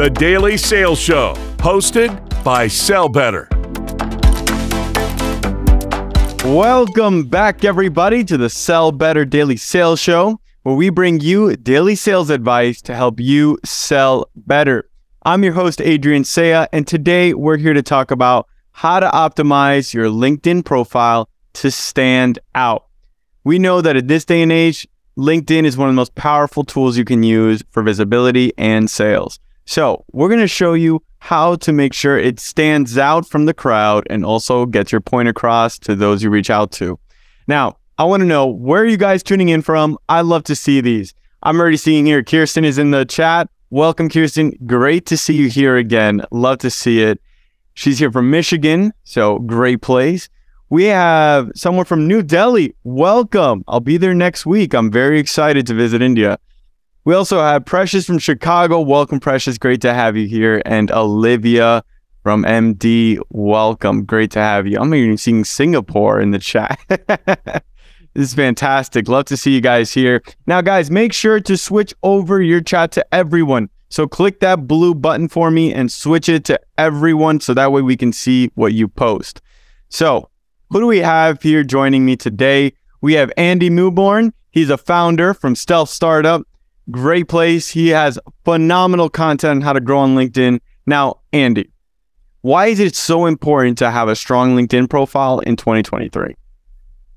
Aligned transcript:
The 0.00 0.08
Daily 0.08 0.56
Sales 0.56 0.98
Show, 0.98 1.34
hosted 1.58 2.42
by 2.42 2.68
Sell 2.68 3.06
Better. 3.06 3.46
Welcome 6.42 7.24
back, 7.24 7.66
everybody, 7.66 8.24
to 8.24 8.38
the 8.38 8.48
Sell 8.48 8.92
Better 8.92 9.26
Daily 9.26 9.58
Sales 9.58 10.00
Show, 10.00 10.40
where 10.62 10.74
we 10.74 10.88
bring 10.88 11.20
you 11.20 11.54
daily 11.54 11.94
sales 11.96 12.30
advice 12.30 12.80
to 12.80 12.94
help 12.94 13.20
you 13.20 13.58
sell 13.62 14.30
better. 14.34 14.88
I'm 15.26 15.44
your 15.44 15.52
host, 15.52 15.82
Adrian 15.82 16.24
Cea, 16.24 16.66
and 16.72 16.86
today 16.86 17.34
we're 17.34 17.58
here 17.58 17.74
to 17.74 17.82
talk 17.82 18.10
about 18.10 18.48
how 18.72 19.00
to 19.00 19.08
optimize 19.10 19.92
your 19.92 20.06
LinkedIn 20.06 20.64
profile 20.64 21.28
to 21.52 21.70
stand 21.70 22.38
out. 22.54 22.86
We 23.44 23.58
know 23.58 23.82
that 23.82 23.96
at 23.96 24.08
this 24.08 24.24
day 24.24 24.40
and 24.40 24.50
age, 24.50 24.88
LinkedIn 25.18 25.64
is 25.64 25.76
one 25.76 25.90
of 25.90 25.92
the 25.92 26.00
most 26.00 26.14
powerful 26.14 26.64
tools 26.64 26.96
you 26.96 27.04
can 27.04 27.22
use 27.22 27.62
for 27.70 27.82
visibility 27.82 28.54
and 28.56 28.88
sales. 28.88 29.38
So, 29.64 30.04
we're 30.12 30.28
going 30.28 30.40
to 30.40 30.48
show 30.48 30.74
you 30.74 31.02
how 31.18 31.54
to 31.56 31.72
make 31.72 31.92
sure 31.92 32.18
it 32.18 32.40
stands 32.40 32.98
out 32.98 33.28
from 33.28 33.44
the 33.44 33.54
crowd 33.54 34.06
and 34.10 34.24
also 34.24 34.66
gets 34.66 34.90
your 34.90 35.00
point 35.00 35.28
across 35.28 35.78
to 35.80 35.94
those 35.94 36.22
you 36.22 36.30
reach 36.30 36.50
out 36.50 36.72
to. 36.72 36.98
Now, 37.46 37.76
I 37.98 38.04
want 38.04 38.22
to 38.22 38.26
know 38.26 38.46
where 38.46 38.82
are 38.82 38.86
you 38.86 38.96
guys 38.96 39.22
tuning 39.22 39.50
in 39.50 39.62
from? 39.62 39.98
I 40.08 40.22
love 40.22 40.44
to 40.44 40.56
see 40.56 40.80
these. 40.80 41.14
I'm 41.42 41.60
already 41.60 41.76
seeing 41.76 42.06
here 42.06 42.22
Kirsten 42.22 42.64
is 42.64 42.78
in 42.78 42.90
the 42.90 43.04
chat. 43.04 43.48
Welcome, 43.68 44.08
Kirsten. 44.08 44.52
Great 44.66 45.06
to 45.06 45.16
see 45.16 45.34
you 45.34 45.48
here 45.48 45.76
again. 45.76 46.22
Love 46.30 46.58
to 46.58 46.70
see 46.70 47.02
it. 47.02 47.20
She's 47.74 47.98
here 47.98 48.10
from 48.10 48.30
Michigan, 48.30 48.92
so 49.04 49.38
great 49.38 49.80
place. 49.82 50.28
We 50.70 50.84
have 50.84 51.50
someone 51.54 51.84
from 51.84 52.06
New 52.06 52.22
Delhi. 52.22 52.74
Welcome. 52.84 53.64
I'll 53.68 53.80
be 53.80 53.96
there 53.96 54.14
next 54.14 54.46
week. 54.46 54.74
I'm 54.74 54.90
very 54.90 55.18
excited 55.18 55.66
to 55.66 55.74
visit 55.74 56.02
India. 56.02 56.38
We 57.04 57.14
also 57.14 57.40
have 57.40 57.64
Precious 57.64 58.04
from 58.04 58.18
Chicago. 58.18 58.80
Welcome, 58.80 59.20
Precious. 59.20 59.56
Great 59.56 59.80
to 59.80 59.94
have 59.94 60.18
you 60.18 60.28
here. 60.28 60.60
And 60.66 60.90
Olivia 60.90 61.82
from 62.22 62.44
MD. 62.44 63.18
Welcome. 63.30 64.04
Great 64.04 64.30
to 64.32 64.38
have 64.38 64.66
you. 64.66 64.78
I'm 64.78 64.94
even 64.94 65.16
seeing 65.16 65.44
Singapore 65.44 66.20
in 66.20 66.30
the 66.30 66.38
chat. 66.38 66.78
this 66.88 67.62
is 68.14 68.34
fantastic. 68.34 69.08
Love 69.08 69.24
to 69.26 69.38
see 69.38 69.54
you 69.54 69.62
guys 69.62 69.94
here. 69.94 70.22
Now, 70.46 70.60
guys, 70.60 70.90
make 70.90 71.14
sure 71.14 71.40
to 71.40 71.56
switch 71.56 71.94
over 72.02 72.42
your 72.42 72.60
chat 72.60 72.92
to 72.92 73.14
everyone. 73.14 73.70
So 73.88 74.06
click 74.06 74.40
that 74.40 74.68
blue 74.68 74.94
button 74.94 75.28
for 75.28 75.50
me 75.50 75.72
and 75.72 75.90
switch 75.90 76.28
it 76.28 76.44
to 76.44 76.60
everyone 76.76 77.40
so 77.40 77.54
that 77.54 77.72
way 77.72 77.80
we 77.80 77.96
can 77.96 78.12
see 78.12 78.50
what 78.56 78.74
you 78.74 78.88
post. 78.88 79.40
So 79.88 80.28
who 80.68 80.80
do 80.80 80.86
we 80.86 80.98
have 80.98 81.40
here 81.40 81.64
joining 81.64 82.04
me 82.04 82.16
today? 82.16 82.74
We 83.00 83.14
have 83.14 83.32
Andy 83.38 83.70
Mewborn. 83.70 84.32
He's 84.50 84.68
a 84.68 84.76
founder 84.76 85.32
from 85.32 85.56
Stealth 85.56 85.88
Startup. 85.88 86.46
Great 86.90 87.28
place. 87.28 87.68
He 87.68 87.88
has 87.88 88.18
phenomenal 88.44 89.08
content 89.08 89.56
on 89.56 89.60
how 89.60 89.72
to 89.72 89.80
grow 89.80 89.98
on 89.98 90.16
LinkedIn. 90.16 90.60
Now, 90.86 91.20
Andy, 91.32 91.70
why 92.42 92.66
is 92.66 92.80
it 92.80 92.96
so 92.96 93.26
important 93.26 93.78
to 93.78 93.90
have 93.90 94.08
a 94.08 94.16
strong 94.16 94.56
LinkedIn 94.56 94.88
profile 94.88 95.40
in 95.40 95.56
2023? 95.56 96.34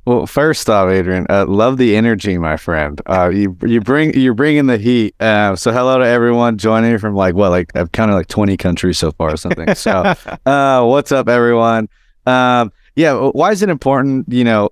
Well, 0.05 0.25
first 0.27 0.69
off, 0.69 0.89
Adrian, 0.89 1.25
uh, 1.29 1.45
love 1.45 1.77
the 1.77 1.95
energy, 1.95 2.38
my 2.38 2.57
friend. 2.57 3.01
Uh, 3.05 3.29
you 3.33 3.57
you 3.66 3.79
bring 3.79 4.13
you're 4.13 4.33
bringing 4.33 4.66
the 4.66 4.77
heat. 4.77 5.16
Uh, 5.21 5.55
so 5.55 5.71
hello 5.71 5.97
to 5.97 6.05
everyone 6.05 6.57
joining 6.57 6.97
from 6.97 7.16
like 7.16 7.35
what 7.35 7.51
like 7.51 7.73
I've 7.73 7.94
counted 7.94 8.16
like 8.16 8.27
20 8.27 8.57
countries 8.57 8.97
so 8.97 9.13
far 9.13 9.31
or 9.31 9.38
something. 9.38 9.73
So 9.75 10.13
uh, 10.45 10.83
what's 10.83 11.13
up, 11.13 11.29
everyone? 11.29 11.88
Um, 12.25 12.73
yeah, 12.97 13.13
why 13.13 13.51
is 13.51 13.61
it 13.61 13.69
important? 13.69 14.25
You 14.27 14.44
know, 14.44 14.71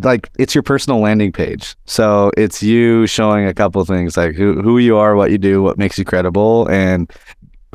like 0.00 0.30
it's 0.38 0.54
your 0.54 0.62
personal 0.62 1.00
landing 1.00 1.32
page. 1.32 1.76
So 1.84 2.30
it's 2.36 2.62
you 2.62 3.06
showing 3.06 3.46
a 3.46 3.54
couple 3.54 3.84
things 3.84 4.16
like 4.16 4.34
who 4.34 4.60
who 4.62 4.78
you 4.78 4.96
are, 4.96 5.14
what 5.14 5.30
you 5.30 5.38
do, 5.38 5.62
what 5.62 5.78
makes 5.78 5.98
you 5.98 6.04
credible, 6.04 6.68
and 6.68 7.10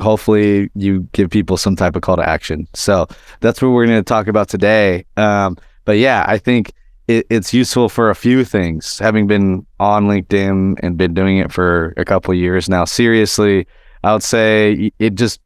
hopefully 0.00 0.70
you 0.74 1.08
give 1.12 1.30
people 1.30 1.56
some 1.56 1.76
type 1.76 1.96
of 1.96 2.02
call 2.02 2.16
to 2.16 2.28
action. 2.28 2.68
So 2.74 3.06
that's 3.40 3.60
what 3.60 3.70
we're 3.70 3.86
going 3.86 3.98
to 3.98 4.04
talk 4.04 4.28
about 4.28 4.48
today. 4.48 5.04
Um, 5.16 5.56
but 5.84 5.98
yeah, 5.98 6.24
I 6.28 6.38
think 6.38 6.72
it, 7.08 7.26
it's 7.30 7.52
useful 7.52 7.88
for 7.88 8.10
a 8.10 8.14
few 8.14 8.44
things. 8.44 8.98
Having 8.98 9.26
been 9.26 9.66
on 9.80 10.06
LinkedIn 10.06 10.78
and 10.82 10.96
been 10.96 11.14
doing 11.14 11.38
it 11.38 11.50
for 11.52 11.94
a 11.96 12.04
couple 12.04 12.32
years 12.34 12.68
now, 12.68 12.84
seriously, 12.84 13.66
I 14.04 14.12
would 14.12 14.22
say 14.22 14.92
it 14.98 15.14
just 15.14 15.40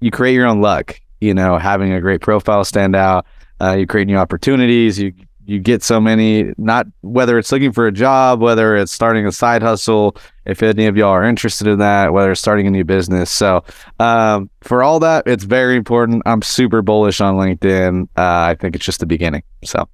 you 0.00 0.10
create 0.10 0.34
your 0.34 0.46
own 0.46 0.60
luck. 0.60 0.98
You 1.20 1.34
know, 1.34 1.56
having 1.56 1.92
a 1.92 2.00
great 2.00 2.20
profile 2.20 2.64
stand 2.64 2.96
out, 2.96 3.26
uh, 3.60 3.74
you 3.74 3.86
create 3.86 4.08
new 4.08 4.16
opportunities. 4.16 4.98
You 4.98 5.12
you 5.44 5.58
get 5.58 5.82
so 5.82 6.00
many. 6.00 6.52
Not 6.56 6.86
whether 7.00 7.38
it's 7.38 7.50
looking 7.50 7.72
for 7.72 7.86
a 7.86 7.92
job, 7.92 8.40
whether 8.40 8.76
it's 8.76 8.92
starting 8.92 9.26
a 9.26 9.32
side 9.32 9.62
hustle. 9.62 10.16
If 10.44 10.62
any 10.62 10.86
of 10.86 10.96
y'all 10.96 11.10
are 11.10 11.24
interested 11.24 11.66
in 11.66 11.78
that, 11.78 12.12
whether 12.12 12.32
it's 12.32 12.40
starting 12.40 12.66
a 12.66 12.70
new 12.70 12.84
business. 12.84 13.30
So 13.30 13.64
um, 14.00 14.50
for 14.60 14.82
all 14.82 15.00
that, 15.00 15.26
it's 15.26 15.44
very 15.44 15.76
important. 15.76 16.22
I'm 16.26 16.42
super 16.42 16.82
bullish 16.82 17.20
on 17.20 17.36
LinkedIn. 17.36 18.04
Uh, 18.16 18.50
I 18.50 18.56
think 18.58 18.76
it's 18.76 18.84
just 18.84 19.00
the 19.00 19.06
beginning. 19.06 19.42
So. 19.64 19.88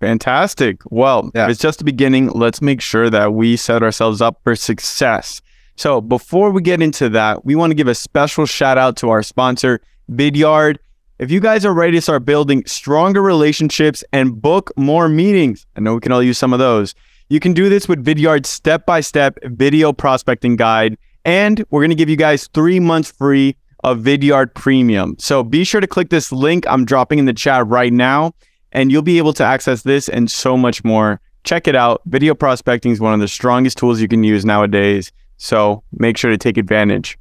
Fantastic. 0.00 0.82
Well, 0.90 1.30
yeah. 1.34 1.48
it's 1.48 1.60
just 1.60 1.78
the 1.78 1.84
beginning. 1.84 2.28
Let's 2.28 2.60
make 2.60 2.80
sure 2.80 3.08
that 3.08 3.32
we 3.32 3.56
set 3.56 3.82
ourselves 3.82 4.20
up 4.20 4.40
for 4.44 4.54
success. 4.54 5.40
So, 5.76 6.00
before 6.00 6.50
we 6.50 6.62
get 6.62 6.82
into 6.82 7.08
that, 7.10 7.44
we 7.44 7.54
want 7.54 7.70
to 7.70 7.74
give 7.74 7.88
a 7.88 7.94
special 7.94 8.44
shout 8.46 8.76
out 8.76 8.96
to 8.98 9.10
our 9.10 9.22
sponsor, 9.22 9.80
Vidyard. 10.10 10.76
If 11.16 11.30
you 11.30 11.38
guys 11.38 11.64
are 11.64 11.72
ready 11.72 11.92
to 11.92 12.00
start 12.00 12.24
building 12.24 12.64
stronger 12.66 13.22
relationships 13.22 14.02
and 14.12 14.42
book 14.42 14.72
more 14.76 15.08
meetings, 15.08 15.64
I 15.76 15.80
know 15.80 15.94
we 15.94 16.00
can 16.00 16.10
all 16.10 16.22
use 16.22 16.38
some 16.38 16.52
of 16.52 16.58
those. 16.58 16.92
You 17.28 17.38
can 17.38 17.52
do 17.52 17.68
this 17.68 17.86
with 17.86 18.04
Vidyard's 18.04 18.48
step 18.48 18.84
by 18.84 19.00
step 19.00 19.38
video 19.44 19.92
prospecting 19.92 20.56
guide. 20.56 20.98
And 21.24 21.64
we're 21.70 21.82
going 21.82 21.90
to 21.90 21.94
give 21.94 22.08
you 22.08 22.16
guys 22.16 22.48
three 22.48 22.80
months 22.80 23.12
free 23.12 23.56
of 23.84 24.00
Vidyard 24.00 24.54
Premium. 24.54 25.14
So 25.20 25.44
be 25.44 25.62
sure 25.62 25.80
to 25.80 25.86
click 25.86 26.10
this 26.10 26.32
link 26.32 26.66
I'm 26.66 26.84
dropping 26.84 27.20
in 27.20 27.26
the 27.26 27.32
chat 27.32 27.64
right 27.68 27.92
now, 27.92 28.32
and 28.72 28.90
you'll 28.90 29.02
be 29.02 29.18
able 29.18 29.34
to 29.34 29.44
access 29.44 29.82
this 29.82 30.08
and 30.08 30.28
so 30.28 30.56
much 30.56 30.82
more. 30.82 31.20
Check 31.44 31.68
it 31.68 31.76
out. 31.76 32.02
Video 32.06 32.34
prospecting 32.34 32.90
is 32.90 33.00
one 33.00 33.14
of 33.14 33.20
the 33.20 33.28
strongest 33.28 33.78
tools 33.78 34.00
you 34.00 34.08
can 34.08 34.24
use 34.24 34.44
nowadays. 34.44 35.12
So 35.36 35.84
make 35.92 36.16
sure 36.16 36.32
to 36.32 36.38
take 36.38 36.58
advantage. 36.58 37.16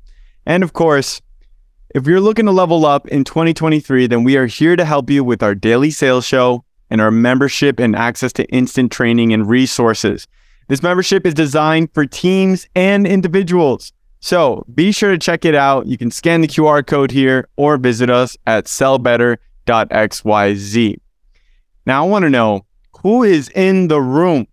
And 0.48 0.64
of 0.64 0.74
course, 0.74 1.22
if 1.94 2.08
you're 2.08 2.20
looking 2.20 2.46
to 2.48 2.52
level 2.52 2.88
up 2.88 3.08
in 3.10 3.24
2023, 3.24 4.08
then 4.08 4.24
we 4.24 4.36
are 4.36 4.48
here 4.48 4.76
to 4.76 4.84
help 4.84 5.12
you 5.12 5.24
with 5.24 5.44
our 5.44 5.54
daily 5.54 5.92
sales 5.92 6.26
show 6.26 6.66
and 6.90 7.00
our 7.00 7.12
membership 7.12 7.80
and 7.80 7.96
access 7.96 8.34
to 8.34 8.46
instant 8.46 8.92
training 8.92 9.32
and 9.32 9.48
resources. 9.48 10.28
This 10.70 10.82
membership 10.82 11.24
is 11.28 11.36
designed 11.36 11.94
for 11.94 12.08
teams 12.08 12.68
and 12.74 13.06
individuals. 13.06 13.94
So 14.22 14.66
be 14.74 14.92
sure 14.92 15.12
to 15.12 15.20
check 15.20 15.46
it 15.46 15.54
out. 15.54 15.86
You 15.86 16.00
can 16.00 16.10
scan 16.10 16.42
the 16.42 16.48
QR 16.48 16.84
code 16.86 17.12
here 17.12 17.48
or 17.58 17.78
visit 17.78 18.10
us 18.10 18.36
at 18.48 18.66
sellbetter.xyz. 18.66 19.38
Now, 21.86 22.06
I 22.06 22.08
want 22.08 22.24
to 22.24 22.30
know 22.30 22.66
who 23.02 23.22
is 23.22 23.50
in 23.50 23.88
the 23.90 24.02
room. 24.02 24.48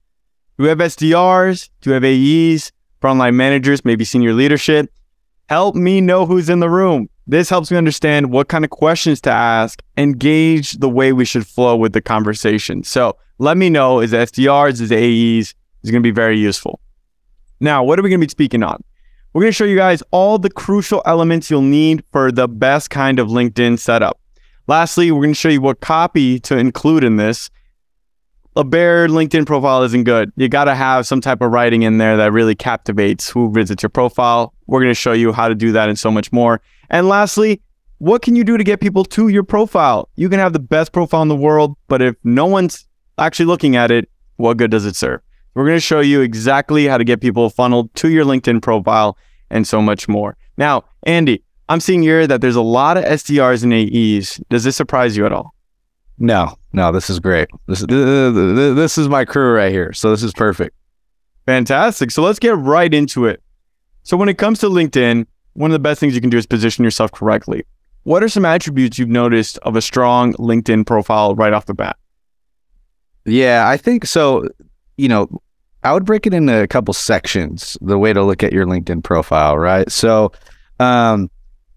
Do 0.58 0.64
we 0.64 0.68
have 0.68 0.78
SDRs? 0.78 1.70
Do 1.80 1.90
we 1.90 1.94
have 1.94 2.04
AEs, 2.04 2.70
frontline 3.00 3.34
managers, 3.34 3.82
maybe 3.82 4.04
senior 4.04 4.34
leadership? 4.34 4.92
Help 5.48 5.74
me 5.74 6.02
know 6.02 6.26
who's 6.26 6.50
in 6.50 6.60
the 6.60 6.68
room. 6.68 7.08
This 7.30 7.48
helps 7.48 7.70
me 7.70 7.76
understand 7.76 8.32
what 8.32 8.48
kind 8.48 8.64
of 8.64 8.72
questions 8.72 9.20
to 9.20 9.30
ask 9.30 9.80
and 9.96 10.18
gauge 10.18 10.72
the 10.72 10.88
way 10.88 11.12
we 11.12 11.24
should 11.24 11.46
flow 11.46 11.76
with 11.76 11.92
the 11.92 12.00
conversation. 12.00 12.82
So 12.82 13.16
let 13.38 13.56
me 13.56 13.70
know 13.70 14.00
is 14.00 14.10
SDRs, 14.10 14.80
is 14.80 14.91
AEs, 14.91 15.54
is 15.84 15.90
going 15.92 16.02
to 16.02 16.06
be 16.06 16.10
very 16.10 16.36
useful. 16.36 16.80
Now, 17.60 17.84
what 17.84 18.00
are 18.00 18.02
we 18.02 18.08
going 18.08 18.20
to 18.20 18.26
be 18.26 18.30
speaking 18.30 18.64
on? 18.64 18.82
We're 19.32 19.42
going 19.42 19.52
to 19.52 19.54
show 19.54 19.64
you 19.64 19.76
guys 19.76 20.02
all 20.10 20.40
the 20.40 20.50
crucial 20.50 21.02
elements 21.06 21.52
you'll 21.52 21.62
need 21.62 22.02
for 22.10 22.32
the 22.32 22.48
best 22.48 22.90
kind 22.90 23.20
of 23.20 23.28
LinkedIn 23.28 23.78
setup. 23.78 24.19
Lastly, 24.66 25.12
we're 25.12 25.22
going 25.22 25.30
to 25.30 25.38
show 25.38 25.50
you 25.50 25.60
what 25.60 25.78
copy 25.78 26.40
to 26.40 26.58
include 26.58 27.04
in 27.04 27.14
this. 27.14 27.48
A 28.56 28.65
bare 28.65 29.06
LinkedIn 29.06 29.47
profile 29.47 29.84
isn't 29.84 30.05
good. 30.05 30.33
You 30.34 30.49
got 30.49 30.65
to 30.65 30.75
have 30.75 31.06
some 31.06 31.21
type 31.21 31.41
of 31.41 31.53
writing 31.53 31.83
in 31.83 31.99
there 31.99 32.16
that 32.16 32.33
really 32.33 32.56
captivates 32.56 33.31
who 33.31 33.53
visits 33.53 33.83
your 33.83 33.91
profile. 33.91 34.53
We're 34.66 34.81
going 34.81 34.91
to 34.91 34.94
show 34.94 35.12
you 35.12 35.33
how 35.33 35.47
to 35.47 35.55
do 35.55 35.71
that 35.72 35.88
and 35.88 35.97
so 35.97 36.11
much 36.11 36.33
more. 36.33 36.61
And 36.91 37.08
lastly, 37.08 37.62
what 37.99 38.23
can 38.23 38.35
you 38.35 38.43
do 38.43 38.56
to 38.56 38.64
get 38.64 38.81
people 38.81 39.05
to 39.05 39.29
your 39.29 39.44
profile? 39.44 40.08
You 40.17 40.29
can 40.29 40.41
have 40.41 40.52
the 40.52 40.58
best 40.58 40.91
profile 40.91 41.23
in 41.23 41.29
the 41.29 41.37
world, 41.37 41.76
but 41.87 42.02
if 42.02 42.17
no 42.25 42.47
one's 42.47 42.87
actually 43.19 43.47
looking 43.47 43.76
at 43.76 43.93
it, 43.93 44.11
what 44.37 44.56
good 44.56 44.73
does 44.73 44.85
it 44.85 44.96
serve? 44.96 45.20
We're 45.55 45.67
going 45.67 45.76
to 45.76 45.81
show 45.81 46.00
you 46.00 46.20
exactly 46.20 46.87
how 46.87 46.99
to 46.99 47.05
get 47.05 47.20
people 47.20 47.50
funneled 47.50 47.94
to 47.96 48.08
your 48.08 48.25
LinkedIn 48.25 48.62
profile 48.62 49.17
and 49.49 49.67
so 49.67 49.81
much 49.81 50.08
more. 50.08 50.37
Now, 50.56 50.85
Andy, 51.05 51.44
I'm 51.69 51.81
seeing 51.81 52.03
here 52.03 52.26
that 52.26 52.41
there's 52.41 52.56
a 52.56 52.62
lot 52.62 52.96
of 52.96 53.05
SDRs 53.05 53.62
and 53.62 53.73
AEs. 53.73 54.41
Does 54.49 54.64
this 54.64 54.75
surprise 54.76 55.17
you 55.17 55.25
at 55.25 55.32
all? 55.32 55.55
No, 56.20 56.56
no, 56.72 56.93
this 56.93 57.08
is 57.11 57.19
great. 57.19 57.49
This 57.67 57.81
is 57.81 57.87
this 57.88 58.99
is 58.99 59.08
my 59.08 59.25
crew 59.25 59.55
right 59.55 59.72
here. 59.72 59.93
So 59.93 60.11
this 60.11 60.22
is 60.22 60.32
perfect. 60.32 60.76
Fantastic. 61.46 62.11
So 62.11 62.22
let's 62.22 62.38
get 62.38 62.56
right 62.56 62.93
into 62.93 63.25
it. 63.25 63.43
So 64.02 64.17
when 64.17 64.28
it 64.28 64.38
comes 64.38 64.58
to 64.61 64.67
LinkedIn, 64.67 65.26
one 65.55 65.70
of 65.70 65.72
the 65.72 65.78
best 65.78 65.99
things 65.99 66.14
you 66.14 66.20
can 66.20 66.31
do 66.31 66.37
is 66.37 66.46
position 66.46 66.84
yourself 66.84 67.11
correctly. 67.11 67.64
What 68.05 68.22
are 68.22 68.28
some 68.28 68.44
attributes 68.44 68.99
you've 68.99 69.08
noticed 69.08 69.58
of 69.62 69.76
a 69.76 69.82
strong 69.82 70.34
LinkedIn 70.34 70.87
profile 70.87 71.34
right 71.34 71.52
off 71.52 71.67
the 71.67 71.75
bat? 71.75 71.96
Yeah, 73.25 73.69
I 73.69 73.76
think 73.76 74.06
so. 74.06 74.46
You 74.96 75.08
know, 75.08 75.40
I 75.82 75.93
would 75.93 76.05
break 76.05 76.26
it 76.26 76.34
into 76.34 76.62
a 76.62 76.67
couple 76.67 76.93
sections, 76.94 77.76
the 77.81 77.99
way 77.99 78.12
to 78.12 78.22
look 78.22 78.43
at 78.43 78.52
your 78.52 78.67
LinkedIn 78.67 79.02
profile, 79.02 79.58
right? 79.58 79.90
So, 79.90 80.32
Um, 80.78 81.31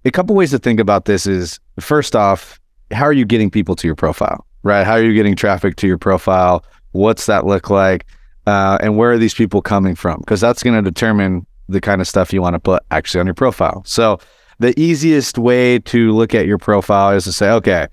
a 0.05 0.11
couple 0.11 0.33
ways 0.35 0.51
to 0.51 0.59
think 0.59 0.79
about 0.79 1.05
this 1.05 1.27
is 1.27 1.59
first 1.79 2.15
off, 2.15 2.59
how 2.93 3.05
are 3.05 3.13
you 3.13 3.25
getting 3.25 3.49
people 3.49 3.75
to 3.75 3.87
your 3.87 3.95
profile, 3.95 4.45
right? 4.63 4.85
How 4.85 4.93
are 4.93 5.03
you 5.03 5.13
getting 5.13 5.35
traffic 5.35 5.75
to 5.77 5.87
your 5.87 5.97
profile? 5.97 6.63
What's 6.91 7.25
that 7.25 7.45
look 7.45 7.69
like? 7.69 8.05
Uh, 8.45 8.77
and 8.81 8.97
where 8.97 9.11
are 9.11 9.17
these 9.17 9.33
people 9.33 9.61
coming 9.61 9.95
from? 9.95 10.19
Because 10.19 10.41
that's 10.41 10.63
going 10.63 10.75
to 10.75 10.81
determine 10.81 11.45
the 11.69 11.81
kind 11.81 12.01
of 12.01 12.07
stuff 12.07 12.33
you 12.33 12.41
want 12.41 12.55
to 12.55 12.59
put 12.59 12.83
actually 12.91 13.21
on 13.21 13.25
your 13.25 13.33
profile. 13.33 13.83
So 13.85 14.19
the 14.59 14.77
easiest 14.79 15.37
way 15.37 15.79
to 15.79 16.11
look 16.11 16.35
at 16.35 16.45
your 16.45 16.57
profile 16.57 17.15
is 17.15 17.23
to 17.23 17.33
say, 17.33 17.49
okay, 17.51 17.87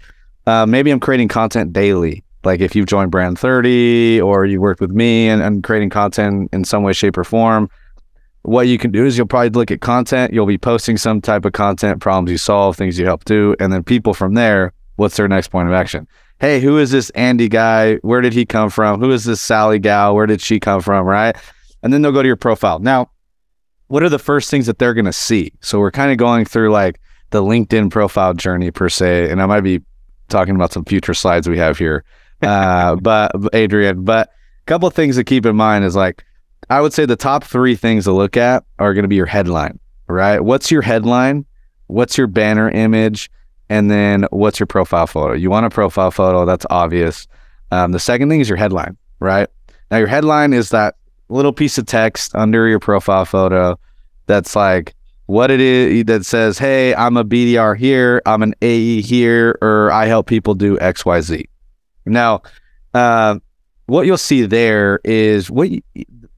uh, 0.47 0.67
maybe 0.67 0.91
I'm 0.91 1.01
creating 1.01 1.29
content 1.29 1.73
daily. 1.73 2.25
Like 2.43 2.61
if 2.61 2.75
you've 2.75 2.87
joined 2.87 3.11
Brand 3.11 3.39
30 3.39 4.21
or 4.23 4.47
you 4.47 4.61
worked 4.61 4.81
with 4.81 4.91
me 4.91 5.29
and, 5.29 5.43
and 5.43 5.63
creating 5.63 5.91
content 5.91 6.49
in 6.53 6.65
some 6.65 6.83
way, 6.83 6.93
shape, 6.93 7.19
or 7.19 7.25
form, 7.25 7.71
what 8.43 8.67
you 8.67 8.79
can 8.79 8.91
do 8.91 9.05
is 9.05 9.19
you'll 9.19 9.27
probably 9.27 9.51
look 9.51 9.71
at 9.71 9.81
content. 9.81 10.33
You'll 10.33 10.47
be 10.47 10.59
posting 10.59 10.97
some 10.97 11.21
type 11.21 11.45
of 11.45 11.53
content, 11.53 12.01
problems 12.01 12.31
you 12.31 12.39
solve, 12.39 12.77
things 12.77 12.99
you 12.99 13.05
help 13.05 13.25
do. 13.25 13.55
And 13.61 13.73
then 13.73 13.85
people 13.85 14.15
from 14.15 14.35
there, 14.35 14.73
what's 15.01 15.17
their 15.17 15.29
next 15.29 15.49
point 15.49 15.67
of 15.67 15.75
action? 15.75 16.07
Hey, 16.41 16.61
who 16.61 16.77
is 16.77 16.91
this 16.91 17.09
Andy 17.11 17.49
guy? 17.49 17.97
Where 17.97 18.21
did 18.21 18.35
he 18.35 18.45
come 18.45 18.69
from? 18.69 19.01
Who 19.01 19.11
is 19.13 19.25
this 19.25 19.41
Sally 19.41 19.79
gal? 19.79 20.15
Where 20.15 20.27
did 20.27 20.43
she 20.43 20.61
come 20.61 20.83
from? 20.83 21.07
Right. 21.07 21.35
And 21.83 21.91
then 21.91 22.03
they'll 22.03 22.13
go 22.13 22.23
to 22.23 22.27
your 22.27 22.37
profile. 22.37 22.79
Now, 22.81 23.11
what 23.89 24.03
are 24.03 24.11
the 24.11 24.19
first 24.19 24.51
things 24.51 24.67
that 24.67 24.79
they're 24.79 24.93
going 24.93 25.07
to 25.07 25.13
see? 25.13 25.55
So 25.63 25.79
we're 25.79 25.91
kind 25.91 26.13
of 26.13 26.19
going 26.19 26.45
through 26.45 26.71
like 26.71 27.01
the 27.31 27.43
LinkedIn 27.43 27.91
profile 27.91 28.35
journey 28.35 28.71
per 28.71 28.91
se. 28.91 29.31
And 29.31 29.41
I 29.41 29.47
might 29.47 29.63
be 29.63 29.81
talking 30.29 30.55
about 30.55 30.73
some 30.73 30.85
future 30.85 31.15
slides 31.15 31.49
we 31.49 31.59
have 31.59 31.79
here. 31.79 32.05
Uh, 32.43 32.97
but 32.97 33.33
Adrian, 33.53 34.03
but 34.03 34.29
a 34.29 34.65
couple 34.65 34.89
of 34.89 34.95
things 34.95 35.17
to 35.17 35.23
keep 35.23 35.45
in 35.45 35.55
mind 35.55 35.85
is 35.85 35.95
like, 35.95 36.25
I 36.71 36.81
would 36.81 36.95
say 36.95 37.05
the 37.05 37.15
top 37.15 37.45
three 37.45 37.77
things 37.77 38.05
to 38.05 38.13
look 38.13 38.35
at 38.39 38.65
are 38.79 38.95
going 38.95 39.03
to 39.03 39.09
be 39.09 39.17
your 39.17 39.27
headline, 39.27 39.79
right? 40.09 40.41
What's 40.41 40.71
your 40.71 40.81
headline? 40.81 41.45
What's 41.89 42.17
your 42.17 42.29
banner 42.29 42.71
image? 42.71 43.31
And 43.71 43.91
then 43.91 44.27
what's 44.31 44.61
your 44.61 44.67
profile 44.67 45.07
photo? 45.07 45.33
You 45.33 45.49
want 45.49 45.65
a 45.65 45.71
profile 45.71 46.11
photo, 46.11 46.45
that's 46.45 46.67
obvious. 46.69 47.27
Um, 47.71 47.93
the 47.93 48.01
second 48.01 48.29
thing 48.29 48.41
is 48.41 48.49
your 48.49 48.59
headline, 48.59 48.99
right? 49.21 49.49
Now, 49.91 49.99
your 49.99 50.09
headline 50.09 50.53
is 50.53 50.71
that 50.71 50.97
little 51.29 51.53
piece 51.53 51.79
of 51.79 51.87
text 51.87 52.35
under 52.35 52.67
your 52.67 52.81
profile 52.81 53.25
photo 53.25 53.79
that's 54.27 54.57
like 54.57 54.95
what 55.27 55.53
it 55.53 55.61
is 55.61 56.05
that 56.07 56.27
says, 56.27 56.59
hey, 56.59 56.93
I'm 56.97 57.17
a 57.17 57.25
BDR 57.25 57.77
here, 57.79 58.21
I'm 58.27 58.43
an 58.43 58.55
AE 58.61 59.03
here, 59.03 59.57
or 59.63 59.93
I 59.93 60.07
help 60.07 60.27
people 60.27 60.55
do 60.55 60.77
XYZ. 60.79 61.49
Now, 62.07 62.43
uh, 62.93 63.39
what 63.87 64.07
you'll 64.07 64.19
see 64.19 64.47
there 64.47 64.99
is 65.05 65.49
what 65.49 65.71
you, 65.71 65.81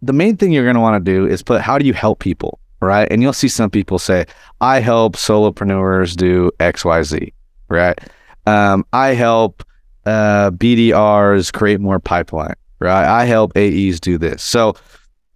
the 0.03 0.13
main 0.13 0.37
thing 0.37 0.53
you're 0.53 0.65
going 0.65 0.75
to 0.75 0.81
want 0.81 1.03
to 1.03 1.13
do 1.13 1.27
is 1.27 1.43
put 1.43 1.63
how 1.63 1.79
do 1.79 1.87
you 1.87 1.95
help 1.95 2.19
people, 2.19 2.59
right? 2.83 3.09
And 3.11 3.23
you'll 3.23 3.33
see 3.33 3.49
some 3.49 3.71
people 3.71 3.99
say, 3.99 4.27
I 4.61 4.81
help 4.81 5.17
solopreneurs 5.17 6.17
do 6.17 6.51
XYZ, 6.59 7.33
right? 7.69 7.99
Um, 8.47 8.85
I 8.93 9.09
help 9.09 9.65
uh, 10.05 10.51
BDRs 10.51 11.53
create 11.53 11.81
more 11.81 12.01
pipeline, 12.01 12.55
right? 12.81 13.07
I 13.07 13.25
help 13.25 13.57
AEs 13.57 14.01
do 14.01 14.19
this. 14.19 14.43
So, 14.43 14.75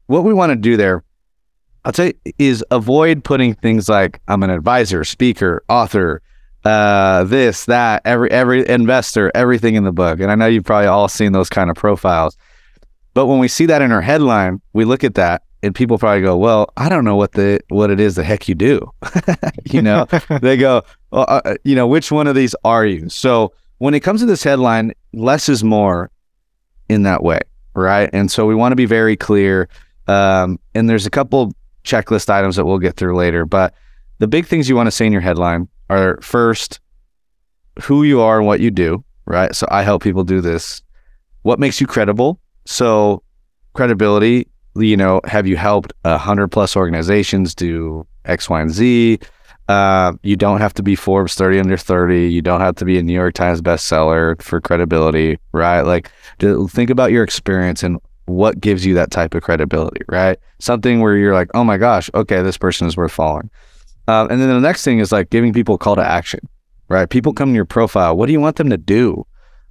what 0.07 0.25
we 0.25 0.35
want 0.35 0.51
to 0.51 0.57
do 0.57 0.77
there, 0.77 1.03
I'll 1.85 1.93
tell 1.93 2.07
you, 2.07 2.33
is 2.39 2.65
avoid 2.71 3.25
putting 3.25 3.55
things 3.55 3.89
like 3.89 4.21
I'm 4.29 4.43
an 4.43 4.51
advisor, 4.51 5.05
speaker, 5.05 5.65
author, 5.69 6.23
uh, 6.65 7.25
this, 7.25 7.65
that, 7.67 8.03
every 8.05 8.31
every 8.31 8.69
investor, 8.69 9.31
everything 9.35 9.77
in 9.77 9.85
the 9.85 9.93
book. 9.93 10.19
And 10.21 10.31
I 10.31 10.35
know 10.35 10.47
you've 10.47 10.65
probably 10.65 10.89
all 10.89 11.09
seen 11.09 11.33
those 11.33 11.49
kind 11.49 11.71
of 11.71 11.77
profiles. 11.77 12.37
But 13.15 13.27
when 13.27 13.39
we 13.39 13.49
see 13.49 13.67
that 13.67 13.83
in 13.83 13.93
our 13.93 14.03
headline, 14.03 14.61
we 14.73 14.85
look 14.85 15.05
at 15.05 15.15
that 15.15 15.43
and 15.67 15.75
people 15.75 15.99
probably 15.99 16.23
go, 16.23 16.37
"Well, 16.37 16.73
I 16.77 16.89
don't 16.89 17.05
know 17.05 17.17
what 17.17 17.33
the 17.33 17.61
what 17.69 17.91
it 17.91 18.01
is 18.01 18.15
the 18.15 18.25
heck 18.25 18.49
you 18.49 18.55
do." 18.55 18.91
you 19.65 19.83
know, 19.83 20.07
they 20.41 20.57
go, 20.57 20.83
well, 21.11 21.27
uh, 21.29 21.41
uh, 21.45 21.55
"You 21.65 21.75
know, 21.75 21.87
which 21.87 22.11
one 22.11 22.27
of 22.27 22.35
these 22.35 22.55
are 22.65 22.87
you?" 22.87 23.09
So 23.09 23.53
when 23.79 23.93
it 23.95 24.01
comes 24.01 24.21
to 24.21 24.27
this 24.27 24.43
headline, 24.43 24.93
less 25.13 25.49
is 25.49 25.63
more 25.63 26.11
in 26.89 27.03
that 27.03 27.23
way, 27.23 27.41
right? 27.75 28.09
And 28.13 28.31
so 28.31 28.47
we 28.47 28.55
want 28.55 28.73
to 28.73 28.77
be 28.77 28.87
very 28.87 29.17
clear. 29.17 29.69
Um, 30.07 30.59
and 30.75 30.89
there's 30.89 31.05
a 31.05 31.11
couple 31.11 31.53
checklist 31.85 32.31
items 32.31 32.57
that 32.57 32.65
we'll 32.65 32.79
get 32.79 32.97
through 32.97 33.17
later, 33.17 33.45
but 33.45 33.75
the 34.19 34.29
big 34.29 34.47
things 34.47 34.69
you 34.69 34.77
want 34.77 34.87
to 34.87 34.91
say 34.91 35.07
in 35.07 35.13
your 35.13 35.21
headline 35.21 35.69
are 35.91 36.19
first 36.23 36.81
who 37.83 38.05
you 38.05 38.21
are 38.21 38.39
and 38.39 38.47
what 38.47 38.61
you 38.61 38.71
do, 38.71 39.05
right? 39.27 39.55
So 39.55 39.67
I 39.71 39.83
help 39.83 40.03
people 40.03 40.25
do 40.25 40.41
this. 40.41 40.81
What 41.43 41.59
makes 41.59 41.81
you 41.81 41.87
credible? 41.87 42.41
So 42.65 43.23
credibility, 43.75 44.49
you 44.81 44.97
know, 44.97 45.21
have 45.25 45.47
you 45.47 45.57
helped 45.57 45.93
a 46.05 46.19
hundred 46.19 46.49
plus 46.49 46.77
organizations 46.77 47.55
do 47.55 48.07
X, 48.25 48.49
Y, 48.49 48.61
and 48.61 48.71
Z? 48.71 49.19
Uh, 49.69 50.13
you 50.23 50.37
don't 50.37 50.61
have 50.61 50.73
to 50.75 50.83
be 50.83 50.95
Forbes 50.95 51.35
30 51.35 51.61
under 51.61 51.77
30. 51.77 52.29
You 52.29 52.41
don't 52.41 52.61
have 52.61 52.77
to 52.77 52.85
be 52.85 52.99
a 52.99 53.03
New 53.03 53.13
York 53.13 53.35
Times 53.35 53.61
bestseller 53.61 54.41
for 54.41 54.61
credibility, 54.61 55.39
right? 55.53 55.81
Like, 55.81 56.11
think 56.39 56.91
about 56.91 57.11
your 57.11 57.25
experience 57.25 57.83
and 57.83 57.99
what 58.27 58.61
gives 58.61 58.85
you 58.85 58.95
that 58.95 59.11
type 59.11 59.35
of 59.35 59.43
credibility, 59.43 60.03
right? 60.09 60.39
Something 60.59 61.01
where 61.01 61.17
you're 61.17 61.35
like, 61.35 61.49
oh 61.55 61.65
my 61.65 61.79
gosh, 61.79 62.11
okay, 62.15 62.43
this 62.43 62.57
person 62.57 62.87
is 62.87 62.97
worth 62.97 63.13
following. 63.13 63.51
Uh, 64.09 64.27
and 64.31 64.41
then 64.41 64.49
the 64.49 64.61
next 64.61 64.85
thing 64.85 65.01
is 65.01 65.11
like 65.11 65.31
giving 65.31 65.53
people 65.53 65.77
a 65.77 65.79
call 65.79 65.97
to 65.97 66.03
action, 66.03 66.41
right? 66.89 67.09
People 67.09 67.33
come 67.33 67.51
to 67.51 67.55
your 67.55 67.65
profile. 67.65 68.17
What 68.17 68.27
do 68.27 68.33
you 68.33 68.41
want 68.41 68.57
them 68.57 68.71
to 68.71 68.77
do? 68.77 69.27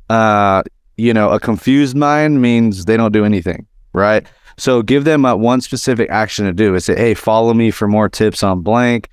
Uh, 0.10 0.64
you 0.98 1.14
know, 1.14 1.30
a 1.30 1.40
confused 1.40 1.96
mind 1.96 2.42
means 2.42 2.86
they 2.86 2.98
don't 2.98 3.12
do 3.12 3.26
anything, 3.26 3.66
right? 3.94 4.26
So 4.58 4.82
give 4.82 5.04
them 5.04 5.26
a, 5.26 5.36
one 5.36 5.62
specific 5.62 6.10
action 6.10 6.46
to 6.46 6.54
do. 6.54 6.76
Is 6.76 6.86
say, 6.86 6.96
hey, 6.96 7.14
follow 7.14 7.54
me 7.54 7.72
for 7.72 7.88
more 7.88 8.10
tips 8.10 8.44
on 8.44 8.62
blank, 8.62 9.10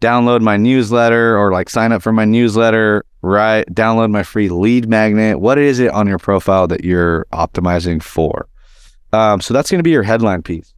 download 0.00 0.40
my 0.40 0.56
newsletter 0.56 1.36
or 1.38 1.52
like 1.52 1.70
sign 1.70 1.92
up 1.92 2.02
for 2.02 2.12
my 2.12 2.24
newsletter, 2.24 3.04
right? 3.22 3.66
Download 3.74 4.10
my 4.10 4.22
free 4.22 4.48
lead 4.48 4.88
magnet. 4.88 5.40
What 5.40 5.58
is 5.58 5.78
it 5.80 5.90
on 5.90 6.06
your 6.06 6.18
profile 6.18 6.66
that 6.68 6.84
you're 6.84 7.26
optimizing 7.32 8.02
for? 8.02 8.48
Um, 9.12 9.40
so 9.40 9.54
that's 9.54 9.70
going 9.70 9.78
to 9.78 9.84
be 9.84 9.90
your 9.90 10.02
headline 10.02 10.42
piece. 10.42 10.74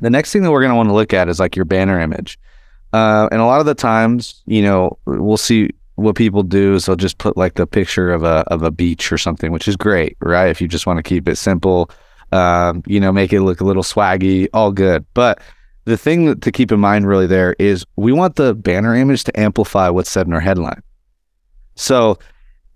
The 0.00 0.10
next 0.10 0.32
thing 0.32 0.42
that 0.42 0.50
we're 0.50 0.60
going 0.60 0.72
to 0.72 0.76
want 0.76 0.88
to 0.88 0.94
look 0.94 1.14
at 1.14 1.28
is 1.28 1.38
like 1.38 1.56
your 1.56 1.64
banner 1.64 2.00
image. 2.00 2.38
Uh, 2.92 3.28
and 3.32 3.40
a 3.40 3.44
lot 3.46 3.60
of 3.60 3.66
the 3.66 3.74
times, 3.74 4.42
you 4.46 4.62
know, 4.62 4.98
we'll 5.06 5.36
see 5.36 5.70
what 5.96 6.16
people 6.16 6.42
do 6.42 6.74
is 6.74 6.86
they'll 6.86 6.96
just 6.96 7.18
put 7.18 7.36
like 7.36 7.54
the 7.54 7.66
picture 7.66 8.12
of 8.12 8.24
a 8.24 8.44
of 8.48 8.62
a 8.62 8.70
beach 8.70 9.12
or 9.12 9.18
something, 9.18 9.52
which 9.52 9.68
is 9.68 9.76
great, 9.76 10.16
right? 10.20 10.48
If 10.48 10.60
you 10.60 10.68
just 10.68 10.86
want 10.86 10.98
to 10.98 11.02
keep 11.02 11.28
it 11.28 11.36
simple, 11.36 11.90
um, 12.34 12.82
you 12.86 13.00
know, 13.00 13.12
make 13.12 13.32
it 13.32 13.42
look 13.42 13.60
a 13.60 13.64
little 13.64 13.82
swaggy, 13.82 14.48
all 14.52 14.72
good. 14.72 15.04
But 15.14 15.40
the 15.84 15.96
thing 15.96 16.38
to 16.40 16.52
keep 16.52 16.72
in 16.72 16.80
mind 16.80 17.06
really 17.06 17.26
there 17.26 17.54
is 17.58 17.84
we 17.96 18.12
want 18.12 18.36
the 18.36 18.54
banner 18.54 18.94
image 18.94 19.24
to 19.24 19.40
amplify 19.40 19.88
what's 19.88 20.10
said 20.10 20.26
in 20.26 20.32
our 20.32 20.40
headline. 20.40 20.82
So 21.76 22.18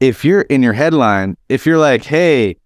if 0.01 0.25
you're 0.25 0.43
in 0.43 0.63
your 0.63 0.73
headline, 0.73 1.37
if 1.49 1.67
you're 1.67 1.79
like, 1.79 2.05
hey, 2.05 2.57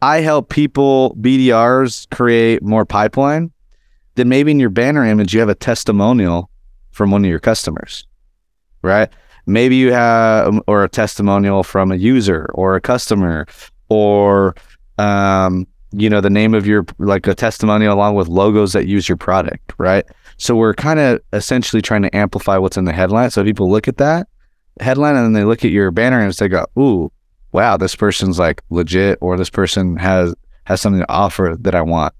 I 0.00 0.20
help 0.20 0.48
people 0.48 1.16
BDRs 1.20 2.10
create 2.10 2.62
more 2.62 2.84
pipeline, 2.84 3.52
then 4.16 4.28
maybe 4.28 4.50
in 4.50 4.60
your 4.60 4.70
banner 4.70 5.04
image 5.04 5.32
you 5.32 5.40
have 5.40 5.48
a 5.48 5.54
testimonial 5.54 6.50
from 6.90 7.10
one 7.10 7.24
of 7.24 7.30
your 7.30 7.40
customers, 7.40 8.06
right? 8.82 9.08
maybe 9.46 9.76
you 9.76 9.92
have 9.92 10.60
or 10.66 10.84
a 10.84 10.88
testimonial 10.88 11.62
from 11.62 11.90
a 11.90 11.96
user 11.96 12.48
or 12.54 12.76
a 12.76 12.80
customer 12.80 13.46
or 13.88 14.54
um, 14.98 15.66
you 15.92 16.08
know 16.08 16.20
the 16.20 16.30
name 16.30 16.54
of 16.54 16.66
your 16.66 16.84
like 16.98 17.26
a 17.26 17.34
testimonial 17.34 17.94
along 17.94 18.14
with 18.14 18.28
logos 18.28 18.72
that 18.72 18.86
use 18.86 19.08
your 19.08 19.16
product 19.16 19.72
right 19.78 20.04
so 20.38 20.56
we're 20.56 20.74
kind 20.74 20.98
of 20.98 21.20
essentially 21.32 21.82
trying 21.82 22.02
to 22.02 22.14
amplify 22.16 22.56
what's 22.56 22.76
in 22.76 22.84
the 22.84 22.92
headline 22.92 23.30
so 23.30 23.44
people 23.44 23.70
look 23.70 23.88
at 23.88 23.98
that 23.98 24.26
headline 24.80 25.16
and 25.16 25.24
then 25.24 25.32
they 25.32 25.44
look 25.44 25.64
at 25.64 25.70
your 25.70 25.90
banner 25.90 26.20
and 26.20 26.32
they 26.34 26.48
go 26.48 26.66
ooh 26.78 27.10
wow 27.52 27.76
this 27.76 27.94
person's 27.94 28.38
like 28.38 28.62
legit 28.70 29.18
or 29.20 29.36
this 29.36 29.50
person 29.50 29.96
has 29.96 30.34
has 30.64 30.80
something 30.80 31.00
to 31.00 31.12
offer 31.12 31.56
that 31.60 31.74
i 31.74 31.82
want 31.82 32.14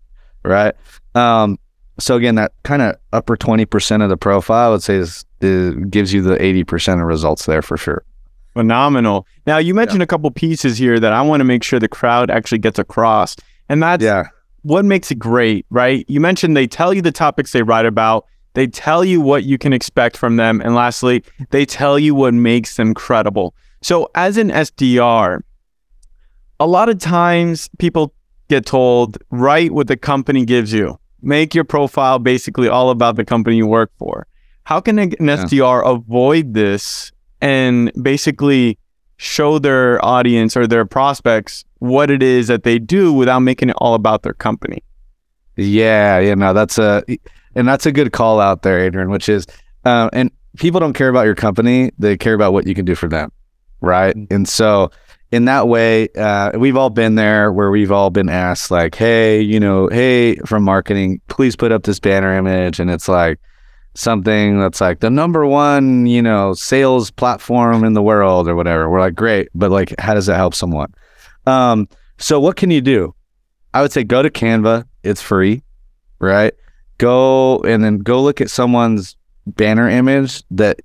right 0.44 0.74
um 1.14 1.58
so 1.98 2.16
again 2.16 2.34
that 2.34 2.52
kind 2.62 2.82
of 2.82 2.96
upper 3.12 3.36
20% 3.36 4.02
of 4.02 4.08
the 4.08 4.16
profile 4.16 4.68
i 4.68 4.70
would 4.70 4.82
say 4.82 4.96
is 4.96 5.24
it 5.42 5.90
gives 5.90 6.12
you 6.12 6.22
the 6.22 6.36
80% 6.36 7.00
of 7.00 7.06
results 7.06 7.46
there 7.46 7.62
for 7.62 7.76
sure. 7.76 8.04
Phenomenal. 8.54 9.26
Now, 9.46 9.58
you 9.58 9.74
mentioned 9.74 10.00
yeah. 10.00 10.04
a 10.04 10.06
couple 10.06 10.30
pieces 10.30 10.78
here 10.78 11.00
that 11.00 11.12
I 11.12 11.22
want 11.22 11.40
to 11.40 11.44
make 11.44 11.62
sure 11.62 11.78
the 11.78 11.88
crowd 11.88 12.30
actually 12.30 12.58
gets 12.58 12.78
across. 12.78 13.36
And 13.72 13.82
that's 13.82 14.04
yeah. 14.04 14.24
what 14.60 14.84
makes 14.84 15.10
it 15.10 15.14
great, 15.14 15.64
right? 15.70 16.04
You 16.06 16.20
mentioned 16.20 16.54
they 16.54 16.66
tell 16.66 16.92
you 16.92 17.00
the 17.00 17.10
topics 17.10 17.52
they 17.52 17.62
write 17.62 17.86
about, 17.86 18.26
they 18.52 18.66
tell 18.66 19.02
you 19.02 19.18
what 19.18 19.44
you 19.44 19.56
can 19.56 19.72
expect 19.72 20.14
from 20.14 20.36
them. 20.36 20.60
And 20.60 20.74
lastly, 20.74 21.24
they 21.52 21.64
tell 21.64 21.98
you 21.98 22.14
what 22.14 22.34
makes 22.34 22.76
them 22.76 22.92
credible. 22.92 23.54
So, 23.80 24.10
as 24.14 24.36
an 24.36 24.50
SDR, 24.50 25.40
a 26.60 26.66
lot 26.66 26.90
of 26.90 26.98
times 26.98 27.70
people 27.78 28.12
get 28.50 28.66
told, 28.66 29.16
write 29.30 29.72
what 29.72 29.86
the 29.86 29.96
company 29.96 30.44
gives 30.44 30.74
you, 30.74 30.98
make 31.22 31.54
your 31.54 31.64
profile 31.64 32.18
basically 32.18 32.68
all 32.68 32.90
about 32.90 33.16
the 33.16 33.24
company 33.24 33.56
you 33.56 33.66
work 33.66 33.90
for. 33.96 34.26
How 34.64 34.82
can 34.82 34.98
an 34.98 35.12
SDR 35.12 35.82
yeah. 35.82 35.90
avoid 35.92 36.52
this 36.52 37.10
and 37.40 37.90
basically 38.02 38.78
show 39.16 39.58
their 39.58 40.04
audience 40.04 40.58
or 40.58 40.66
their 40.66 40.84
prospects 40.84 41.64
what 41.82 42.10
it 42.12 42.22
is 42.22 42.46
that 42.46 42.62
they 42.62 42.78
do 42.78 43.12
without 43.12 43.40
making 43.40 43.68
it 43.68 43.76
all 43.78 43.94
about 43.94 44.22
their 44.22 44.34
company? 44.34 44.82
Yeah, 45.56 46.20
yeah, 46.20 46.34
no, 46.34 46.52
that's 46.52 46.78
a 46.78 47.02
and 47.54 47.66
that's 47.66 47.86
a 47.86 47.92
good 47.92 48.12
call 48.12 48.40
out 48.40 48.62
there, 48.62 48.78
Adrian, 48.78 49.10
which 49.10 49.28
is 49.28 49.46
Uh, 49.84 50.08
and 50.12 50.30
people 50.58 50.78
don't 50.78 50.92
care 50.92 51.08
about 51.08 51.24
your 51.24 51.34
company; 51.34 51.90
they 51.98 52.16
care 52.16 52.34
about 52.34 52.52
what 52.52 52.66
you 52.66 52.74
can 52.74 52.84
do 52.84 52.94
for 52.94 53.08
them, 53.08 53.32
right? 53.80 54.14
Mm-hmm. 54.14 54.34
And 54.34 54.48
so, 54.48 54.90
in 55.32 55.44
that 55.46 55.66
way, 55.66 56.08
uh, 56.16 56.52
we've 56.56 56.76
all 56.76 56.90
been 56.90 57.16
there 57.16 57.52
where 57.52 57.70
we've 57.70 57.90
all 57.90 58.10
been 58.10 58.28
asked, 58.28 58.70
like, 58.70 58.94
"Hey, 58.94 59.40
you 59.40 59.58
know, 59.58 59.88
hey, 59.88 60.36
from 60.46 60.62
marketing, 60.62 61.20
please 61.28 61.56
put 61.56 61.72
up 61.72 61.82
this 61.82 61.98
banner 61.98 62.36
image," 62.36 62.78
and 62.78 62.90
it's 62.90 63.08
like 63.08 63.40
something 63.94 64.60
that's 64.60 64.80
like 64.80 65.00
the 65.00 65.10
number 65.10 65.46
one, 65.46 66.06
you 66.06 66.22
know, 66.22 66.54
sales 66.54 67.10
platform 67.10 67.84
in 67.84 67.92
the 67.92 68.02
world 68.02 68.48
or 68.48 68.54
whatever. 68.54 68.88
We're 68.88 69.00
like, 69.00 69.14
great, 69.14 69.48
but 69.54 69.70
like, 69.70 69.94
how 69.98 70.14
does 70.14 70.26
that 70.26 70.36
help 70.36 70.54
someone? 70.54 70.94
Um, 71.46 71.88
so 72.18 72.38
what 72.40 72.56
can 72.56 72.70
you 72.70 72.80
do? 72.80 73.14
I 73.74 73.82
would 73.82 73.92
say 73.92 74.04
go 74.04 74.22
to 74.22 74.30
Canva. 74.30 74.86
It's 75.02 75.22
free, 75.22 75.62
right? 76.20 76.54
Go 76.98 77.60
and 77.60 77.82
then 77.82 77.98
go 77.98 78.22
look 78.22 78.40
at 78.40 78.50
someone's 78.50 79.16
banner 79.46 79.88
image 79.88 80.44
that 80.50 80.80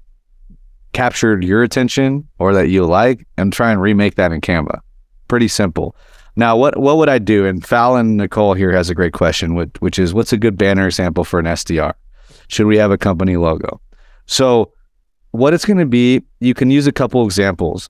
captured 0.94 1.44
your 1.44 1.62
attention 1.64 2.28
or 2.40 2.54
that 2.54 2.70
you 2.70 2.86
like 2.86 3.28
and 3.38 3.54
try 3.54 3.72
and 3.72 3.82
remake 3.82 4.16
that 4.16 4.32
in 4.32 4.42
Canva. 4.42 4.80
Pretty 5.28 5.48
simple. 5.48 5.96
Now, 6.36 6.56
what 6.56 6.78
what 6.78 6.98
would 6.98 7.10
I 7.10 7.18
do? 7.18 7.46
And 7.46 7.66
Fallon 7.66 8.18
Nicole 8.18 8.54
here 8.54 8.72
has 8.72 8.90
a 8.90 8.96
great 8.96 9.14
question, 9.14 9.56
which, 9.56 9.72
which 9.80 10.00
is 10.00 10.14
what's 10.14 10.34
a 10.34 10.38
good 10.38 10.58
banner 10.58 10.86
example 10.86 11.24
for 11.24 11.40
an 11.40 11.46
SDR? 11.46 11.94
Should 12.48 12.68
we 12.68 12.78
have 12.78 12.92
a 12.92 12.98
company 12.98 13.38
logo? 13.38 13.82
So, 14.28 14.72
what 15.32 15.54
it's 15.54 15.66
going 15.66 15.80
to 15.80 15.86
be, 15.86 16.24
you 16.40 16.54
can 16.54 16.72
use 16.72 16.88
a 16.88 16.92
couple 16.92 17.26
examples. 17.26 17.90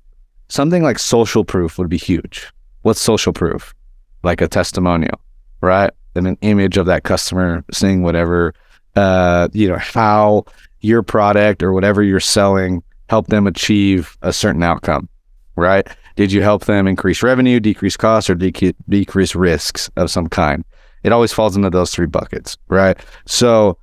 Something 0.50 0.82
like 0.82 0.98
social 0.98 1.44
proof 1.44 1.78
would 1.78 1.90
be 1.90 1.98
huge. 1.98 2.48
What's 2.88 3.01
social 3.01 3.34
proof? 3.34 3.75
Like 4.24 4.39
a 4.39 4.48
testimonial, 4.48 5.20
right? 5.60 5.91
And 6.15 6.25
an 6.25 6.38
image 6.39 6.77
of 6.77 6.86
that 6.86 7.03
customer 7.03 7.65
saying 7.70 8.01
whatever, 8.01 8.53
uh, 8.96 9.50
you 9.51 9.67
know, 9.67 9.77
how 9.77 10.46
your 10.79 11.03
product 11.03 11.62
or 11.62 11.74
whatever 11.74 12.01
you're 12.01 12.22
selling 12.22 12.82
helped 13.10 13.29
them 13.29 13.46
achieve 13.46 14.17
a 14.22 14.32
certain 14.32 14.63
outcome, 14.63 15.10
right? 15.58 15.86
Did 16.15 16.32
you 16.32 16.41
help 16.41 16.63
them 16.63 16.88
increase 16.88 17.22
revenue, 17.22 17.60
decrease 17.60 17.98
costs, 17.98 18.29
or 18.29 18.36
dec- 18.38 18.74
decrease 18.88 19.36
risks 19.36 19.89
of 19.98 20.10
some 20.10 20.27
kind? 20.27 20.63
It 21.03 21.12
always 21.12 21.34
falls 21.34 21.58
into 21.58 21.70
those 21.70 21.94
three 21.94 22.08
buckets, 22.08 22.58
right? 22.70 22.98
So, 23.25 23.77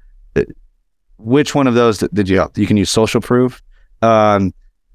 which 1.19 1.55
one 1.55 1.67
of 1.67 1.75
those 1.75 1.99
did 1.99 2.31
you 2.31 2.37
help? 2.39 2.57
You 2.57 2.67
can 2.67 2.79
use 2.79 2.89
social 2.89 3.21
proof. 3.21 3.63
Um, 4.01 4.55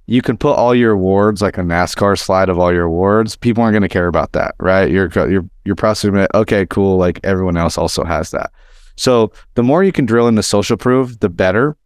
you 0.09 0.23
can 0.23 0.37
put 0.37 0.53
all 0.53 0.73
your 0.73 0.93
awards 0.93 1.39
like 1.39 1.59
a 1.59 1.61
NASCAR 1.61 2.17
slide 2.17 2.49
of 2.49 2.57
all 2.57 2.73
your 2.73 2.85
awards. 2.85 3.35
People 3.35 3.61
aren't 3.61 3.73
going 3.73 3.83
to 3.83 3.87
care 3.87 4.07
about 4.07 4.31
that, 4.31 4.55
right? 4.59 4.89
You're 4.89 5.07
you're 5.29 5.47
you're 5.65 5.75
processing 5.75 6.15
it. 6.15 6.31
Okay, 6.33 6.65
cool. 6.65 6.97
Like 6.97 7.19
everyone 7.23 7.57
else 7.57 7.77
also 7.77 8.03
has 8.03 8.31
that. 8.31 8.51
So 8.97 9.31
the 9.53 9.61
more 9.61 9.83
you 9.83 9.91
can 9.91 10.07
drill 10.07 10.27
into 10.27 10.41
social 10.41 10.77
proof, 10.77 11.19
the 11.19 11.29
better. 11.29 11.77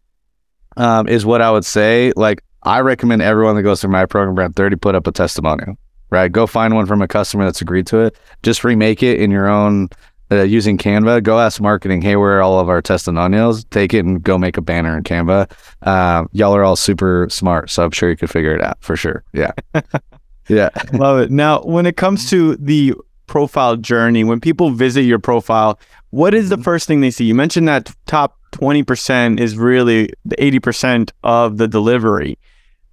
Um, 0.75 1.07
is 1.07 1.23
what 1.23 1.41
I 1.41 1.51
would 1.51 1.65
say. 1.65 2.13
Like 2.15 2.41
I 2.63 2.79
recommend 2.79 3.21
everyone 3.21 3.55
that 3.57 3.63
goes 3.63 3.81
through 3.81 3.91
my 3.91 4.05
program, 4.05 4.35
Brand 4.35 4.55
Thirty, 4.55 4.77
put 4.77 4.95
up 4.95 5.05
a 5.05 5.11
testimonial. 5.11 5.75
Right, 6.09 6.31
go 6.31 6.47
find 6.47 6.75
one 6.75 6.85
from 6.85 7.01
a 7.01 7.07
customer 7.07 7.43
that's 7.43 7.61
agreed 7.61 7.87
to 7.87 7.99
it. 7.99 8.15
Just 8.41 8.63
remake 8.63 9.03
it 9.03 9.19
in 9.19 9.31
your 9.31 9.49
own 9.49 9.89
uh, 10.33 10.43
using 10.43 10.77
Canva, 10.77 11.21
go 11.23 11.39
ask 11.39 11.61
marketing, 11.61 12.01
hey, 12.01 12.15
where 12.15 12.37
are 12.39 12.41
all 12.41 12.59
of 12.59 12.69
our 12.69 12.81
testimonials? 12.81 13.63
Take 13.65 13.93
it 13.93 14.05
and 14.05 14.21
go 14.23 14.37
make 14.37 14.57
a 14.57 14.61
banner 14.61 14.97
in 14.97 15.03
Canva. 15.03 15.51
Uh, 15.83 16.25
y'all 16.31 16.55
are 16.55 16.63
all 16.63 16.75
super 16.75 17.27
smart, 17.29 17.69
so 17.69 17.83
I'm 17.83 17.91
sure 17.91 18.09
you 18.09 18.17
could 18.17 18.29
figure 18.29 18.55
it 18.55 18.61
out 18.61 18.77
for 18.81 18.95
sure. 18.95 19.23
Yeah. 19.33 19.51
yeah. 20.49 20.69
Love 20.93 21.19
it. 21.19 21.31
Now, 21.31 21.61
when 21.61 21.85
it 21.85 21.97
comes 21.97 22.29
to 22.31 22.55
the 22.57 22.93
profile 23.27 23.77
journey, 23.77 24.23
when 24.23 24.39
people 24.39 24.71
visit 24.71 25.01
your 25.01 25.19
profile, 25.19 25.79
what 26.09 26.33
is 26.33 26.49
the 26.49 26.57
first 26.57 26.87
thing 26.87 27.01
they 27.01 27.11
see? 27.11 27.25
You 27.25 27.35
mentioned 27.35 27.67
that 27.67 27.93
top 28.05 28.37
20% 28.51 29.39
is 29.39 29.57
really 29.57 30.09
the 30.25 30.35
80% 30.37 31.11
of 31.23 31.57
the 31.57 31.67
delivery. 31.67 32.37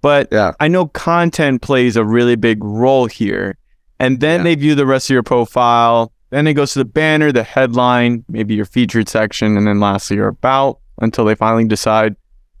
But 0.01 0.29
Yeah. 0.31 0.53
I 0.59 0.67
know 0.67 0.87
content 0.87 1.61
plays 1.61 1.95
a 1.95 2.03
really 2.03 2.35
big 2.35 2.63
role 2.63 3.05
here. 3.05 3.57
And 3.99 4.19
then 4.19 4.39
Yeah. 4.39 4.43
they 4.45 4.55
view 4.55 4.73
the 4.75 4.87
rest 4.87 5.09
of 5.09 5.13
your 5.13 5.21
profile. 5.23 6.11
Then 6.31 6.47
it 6.47 6.53
goes 6.53 6.73
to 6.73 6.79
the 6.79 6.85
banner, 6.85 7.31
the 7.31 7.43
headline, 7.43 8.25
maybe 8.27 8.55
your 8.55 8.65
featured 8.65 9.07
section, 9.07 9.57
and 9.57 9.67
then 9.67 9.79
lastly 9.79 10.17
your 10.17 10.29
about 10.29 10.79
until 11.01 11.25
they 11.25 11.35
finally 11.35 11.65
decide, 11.65 12.15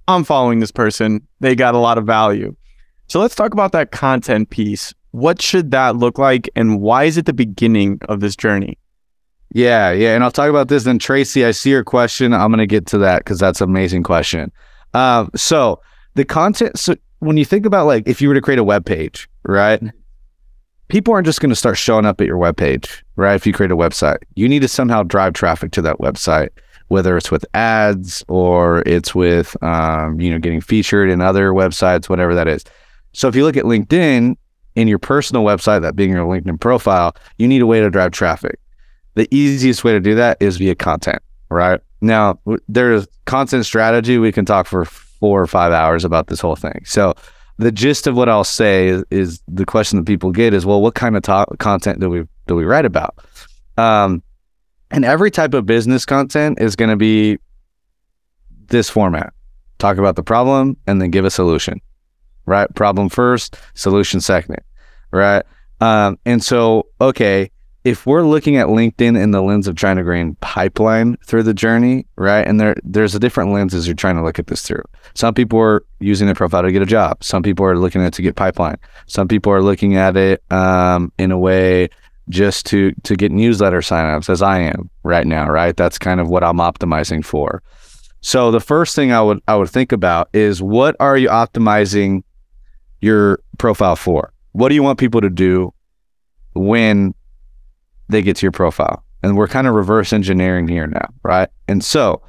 I'm 0.07 0.23
following 0.23 0.59
this 0.59 0.71
person. 0.71 1.25
They 1.39 1.55
got 1.55 1.73
a 1.73 1.79
lot 1.79 1.97
of 1.97 2.05
value. 2.05 2.55
So 3.07 3.19
let's 3.19 3.35
talk 3.35 3.53
about 3.53 3.71
that 3.71 3.91
content 3.91 4.49
piece. 4.49 4.93
What 5.11 5.41
should 5.41 5.71
that 5.71 5.95
look 5.95 6.17
like 6.17 6.49
and 6.55 6.81
why 6.81 7.05
is 7.05 7.17
it 7.17 7.25
the 7.25 7.33
beginning 7.33 7.99
of 8.07 8.19
this 8.19 8.35
journey? 8.35 8.77
Yeah, 9.53 9.91
yeah, 9.91 10.15
and 10.15 10.23
I'll 10.23 10.31
talk 10.31 10.49
about 10.49 10.69
this. 10.69 10.85
Then 10.85 10.97
Tracy, 10.97 11.43
I 11.43 11.51
see 11.51 11.71
your 11.71 11.83
question. 11.83 12.33
I'm 12.33 12.51
gonna 12.51 12.65
get 12.65 12.85
to 12.87 12.97
that 12.99 13.19
because 13.19 13.39
that's 13.39 13.59
an 13.59 13.69
amazing 13.69 14.03
question. 14.03 14.51
Um, 14.93 15.29
so 15.35 15.81
the 16.15 16.23
content. 16.23 16.79
So 16.79 16.95
when 17.19 17.35
you 17.35 17.43
think 17.43 17.65
about 17.65 17.85
like 17.85 18.07
if 18.07 18.21
you 18.21 18.29
were 18.29 18.33
to 18.33 18.41
create 18.41 18.59
a 18.59 18.63
web 18.63 18.85
page, 18.85 19.27
right? 19.43 19.81
People 20.91 21.13
aren't 21.13 21.25
just 21.25 21.39
going 21.39 21.49
to 21.49 21.55
start 21.55 21.77
showing 21.77 22.05
up 22.05 22.19
at 22.19 22.27
your 22.27 22.37
webpage, 22.37 23.01
right? 23.15 23.35
If 23.35 23.47
you 23.47 23.53
create 23.53 23.71
a 23.71 23.77
website, 23.77 24.17
you 24.35 24.47
need 24.47 24.61
to 24.61 24.67
somehow 24.67 25.03
drive 25.03 25.33
traffic 25.33 25.71
to 25.71 25.81
that 25.83 25.97
website, 25.99 26.49
whether 26.89 27.15
it's 27.15 27.31
with 27.31 27.45
ads 27.53 28.23
or 28.27 28.83
it's 28.85 29.15
with, 29.15 29.55
um, 29.63 30.19
you 30.19 30.29
know, 30.29 30.37
getting 30.37 30.61
featured 30.61 31.09
in 31.09 31.21
other 31.21 31.51
websites, 31.51 32.09
whatever 32.09 32.35
that 32.35 32.47
is. 32.47 32.65
So 33.13 33.27
if 33.27 33.35
you 33.35 33.43
look 33.45 33.57
at 33.57 33.63
LinkedIn 33.63 34.35
in 34.75 34.87
your 34.87 34.99
personal 34.99 35.43
website, 35.43 35.81
that 35.81 35.95
being 35.95 36.11
your 36.11 36.25
LinkedIn 36.25 36.59
profile, 36.59 37.15
you 37.37 37.47
need 37.47 37.61
a 37.61 37.65
way 37.65 37.79
to 37.79 37.89
drive 37.89 38.11
traffic 38.11 38.59
the 39.15 39.27
easiest 39.35 39.83
way 39.83 39.91
to 39.91 39.99
do 39.99 40.15
that 40.15 40.37
is 40.39 40.57
via 40.57 40.75
content, 40.75 41.21
right? 41.49 41.81
Now, 42.01 42.39
there's 42.67 43.07
content 43.25 43.65
strategy. 43.65 44.17
We 44.17 44.31
can 44.31 44.45
talk 44.45 44.67
for 44.67 44.85
four 44.85 45.41
or 45.41 45.47
five 45.47 45.71
hours 45.71 46.03
about 46.05 46.27
this 46.27 46.39
whole 46.39 46.55
thing. 46.55 46.81
So, 46.85 47.13
the 47.57 47.71
gist 47.71 48.07
of 48.07 48.15
what 48.15 48.29
I'll 48.29 48.43
say 48.43 48.87
is, 48.87 49.03
is 49.11 49.41
the 49.47 49.65
question 49.65 49.99
that 49.99 50.05
people 50.05 50.31
get 50.31 50.53
is, 50.53 50.65
well, 50.65 50.81
what 50.81 50.95
kind 50.95 51.15
of 51.15 51.23
content 51.59 51.99
do 51.99 52.09
we 52.09 52.27
do 52.47 52.55
we 52.55 52.65
write 52.65 52.85
about? 52.85 53.15
Um, 53.77 54.23
and 54.89 55.05
every 55.05 55.31
type 55.31 55.53
of 55.53 55.65
business 55.65 56.05
content 56.05 56.59
is 56.59 56.75
going 56.75 56.89
to 56.89 56.97
be 56.97 57.37
this 58.67 58.89
format: 58.89 59.33
talk 59.77 59.97
about 59.97 60.15
the 60.15 60.23
problem 60.23 60.77
and 60.87 61.01
then 61.01 61.11
give 61.11 61.25
a 61.25 61.29
solution, 61.31 61.79
right? 62.45 62.73
Problem 62.75 63.09
first, 63.09 63.57
solution 63.73 64.21
second, 64.21 64.57
right? 65.11 65.43
Um, 65.81 66.19
and 66.25 66.43
so, 66.43 66.87
okay, 66.99 67.51
if 67.83 68.05
we're 68.05 68.23
looking 68.23 68.57
at 68.57 68.67
LinkedIn 68.67 69.19
in 69.19 69.31
the 69.31 69.41
lens 69.41 69.67
of 69.67 69.75
trying 69.75 69.97
to 69.97 70.03
gain 70.03 70.35
pipeline 70.35 71.17
through 71.25 71.43
the 71.43 71.53
journey, 71.53 72.05
right? 72.15 72.47
And 72.47 72.59
there 72.59 72.75
there's 72.83 73.15
a 73.15 73.19
different 73.19 73.51
lenses 73.51 73.87
you're 73.87 73.95
trying 73.95 74.15
to 74.17 74.23
look 74.23 74.37
at 74.37 74.47
this 74.47 74.61
through. 74.61 74.83
Some 75.15 75.33
people 75.33 75.59
are 75.59 75.83
using 75.99 76.27
their 76.27 76.35
profile 76.35 76.61
to 76.61 76.71
get 76.71 76.81
a 76.81 76.85
job. 76.85 77.23
Some 77.23 77.41
people 77.41 77.65
are 77.65 77.77
looking 77.77 78.01
at 78.01 78.07
it 78.07 78.13
to 78.13 78.21
get 78.21 78.35
pipeline. 78.35 78.77
Some 79.07 79.27
people 79.27 79.51
are 79.51 79.63
looking 79.63 79.95
at 79.95 80.15
it 80.15 80.43
um, 80.51 81.11
in 81.17 81.31
a 81.31 81.39
way 81.39 81.89
just 82.29 82.65
to 82.67 82.91
to 83.03 83.15
get 83.15 83.31
newsletter 83.31 83.79
signups, 83.79 84.29
as 84.29 84.41
I 84.41 84.59
am 84.59 84.89
right 85.03 85.25
now, 85.25 85.49
right? 85.49 85.75
That's 85.75 85.97
kind 85.97 86.19
of 86.19 86.29
what 86.29 86.43
I'm 86.43 86.57
optimizing 86.57 87.25
for. 87.25 87.63
So 88.21 88.51
the 88.51 88.59
first 88.59 88.95
thing 88.95 89.11
I 89.11 89.21
would 89.21 89.41
I 89.47 89.55
would 89.55 89.69
think 89.69 89.91
about 89.91 90.29
is 90.33 90.61
what 90.61 90.95
are 90.99 91.17
you 91.17 91.29
optimizing 91.29 92.23
your 93.01 93.39
profile 93.57 93.95
for? 93.95 94.33
What 94.51 94.69
do 94.69 94.75
you 94.75 94.83
want 94.83 94.99
people 94.99 95.21
to 95.21 95.29
do 95.29 95.73
when 96.53 97.15
they 98.11 98.21
get 98.21 98.35
to 98.37 98.45
your 98.45 98.51
profile. 98.51 99.03
And 99.23 99.37
we're 99.37 99.47
kind 99.47 99.67
of 99.67 99.73
reverse 99.73 100.13
engineering 100.13 100.67
here 100.67 100.87
now, 100.87 101.09
right? 101.23 101.49
And 101.67 101.83
so, 101.83 102.21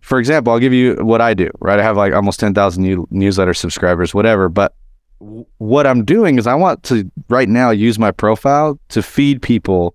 for 0.00 0.18
example, 0.18 0.52
I'll 0.52 0.58
give 0.58 0.72
you 0.72 0.94
what 0.96 1.20
I 1.20 1.34
do, 1.34 1.50
right? 1.60 1.78
I 1.78 1.82
have 1.82 1.96
like 1.96 2.12
almost 2.12 2.40
10,000 2.40 2.82
new 2.82 3.06
newsletter 3.10 3.54
subscribers, 3.54 4.14
whatever. 4.14 4.48
But 4.48 4.74
w- 5.20 5.46
what 5.58 5.86
I'm 5.86 6.04
doing 6.04 6.38
is 6.38 6.46
I 6.46 6.54
want 6.54 6.82
to 6.84 7.10
right 7.28 7.48
now 7.48 7.70
use 7.70 7.98
my 7.98 8.10
profile 8.10 8.78
to 8.88 9.02
feed 9.02 9.40
people 9.42 9.94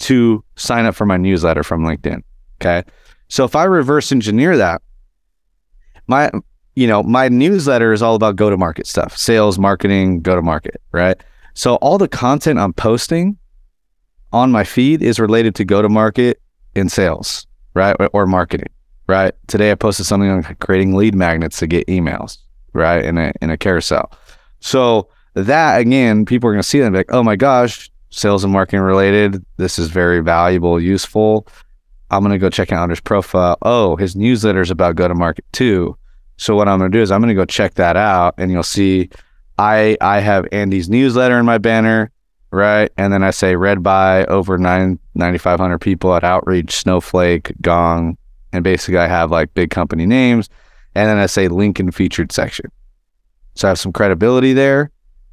to 0.00 0.42
sign 0.56 0.86
up 0.86 0.94
for 0.94 1.06
my 1.06 1.16
newsletter 1.16 1.62
from 1.62 1.84
LinkedIn. 1.84 2.22
Okay. 2.60 2.82
So 3.28 3.44
if 3.44 3.54
I 3.54 3.64
reverse 3.64 4.12
engineer 4.12 4.56
that, 4.56 4.82
my, 6.06 6.30
you 6.74 6.86
know, 6.86 7.02
my 7.02 7.28
newsletter 7.28 7.92
is 7.92 8.02
all 8.02 8.14
about 8.14 8.36
go 8.36 8.50
to 8.50 8.56
market 8.56 8.86
stuff, 8.86 9.16
sales, 9.16 9.58
marketing, 9.58 10.20
go 10.20 10.34
to 10.34 10.42
market, 10.42 10.80
right? 10.92 11.16
So 11.54 11.76
all 11.76 11.98
the 11.98 12.08
content 12.08 12.58
I'm 12.58 12.72
posting 12.72 13.38
on 14.34 14.50
my 14.50 14.64
feed 14.64 15.00
is 15.00 15.20
related 15.20 15.54
to 15.54 15.64
go 15.64 15.80
to 15.80 15.88
market 15.88 16.42
and 16.74 16.90
sales, 16.90 17.46
right? 17.74 17.96
Or, 18.12 18.26
marketing, 18.26 18.68
right? 19.06 19.32
Today 19.46 19.70
I 19.70 19.76
posted 19.76 20.06
something 20.06 20.28
on 20.28 20.42
creating 20.60 20.94
lead 20.94 21.14
magnets 21.14 21.60
to 21.60 21.68
get 21.68 21.86
emails, 21.86 22.38
right? 22.72 23.04
In 23.04 23.16
a 23.16 23.32
in 23.40 23.50
a 23.50 23.56
carousel. 23.56 24.10
So 24.58 25.08
that 25.34 25.80
again, 25.80 26.24
people 26.26 26.50
are 26.50 26.52
going 26.52 26.62
to 26.62 26.68
see 26.68 26.80
that 26.80 26.86
and 26.86 26.94
be 26.94 26.98
like, 26.98 27.12
oh 27.12 27.22
my 27.22 27.36
gosh, 27.36 27.90
sales 28.10 28.42
and 28.42 28.52
marketing 28.52 28.80
related. 28.80 29.44
This 29.56 29.78
is 29.78 29.88
very 29.88 30.20
valuable, 30.20 30.80
useful. 30.80 31.46
I'm 32.10 32.22
going 32.22 32.32
to 32.32 32.38
go 32.38 32.50
check 32.50 32.72
out 32.72 32.90
his 32.90 33.00
profile. 33.00 33.56
Oh, 33.62 33.96
his 33.96 34.16
newsletter 34.16 34.60
is 34.60 34.70
about 34.70 34.96
go 34.96 35.06
to 35.06 35.14
market 35.14 35.44
too. 35.52 35.96
So 36.36 36.56
what 36.56 36.68
I'm 36.68 36.80
going 36.80 36.90
to 36.90 36.98
do 36.98 37.02
is 37.02 37.12
I'm 37.12 37.20
going 37.20 37.28
to 37.28 37.40
go 37.40 37.44
check 37.44 37.74
that 37.74 37.96
out, 37.96 38.34
and 38.36 38.50
you'll 38.50 38.64
see 38.64 39.10
I 39.58 39.96
I 40.00 40.18
have 40.18 40.48
Andy's 40.50 40.88
newsletter 40.88 41.38
in 41.38 41.46
my 41.46 41.58
banner 41.58 42.10
right? 42.54 42.90
And 42.96 43.12
then 43.12 43.22
I 43.22 43.30
say 43.30 43.56
read 43.56 43.82
by 43.82 44.24
over 44.26 44.56
nine 44.58 44.98
ninety 45.14 45.38
five 45.38 45.58
hundred 45.58 45.80
people 45.80 46.14
at 46.14 46.24
Outreach, 46.24 46.76
Snowflake, 46.76 47.52
Gong, 47.60 48.16
and 48.52 48.64
basically 48.64 48.98
I 48.98 49.06
have 49.06 49.30
like 49.30 49.54
big 49.54 49.70
company 49.70 50.06
names, 50.06 50.48
and 50.94 51.08
then 51.08 51.18
I 51.18 51.26
say 51.26 51.48
link 51.48 51.80
in 51.80 51.90
featured 51.90 52.32
section. 52.32 52.70
So 53.54 53.68
I 53.68 53.70
have 53.70 53.78
some 53.78 53.92
credibility 53.92 54.52
there, 54.52 54.90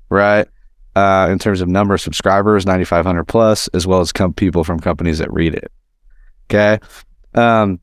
right? 0.10 0.48
Uh, 0.96 1.30
in 1.32 1.40
terms 1.40 1.62
of 1.62 1.70
number 1.70 1.94
of 1.94 2.01
subscribers, 2.01 2.66
9,500 2.66 3.24
plus, 3.24 3.68
as 3.70 3.88
well 3.88 4.01
as 4.01 4.12
com- 4.12 4.34
people 4.34 4.63
from 4.63 4.80
companies 4.80 5.20
that 5.20 5.32
read 5.32 5.56
it. 5.56 5.72
Okay. 6.50 6.80
Um, 7.34 7.80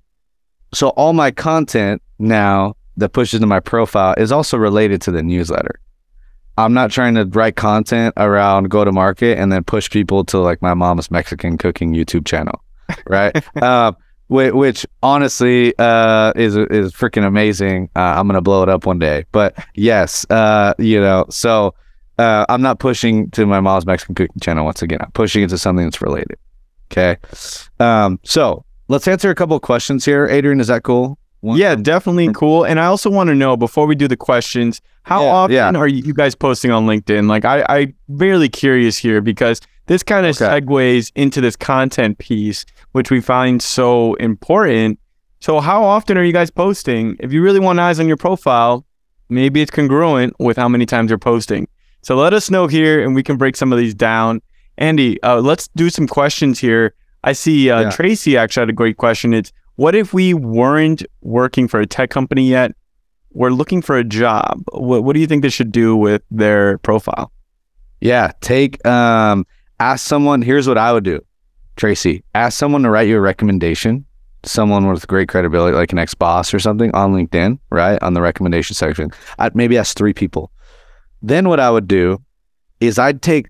so 0.75 0.90
all 0.90 1.14
my 1.14 1.30
content 1.30 2.02
now 2.18 2.76
that 2.99 3.11
pushes 3.11 3.40
to 3.40 3.47
my 3.47 3.61
profile 3.61 4.14
is 4.18 4.30
also 4.30 4.59
related 4.59 5.00
to 5.02 5.11
the 5.11 5.23
newsletter. 5.23 5.80
I'm 6.59 6.75
not 6.75 6.91
trying 6.91 7.15
to 7.15 7.25
write 7.25 7.55
content 7.55 8.15
around 8.17 8.69
go 8.69 8.85
to 8.85 8.91
market 8.91 9.38
and 9.38 9.53
then 9.53 9.62
push 9.62 9.88
people 9.88 10.25
to 10.25 10.38
like 10.38 10.61
my 10.61 10.75
mom's 10.75 11.09
Mexican 11.09 11.57
cooking 11.57 11.95
YouTube 11.95 12.27
channel, 12.27 12.62
right? 13.07 13.33
uh, 13.62 13.93
which, 14.27 14.53
which, 14.53 14.87
honestly 15.00 15.73
uh, 15.79 16.33
is 16.35 16.57
is 16.57 16.93
freaking 16.93 17.25
amazing. 17.25 17.88
Uh, 17.95 18.15
I'm 18.17 18.27
gonna 18.27 18.41
blow 18.41 18.65
it 18.65 18.69
up 18.69 18.87
one 18.87 18.99
day, 18.99 19.25
but 19.31 19.57
yes, 19.75 20.27
uh, 20.31 20.75
you 20.79 21.00
know, 21.00 21.27
so 21.31 21.75
uh, 22.19 22.45
I'm 22.49 22.61
not 22.61 22.81
pushing 22.81 23.31
to 23.31 23.47
my 23.47 23.61
mom's 23.61 23.87
Mexican 23.87 24.17
cooking 24.17 24.41
channel 24.41 24.65
once 24.65 24.83
again. 24.83 24.99
I'm 25.00 25.12
pushing 25.12 25.45
it 25.45 25.50
to 25.50 25.59
something 25.59 25.87
that's 25.87 26.03
related. 26.03 26.37
Okay, 26.91 27.19
um, 27.79 28.19
so 28.25 28.65
let's 28.88 29.07
answer 29.07 29.31
a 29.31 29.35
couple 29.37 29.55
of 29.55 29.62
questions 29.62 30.05
here. 30.05 30.27
Adrian, 30.27 30.59
is 30.59 30.67
that 30.67 30.83
cool? 30.83 31.19
One, 31.40 31.57
yeah, 31.57 31.76
definitely 31.76 32.33
cool. 32.33 32.64
And 32.64 32.80
I 32.80 32.87
also 32.87 33.11
want 33.11 33.28
to 33.28 33.35
know 33.35 33.57
before 33.57 33.87
we 33.87 33.95
do 33.95 34.09
the 34.09 34.16
questions, 34.16 34.80
how 35.02 35.23
yeah, 35.23 35.30
often 35.30 35.54
yeah. 35.54 35.80
are 35.80 35.87
you 35.87 36.12
guys 36.12 36.35
posting 36.35 36.71
on 36.71 36.87
LinkedIn? 36.87 37.28
Like, 37.28 37.45
I, 37.45 37.64
I'm 37.68 37.95
really 38.09 38.49
curious 38.49 38.99
here 38.99 39.21
because 39.21 39.61
this 39.87 40.02
kind 40.02 40.26
of 40.26 40.40
okay. 40.40 40.61
segues 40.61 41.12
into 41.14 41.40
this 41.40 41.57
content 41.57 42.18
piece, 42.18 42.66
which 42.92 43.11
we 43.11 43.21
find 43.21 43.62
so 43.62 44.14
important. 44.14 44.99
So, 45.40 45.61
how 45.61 45.85
often 45.85 46.18
are 46.18 46.25
you 46.25 46.33
guys 46.33 46.50
posting? 46.50 47.16
If 47.21 47.33
you 47.33 47.42
really 47.42 47.61
want 47.61 47.78
eyes 47.78 48.00
on 48.00 48.09
your 48.09 48.16
profile, 48.16 48.85
maybe 49.28 49.62
it's 49.62 49.71
congruent 49.71 50.35
with 50.40 50.57
how 50.57 50.68
many 50.68 50.87
times 50.87 51.11
you're 51.11 51.18
posting. 51.18 51.68
So, 52.02 52.16
let 52.16 52.35
us 52.35 52.50
know 52.50 52.66
here 52.66 53.02
and 53.02 53.14
we 53.14 53.23
can 53.23 53.37
break 53.37 53.57
some 53.57 53.73
of 53.73 53.78
these 53.78 53.95
down. 53.95 54.42
Andy, 54.76 55.23
uh, 55.23 55.40
let's 55.40 55.68
do 55.68 55.88
some 55.88 56.09
questions 56.09 56.59
here. 56.59 56.95
I 57.25 57.33
see 57.33 57.71
uh, 57.71 57.83
yeah. 57.83 57.90
Tracy 57.90 58.37
actually 58.37 58.62
had 58.62 58.71
a 58.71 58.75
great 58.75 58.97
question. 58.97 59.33
It's 59.35 59.52
what 59.78 59.94
if 59.94 60.12
we 60.12 60.35
weren't 60.35 61.04
working 61.20 61.68
for 61.68 61.78
a 61.78 61.87
tech 61.87 62.11
company 62.11 62.49
yet? 62.49 62.73
We're 63.30 63.50
looking 63.50 63.80
for 63.80 63.97
a 63.97 64.02
job. 64.02 64.64
What, 64.73 65.04
what 65.04 65.14
do 65.14 65.20
you 65.20 65.26
think 65.28 65.42
they 65.42 65.50
should 65.50 65.70
do 65.70 65.94
with 65.94 66.20
their 66.32 66.78
profile? 66.78 67.30
Yeah, 68.00 68.32
take 68.40 68.85
um, 68.85 69.47
ask 69.78 70.04
someone. 70.04 70.42
Here's 70.42 70.66
what 70.66 70.78
I 70.78 70.92
would 70.92 71.04
do, 71.04 71.25
Tracy. 71.76 72.25
Ask 72.35 72.58
someone 72.58 72.82
to 72.82 72.90
write 72.90 73.06
you 73.06 73.18
a 73.18 73.20
recommendation. 73.20 74.04
Someone 74.42 74.88
with 74.88 75.06
great 75.06 75.28
credibility, 75.28 75.76
like 75.76 75.92
an 75.92 75.99
ex 76.00 76.12
boss 76.12 76.52
or 76.52 76.58
something, 76.58 76.92
on 76.92 77.12
LinkedIn, 77.12 77.61
right 77.70 78.02
on 78.02 78.14
the 78.14 78.20
recommendation 78.20 78.75
section. 78.75 79.11
I'd 79.38 79.54
maybe 79.54 79.78
ask 79.78 79.97
three 79.97 80.12
people. 80.12 80.50
Then 81.23 81.49
what 81.49 81.61
I 81.61 81.70
would 81.70 81.87
do 81.87 82.20
is 82.80 82.99
I'd 82.99 83.23
take 83.23 83.47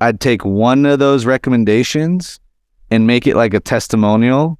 I'd 0.00 0.20
take 0.20 0.42
one 0.46 0.86
of 0.86 1.00
those 1.00 1.26
recommendations 1.26 2.40
and 2.90 3.06
make 3.06 3.26
it 3.26 3.36
like 3.36 3.52
a 3.52 3.60
testimonial 3.60 4.58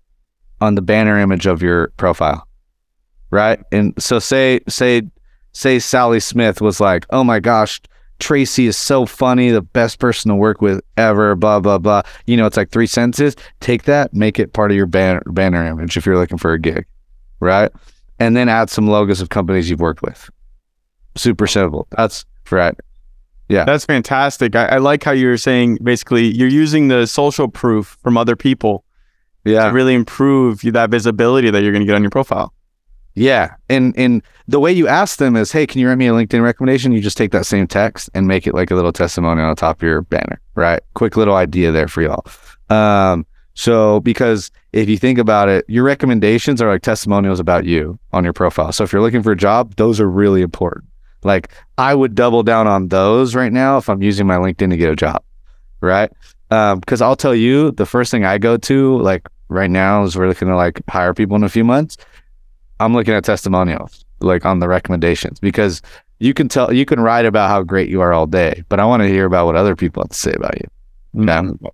on 0.61 0.75
the 0.75 0.83
banner 0.83 1.19
image 1.19 1.47
of 1.47 1.63
your 1.63 1.89
profile. 1.97 2.47
Right. 3.31 3.61
And 3.73 3.93
so 4.01 4.19
say, 4.19 4.61
say, 4.69 5.03
say 5.53 5.79
Sally 5.79 6.21
Smith 6.21 6.61
was 6.61 6.81
like, 6.81 7.07
oh 7.11 7.25
my 7.25 7.41
gosh, 7.41 7.81
Tracy 8.19 8.67
is 8.67 8.79
so 8.79 9.05
funny, 9.05 9.51
the 9.51 9.61
best 9.61 9.99
person 9.99 10.31
to 10.31 10.35
work 10.35 10.63
with 10.63 10.81
ever, 10.97 11.35
blah, 11.35 11.61
blah, 11.61 11.79
blah. 11.79 12.03
You 12.27 12.37
know, 12.37 12.47
it's 12.47 12.57
like 12.57 12.71
three 12.71 12.87
sentences. 12.87 13.37
Take 13.61 13.83
that, 13.83 14.15
make 14.15 14.39
it 14.39 14.55
part 14.55 14.71
of 14.71 14.77
your 14.77 14.87
banner, 14.87 15.23
banner 15.27 15.67
image 15.67 15.97
if 15.97 16.07
you're 16.07 16.17
looking 16.17 16.39
for 16.39 16.53
a 16.53 16.59
gig. 16.59 16.87
Right. 17.41 17.71
And 18.19 18.35
then 18.35 18.49
add 18.49 18.71
some 18.71 18.87
logos 18.87 19.21
of 19.21 19.29
companies 19.29 19.69
you've 19.69 19.81
worked 19.81 20.01
with. 20.01 20.31
Super 21.17 21.47
simple. 21.47 21.87
That's 21.91 22.25
right. 22.51 22.75
Yeah. 23.51 23.65
That's 23.65 23.85
fantastic. 23.85 24.57
I, 24.57 24.67
I 24.67 24.79
like 24.79 25.05
how 25.05 25.13
you're 25.13 25.37
saying 25.37 25.79
basically 25.83 26.35
you're 26.35 26.49
using 26.49 26.89
the 26.89 27.07
social 27.07 27.49
proof 27.49 27.99
from 28.03 28.17
other 28.17 28.35
people 28.35 28.83
yeah. 29.47 29.69
to 29.69 29.73
really 29.73 29.95
improve 29.95 30.61
that 30.63 30.91
visibility 30.91 31.51
that 31.51 31.63
you're 31.63 31.73
going 31.73 31.83
to 31.83 31.87
get 31.87 31.95
on 31.95 32.03
your 32.03 32.11
profile. 32.11 32.53
Yeah. 33.15 33.55
And 33.71 33.97
and 33.97 34.23
the 34.47 34.61
way 34.61 34.71
you 34.71 34.87
ask 34.87 35.19
them 35.19 35.37
is, 35.37 35.51
hey, 35.51 35.67
can 35.67 35.81
you 35.81 35.89
write 35.89 35.97
me 35.97 36.07
a 36.07 36.13
LinkedIn 36.13 36.43
recommendation? 36.43 36.93
You 36.93 37.01
just 37.01 37.17
take 37.17 37.33
that 37.33 37.47
same 37.47 37.67
text 37.67 38.11
and 38.13 38.29
make 38.29 38.47
it 38.47 38.55
like 38.55 38.71
a 38.71 38.75
little 38.75 38.93
testimonial 38.93 39.49
on 39.49 39.57
top 39.57 39.79
of 39.79 39.83
your 39.83 40.03
banner, 40.03 40.39
right? 40.55 40.83
Quick 40.95 41.17
little 41.17 41.35
idea 41.35 41.73
there 41.73 41.89
for 41.89 42.03
y'all. 42.03 42.27
Um, 42.69 43.25
so 43.55 44.01
because 44.01 44.51
if 44.75 44.87
you 44.87 44.99
think 44.99 45.19
about 45.19 45.49
it, 45.49 45.65
your 45.67 45.83
recommendations 45.83 46.61
are 46.61 46.69
like 46.69 46.83
testimonials 46.83 47.41
about 47.41 47.65
you 47.65 47.99
on 48.13 48.23
your 48.23 48.35
profile. 48.35 48.71
So 48.71 48.85
if 48.85 48.93
you're 48.93 49.01
looking 49.01 49.23
for 49.23 49.33
a 49.33 49.37
job, 49.37 49.77
those 49.77 49.99
are 49.99 50.11
really 50.11 50.43
important. 50.43 50.85
Like 51.23 51.51
I 51.79 51.95
would 51.95 52.15
double 52.15 52.43
down 52.43 52.67
on 52.67 52.89
those 52.89 53.35
right 53.35 53.53
now 53.53 53.79
if 53.79 53.89
I'm 53.89 54.03
using 54.03 54.27
my 54.27 54.37
LinkedIn 54.37 54.69
to 54.71 54.77
get 54.77 54.91
a 54.91 54.97
job, 54.97 55.23
right? 55.81 56.13
Because 56.51 57.01
um, 57.01 57.09
I'll 57.09 57.17
tell 57.17 57.35
you, 57.35 57.71
the 57.73 57.87
first 57.87 58.11
thing 58.11 58.27
I 58.27 58.37
go 58.37 58.59
to, 58.59 58.99
like 59.01 59.27
right 59.49 59.71
now 59.71 60.03
is 60.03 60.17
we're 60.17 60.29
looking 60.29 60.49
to 60.49 60.57
like 60.57 60.81
hire 60.89 61.15
people 61.15 61.37
in 61.37 61.45
a 61.45 61.49
few 61.49 61.65
months. 61.65 61.97
I'm 62.81 62.93
looking 62.93 63.15
at 63.15 63.25
testimonials, 63.25 64.05
like 64.21 64.45
on 64.45 64.59
the 64.59 64.69
recommendations, 64.69 65.41
because 65.41 65.81
you 66.19 66.35
can 66.35 66.49
tell 66.49 66.73
you 66.73 66.85
can 66.85 67.01
write 67.01 67.25
about 67.25 67.49
how 67.49 67.63
great 67.63 67.89
you 67.89 68.01
are 68.01 68.13
all 68.13 68.27
day, 68.27 68.63
but 68.69 68.81
I 68.81 68.85
want 68.85 69.03
to 69.03 69.09
hear 69.09 69.25
about 69.25 69.47
what 69.47 69.57
other 69.57 69.77
people 69.77 70.03
have 70.03 70.11
to 70.11 70.17
say 70.17 70.33
about 70.33 70.55
you. 70.57 70.69
Mm-hmm. 71.23 71.65
Yeah. 71.65 71.69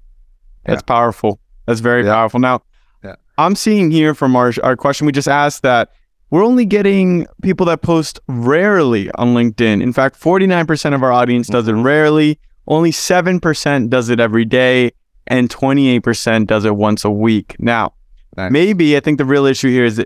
That's 0.64 0.82
powerful. 0.82 1.40
That's 1.66 1.80
very 1.80 2.04
yeah. 2.04 2.14
powerful. 2.14 2.40
Now, 2.40 2.62
yeah. 3.02 3.16
I'm 3.38 3.56
seeing 3.56 3.90
here 3.90 4.14
from 4.14 4.36
our 4.36 4.52
our 4.62 4.76
question 4.76 5.06
we 5.06 5.12
just 5.12 5.28
asked 5.28 5.62
that 5.62 5.90
we're 6.30 6.44
only 6.44 6.64
getting 6.64 7.26
people 7.42 7.66
that 7.66 7.82
post 7.82 8.18
rarely 8.26 9.10
on 9.12 9.34
LinkedIn. 9.34 9.82
In 9.82 9.92
fact, 9.92 10.18
49% 10.18 10.94
of 10.94 11.02
our 11.02 11.12
audience 11.12 11.46
does 11.48 11.68
it 11.68 11.74
rarely. 11.74 12.38
Only 12.66 12.90
7% 12.90 13.90
does 13.90 14.08
it 14.08 14.18
every 14.18 14.46
day 14.46 14.92
and 15.26 15.48
28% 15.48 16.46
does 16.46 16.64
it 16.64 16.76
once 16.76 17.04
a 17.04 17.10
week. 17.10 17.56
Now, 17.58 17.94
nice. 18.36 18.50
maybe 18.50 18.96
I 18.96 19.00
think 19.00 19.18
the 19.18 19.24
real 19.24 19.46
issue 19.46 19.70
here 19.70 19.84
is 19.84 20.04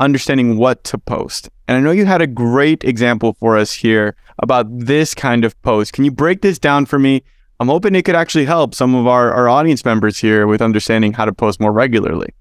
understanding 0.00 0.56
what 0.56 0.84
to 0.84 0.98
post. 0.98 1.50
And 1.68 1.76
I 1.76 1.80
know 1.80 1.90
you 1.90 2.06
had 2.06 2.20
a 2.20 2.26
great 2.26 2.84
example 2.84 3.34
for 3.34 3.56
us 3.56 3.72
here 3.72 4.16
about 4.42 4.66
this 4.70 5.14
kind 5.14 5.44
of 5.44 5.60
post. 5.62 5.92
Can 5.92 6.04
you 6.04 6.10
break 6.10 6.42
this 6.42 6.58
down 6.58 6.86
for 6.86 6.98
me? 6.98 7.22
I'm 7.60 7.68
hoping 7.68 7.94
it 7.94 8.02
could 8.02 8.16
actually 8.16 8.44
help 8.46 8.74
some 8.74 8.94
of 8.94 9.06
our, 9.06 9.32
our 9.32 9.48
audience 9.48 9.84
members 9.84 10.18
here 10.18 10.46
with 10.46 10.60
understanding 10.60 11.12
how 11.12 11.24
to 11.24 11.32
post 11.32 11.60
more 11.60 11.72
regularly. 11.72 12.34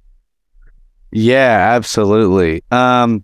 Yeah, 1.11 1.73
absolutely. 1.75 2.63
Um, 2.71 3.23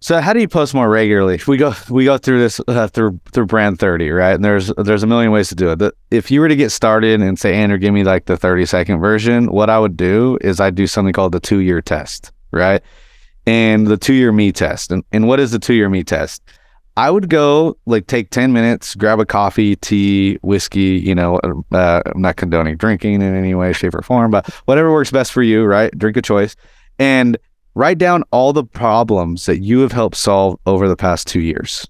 so 0.00 0.20
how 0.20 0.32
do 0.32 0.40
you 0.40 0.48
post 0.48 0.74
more 0.74 0.88
regularly? 0.88 1.40
We 1.46 1.56
go 1.56 1.74
we 1.90 2.04
go 2.04 2.18
through 2.18 2.38
this 2.38 2.60
uh, 2.68 2.86
through 2.86 3.20
through 3.32 3.46
brand 3.46 3.78
30, 3.78 4.10
right? 4.10 4.34
And 4.34 4.44
there's 4.44 4.72
there's 4.76 5.02
a 5.02 5.06
million 5.06 5.32
ways 5.32 5.48
to 5.48 5.56
do 5.56 5.70
it. 5.70 5.80
The, 5.80 5.92
if 6.10 6.30
you 6.30 6.40
were 6.40 6.48
to 6.48 6.56
get 6.56 6.70
started 6.70 7.20
and 7.20 7.38
say 7.38 7.54
Andrew, 7.54 7.78
give 7.78 7.92
me 7.92 8.04
like 8.04 8.26
the 8.26 8.36
30 8.36 8.66
second 8.66 9.00
version, 9.00 9.50
what 9.50 9.70
I 9.70 9.78
would 9.78 9.96
do 9.96 10.38
is 10.40 10.60
I'd 10.60 10.76
do 10.76 10.86
something 10.86 11.12
called 11.12 11.32
the 11.32 11.40
two 11.40 11.58
year 11.58 11.80
test, 11.80 12.30
right? 12.52 12.80
And 13.46 13.86
the 13.88 13.96
two 13.96 14.14
year 14.14 14.30
me 14.30 14.52
test. 14.52 14.92
And 14.92 15.02
and 15.10 15.26
what 15.26 15.40
is 15.40 15.50
the 15.50 15.58
two 15.58 15.74
year 15.74 15.88
me 15.88 16.04
test? 16.04 16.42
I 16.96 17.10
would 17.10 17.28
go 17.28 17.76
like 17.86 18.08
take 18.08 18.30
10 18.30 18.52
minutes, 18.52 18.96
grab 18.96 19.20
a 19.20 19.24
coffee, 19.24 19.76
tea, 19.76 20.34
whiskey, 20.42 21.00
you 21.04 21.14
know, 21.14 21.38
uh, 21.70 22.02
I'm 22.04 22.20
not 22.20 22.34
condoning 22.34 22.76
drinking 22.76 23.14
in 23.14 23.36
any 23.36 23.54
way, 23.54 23.72
shape, 23.72 23.94
or 23.94 24.02
form, 24.02 24.32
but 24.32 24.48
whatever 24.64 24.92
works 24.92 25.12
best 25.12 25.30
for 25.30 25.40
you, 25.40 25.64
right? 25.64 25.96
Drink 25.96 26.16
a 26.16 26.22
choice. 26.22 26.56
And 26.98 27.38
write 27.78 27.96
down 27.96 28.24
all 28.32 28.52
the 28.52 28.64
problems 28.64 29.46
that 29.46 29.60
you 29.60 29.78
have 29.78 29.92
helped 29.92 30.16
solve 30.16 30.58
over 30.66 30.88
the 30.88 30.96
past 30.96 31.28
two 31.28 31.40
years. 31.40 31.86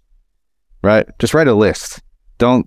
Right? 0.83 1.07
Just 1.19 1.33
write 1.33 1.49
a 1.49 1.55
list. 1.55 2.03
Don't 2.37 2.67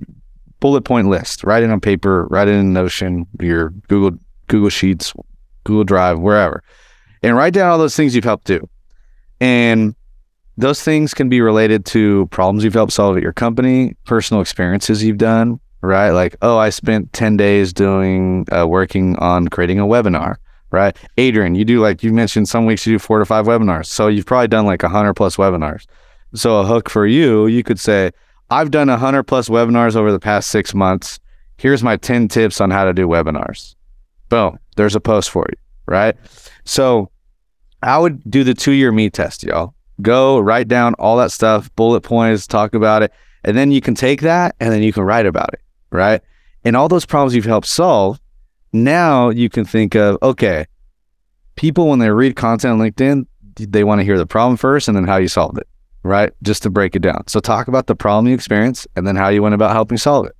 bullet 0.60 0.82
point 0.82 1.08
list. 1.08 1.44
Write 1.44 1.62
it 1.62 1.70
on 1.70 1.80
paper, 1.80 2.26
write 2.32 2.48
it 2.48 2.56
in 2.56 2.74
Notion, 2.74 3.28
your 3.40 3.70
Google 3.88 4.18
Google 4.48 4.70
Sheets, 4.70 5.14
Google 5.66 5.84
Drive, 5.84 6.20
wherever. 6.20 6.64
And 7.22 7.36
write 7.36 7.54
down 7.54 7.70
all 7.70 7.78
those 7.78 7.96
things 7.96 8.16
you've 8.16 8.24
helped 8.24 8.48
do. 8.48 8.68
And 9.40 9.94
those 10.58 10.82
things 10.82 11.14
can 11.14 11.30
be 11.30 11.42
related 11.42 11.86
to 11.88 12.26
problems 12.28 12.64
you've 12.64 12.74
helped 12.74 12.92
solve 12.92 13.18
at 13.18 13.24
your 13.24 13.34
company, 13.34 13.96
personal 14.06 14.42
experiences 14.42 15.04
you've 15.04 15.20
done, 15.20 15.60
right? 15.82 16.10
Like, 16.10 16.38
oh, 16.42 16.58
I 16.58 16.72
spent 16.72 17.14
10 17.14 17.38
days 17.38 17.72
doing 17.72 18.48
uh, 18.52 18.68
working 18.68 19.16
on 19.18 19.48
creating 19.48 19.80
a 19.80 19.86
webinar 19.86 20.38
right? 20.72 20.98
Adrian, 21.18 21.56
you 21.56 21.66
do 21.66 21.80
like 21.80 22.04
you 22.04 22.12
mentioned 22.12 22.50
some 22.50 22.66
weeks 22.66 22.86
you 22.88 22.94
do 22.94 23.00
four 23.00 23.20
to 23.20 23.26
five 23.26 23.46
webinars. 23.46 23.86
So 23.88 24.08
you've 24.08 24.26
probably 24.26 24.48
done 24.48 24.66
like 24.66 24.84
a 24.84 24.90
hundred 24.90 25.14
plus 25.14 25.36
webinars. 25.36 25.86
So 26.34 26.60
a 26.60 26.66
hook 26.66 26.90
for 26.90 27.06
you, 27.06 27.48
you 27.48 27.64
could 27.64 27.80
say, 27.80 28.12
I've 28.50 28.72
done 28.72 28.90
a 28.90 28.98
hundred 28.98 29.24
plus 29.24 29.50
webinars 29.50 29.96
over 29.96 30.12
the 30.12 30.20
past 30.20 30.50
six 30.50 30.74
months. 30.74 31.20
Here's 31.58 31.84
my 31.84 31.98
10 31.98 32.28
tips 32.28 32.60
on 32.60 32.72
how 32.72 32.86
to 32.86 32.94
do 32.94 33.08
webinars. 33.08 33.76
Boom. 34.30 34.58
There's 34.78 34.96
a 34.96 35.00
post 35.00 35.30
for 35.30 35.46
you, 35.50 35.58
right? 35.86 36.16
So 36.64 37.12
I 37.84 37.98
would 37.98 38.22
do 38.30 38.44
the 38.44 38.54
two 38.54 38.72
year 38.72 38.92
me 38.92 39.10
test, 39.10 39.44
y'all. 39.44 39.74
Go 40.02 40.40
write 40.40 40.68
down 40.68 40.96
all 40.96 41.18
that 41.18 41.32
stuff, 41.32 41.74
bullet 41.76 42.02
points, 42.02 42.48
talk 42.48 42.74
about 42.74 43.04
it. 43.04 43.12
And 43.44 43.58
then 43.58 43.72
you 43.72 43.82
can 43.82 43.96
take 43.96 44.22
that 44.22 44.56
and 44.60 44.72
then 44.72 44.84
you 44.84 44.94
can 44.94 45.04
write 45.04 45.26
about 45.26 45.54
it, 45.54 45.62
right? 45.92 46.22
And 46.64 46.76
all 46.76 46.88
those 46.88 47.06
problems 47.06 47.36
you've 47.36 47.46
helped 47.46 47.68
solve, 47.68 48.20
now 48.74 49.30
you 49.30 49.50
can 49.50 49.66
think 49.66 49.96
of, 49.96 50.18
okay, 50.22 50.66
people 51.56 51.90
when 51.90 52.00
they 52.00 52.10
read 52.10 52.36
content 52.36 52.74
on 52.74 52.80
LinkedIn, 52.80 53.26
they 53.56 53.84
want 53.84 54.00
to 54.00 54.06
hear 54.06 54.18
the 54.18 54.26
problem 54.26 54.58
first 54.58 54.88
and 54.88 54.96
then 54.96 55.06
how 55.06 55.18
you 55.18 55.28
solved 55.28 55.58
it, 55.58 55.68
right? 56.04 56.32
Just 56.42 56.64
to 56.64 56.70
break 56.70 56.96
it 56.96 57.02
down. 57.02 57.28
So 57.28 57.40
talk 57.40 57.68
about 57.68 57.88
the 57.88 57.96
problem 57.96 58.28
you 58.28 58.34
experience 58.34 58.88
and 58.96 59.06
then 59.06 59.16
how 59.16 59.30
you 59.30 59.42
went 59.44 59.56
about 59.56 59.72
helping 59.72 59.98
solve 59.98 60.26
it. 60.26 60.36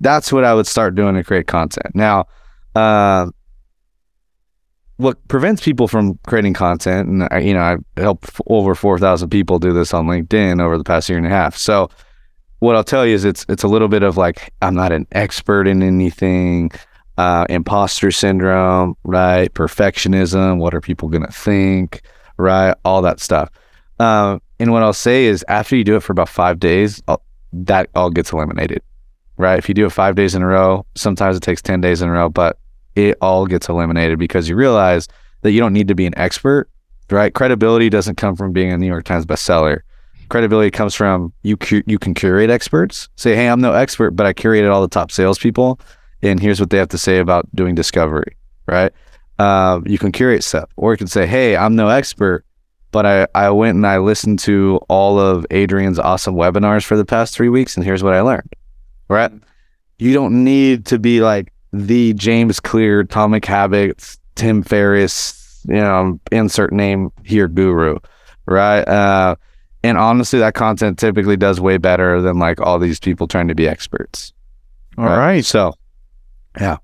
That's 0.00 0.32
what 0.32 0.44
I 0.44 0.54
would 0.54 0.66
start 0.66 0.94
doing 0.94 1.14
to 1.14 1.24
create 1.24 1.46
content. 1.46 1.94
Now, 1.94 2.26
uh, 2.74 3.30
what 4.98 5.26
prevents 5.28 5.62
people 5.62 5.88
from 5.88 6.18
creating 6.26 6.54
content, 6.54 7.08
and 7.08 7.28
I, 7.30 7.38
you 7.38 7.54
know, 7.54 7.62
I've 7.62 7.84
helped 7.96 8.40
over 8.46 8.74
four 8.74 8.98
thousand 8.98 9.30
people 9.30 9.58
do 9.58 9.72
this 9.72 9.92
on 9.92 10.06
LinkedIn 10.06 10.60
over 10.60 10.78
the 10.78 10.84
past 10.84 11.08
year 11.08 11.18
and 11.18 11.26
a 11.26 11.30
half. 11.30 11.56
So, 11.56 11.90
what 12.60 12.76
I'll 12.76 12.84
tell 12.84 13.06
you 13.06 13.14
is, 13.14 13.24
it's 13.24 13.44
it's 13.48 13.62
a 13.62 13.68
little 13.68 13.88
bit 13.88 14.02
of 14.02 14.16
like 14.16 14.52
I'm 14.62 14.74
not 14.74 14.92
an 14.92 15.06
expert 15.12 15.66
in 15.66 15.82
anything, 15.82 16.70
uh, 17.18 17.46
imposter 17.48 18.10
syndrome, 18.10 18.96
right? 19.04 19.52
Perfectionism. 19.54 20.58
What 20.58 20.74
are 20.74 20.80
people 20.80 21.08
gonna 21.08 21.30
think, 21.30 22.02
right? 22.36 22.74
All 22.84 23.02
that 23.02 23.20
stuff. 23.20 23.50
Um, 23.98 24.42
and 24.58 24.72
what 24.72 24.82
I'll 24.82 24.92
say 24.92 25.24
is, 25.24 25.44
after 25.48 25.76
you 25.76 25.84
do 25.84 25.96
it 25.96 26.02
for 26.02 26.12
about 26.12 26.28
five 26.28 26.58
days, 26.58 27.02
I'll, 27.08 27.22
that 27.52 27.88
all 27.94 28.10
gets 28.10 28.32
eliminated, 28.32 28.82
right? 29.36 29.58
If 29.58 29.68
you 29.68 29.74
do 29.74 29.86
it 29.86 29.90
five 29.90 30.14
days 30.14 30.34
in 30.34 30.42
a 30.42 30.46
row, 30.46 30.84
sometimes 30.94 31.36
it 31.36 31.42
takes 31.42 31.62
ten 31.62 31.80
days 31.80 32.02
in 32.02 32.08
a 32.08 32.12
row, 32.12 32.28
but 32.28 32.58
it 32.94 33.16
all 33.20 33.46
gets 33.46 33.68
eliminated 33.68 34.18
because 34.18 34.48
you 34.48 34.56
realize 34.56 35.08
that 35.42 35.52
you 35.52 35.60
don't 35.60 35.72
need 35.72 35.88
to 35.88 35.94
be 35.94 36.06
an 36.06 36.16
expert, 36.18 36.68
right? 37.10 37.32
Credibility 37.34 37.88
doesn't 37.88 38.16
come 38.16 38.36
from 38.36 38.52
being 38.52 38.72
a 38.72 38.78
New 38.78 38.86
York 38.86 39.04
Times 39.04 39.24
bestseller. 39.26 39.80
Credibility 40.28 40.70
comes 40.70 40.94
from 40.94 41.32
you. 41.42 41.56
Cu- 41.56 41.84
you 41.86 41.98
can 41.98 42.14
curate 42.14 42.50
experts. 42.50 43.08
Say, 43.16 43.36
hey, 43.36 43.48
I'm 43.48 43.60
no 43.60 43.72
expert, 43.74 44.12
but 44.12 44.26
I 44.26 44.32
curated 44.32 44.72
all 44.72 44.82
the 44.82 44.88
top 44.88 45.12
salespeople, 45.12 45.78
and 46.22 46.40
here's 46.40 46.60
what 46.60 46.70
they 46.70 46.78
have 46.78 46.88
to 46.88 46.98
say 46.98 47.18
about 47.18 47.48
doing 47.54 47.74
discovery, 47.74 48.36
right? 48.66 48.92
Uh, 49.38 49.80
you 49.84 49.98
can 49.98 50.12
curate 50.12 50.44
stuff, 50.44 50.70
or 50.76 50.92
you 50.92 50.96
can 50.96 51.06
say, 51.06 51.26
hey, 51.26 51.56
I'm 51.56 51.76
no 51.76 51.88
expert, 51.88 52.44
but 52.90 53.04
I 53.04 53.26
I 53.34 53.50
went 53.50 53.76
and 53.76 53.86
I 53.86 53.98
listened 53.98 54.38
to 54.40 54.80
all 54.88 55.18
of 55.18 55.46
Adrian's 55.50 55.98
awesome 55.98 56.34
webinars 56.34 56.84
for 56.84 56.96
the 56.96 57.04
past 57.04 57.34
three 57.34 57.48
weeks, 57.48 57.76
and 57.76 57.84
here's 57.84 58.02
what 58.02 58.14
I 58.14 58.20
learned, 58.20 58.54
right? 59.08 59.32
You 59.98 60.12
don't 60.12 60.44
need 60.44 60.86
to 60.86 60.98
be 60.98 61.20
like 61.20 61.52
the 61.72 62.14
James 62.14 62.60
Clear, 62.60 63.00
Atomic 63.00 63.44
Habits, 63.44 64.18
Tim 64.34 64.62
Ferriss, 64.62 65.62
you 65.68 65.74
know, 65.74 66.20
insert 66.32 66.72
name 66.72 67.12
here, 67.24 67.48
guru, 67.48 67.98
right? 68.46 68.82
Uh, 68.82 69.36
and 69.82 69.98
honestly, 69.98 70.38
that 70.38 70.54
content 70.54 70.98
typically 70.98 71.36
does 71.36 71.60
way 71.60 71.76
better 71.78 72.20
than 72.20 72.38
like 72.38 72.60
all 72.60 72.78
these 72.78 72.98
people 72.98 73.26
trying 73.26 73.48
to 73.48 73.54
be 73.54 73.68
experts. 73.68 74.32
All 74.98 75.04
right. 75.04 75.44
So, 75.44 75.74
yeah. 76.58 76.78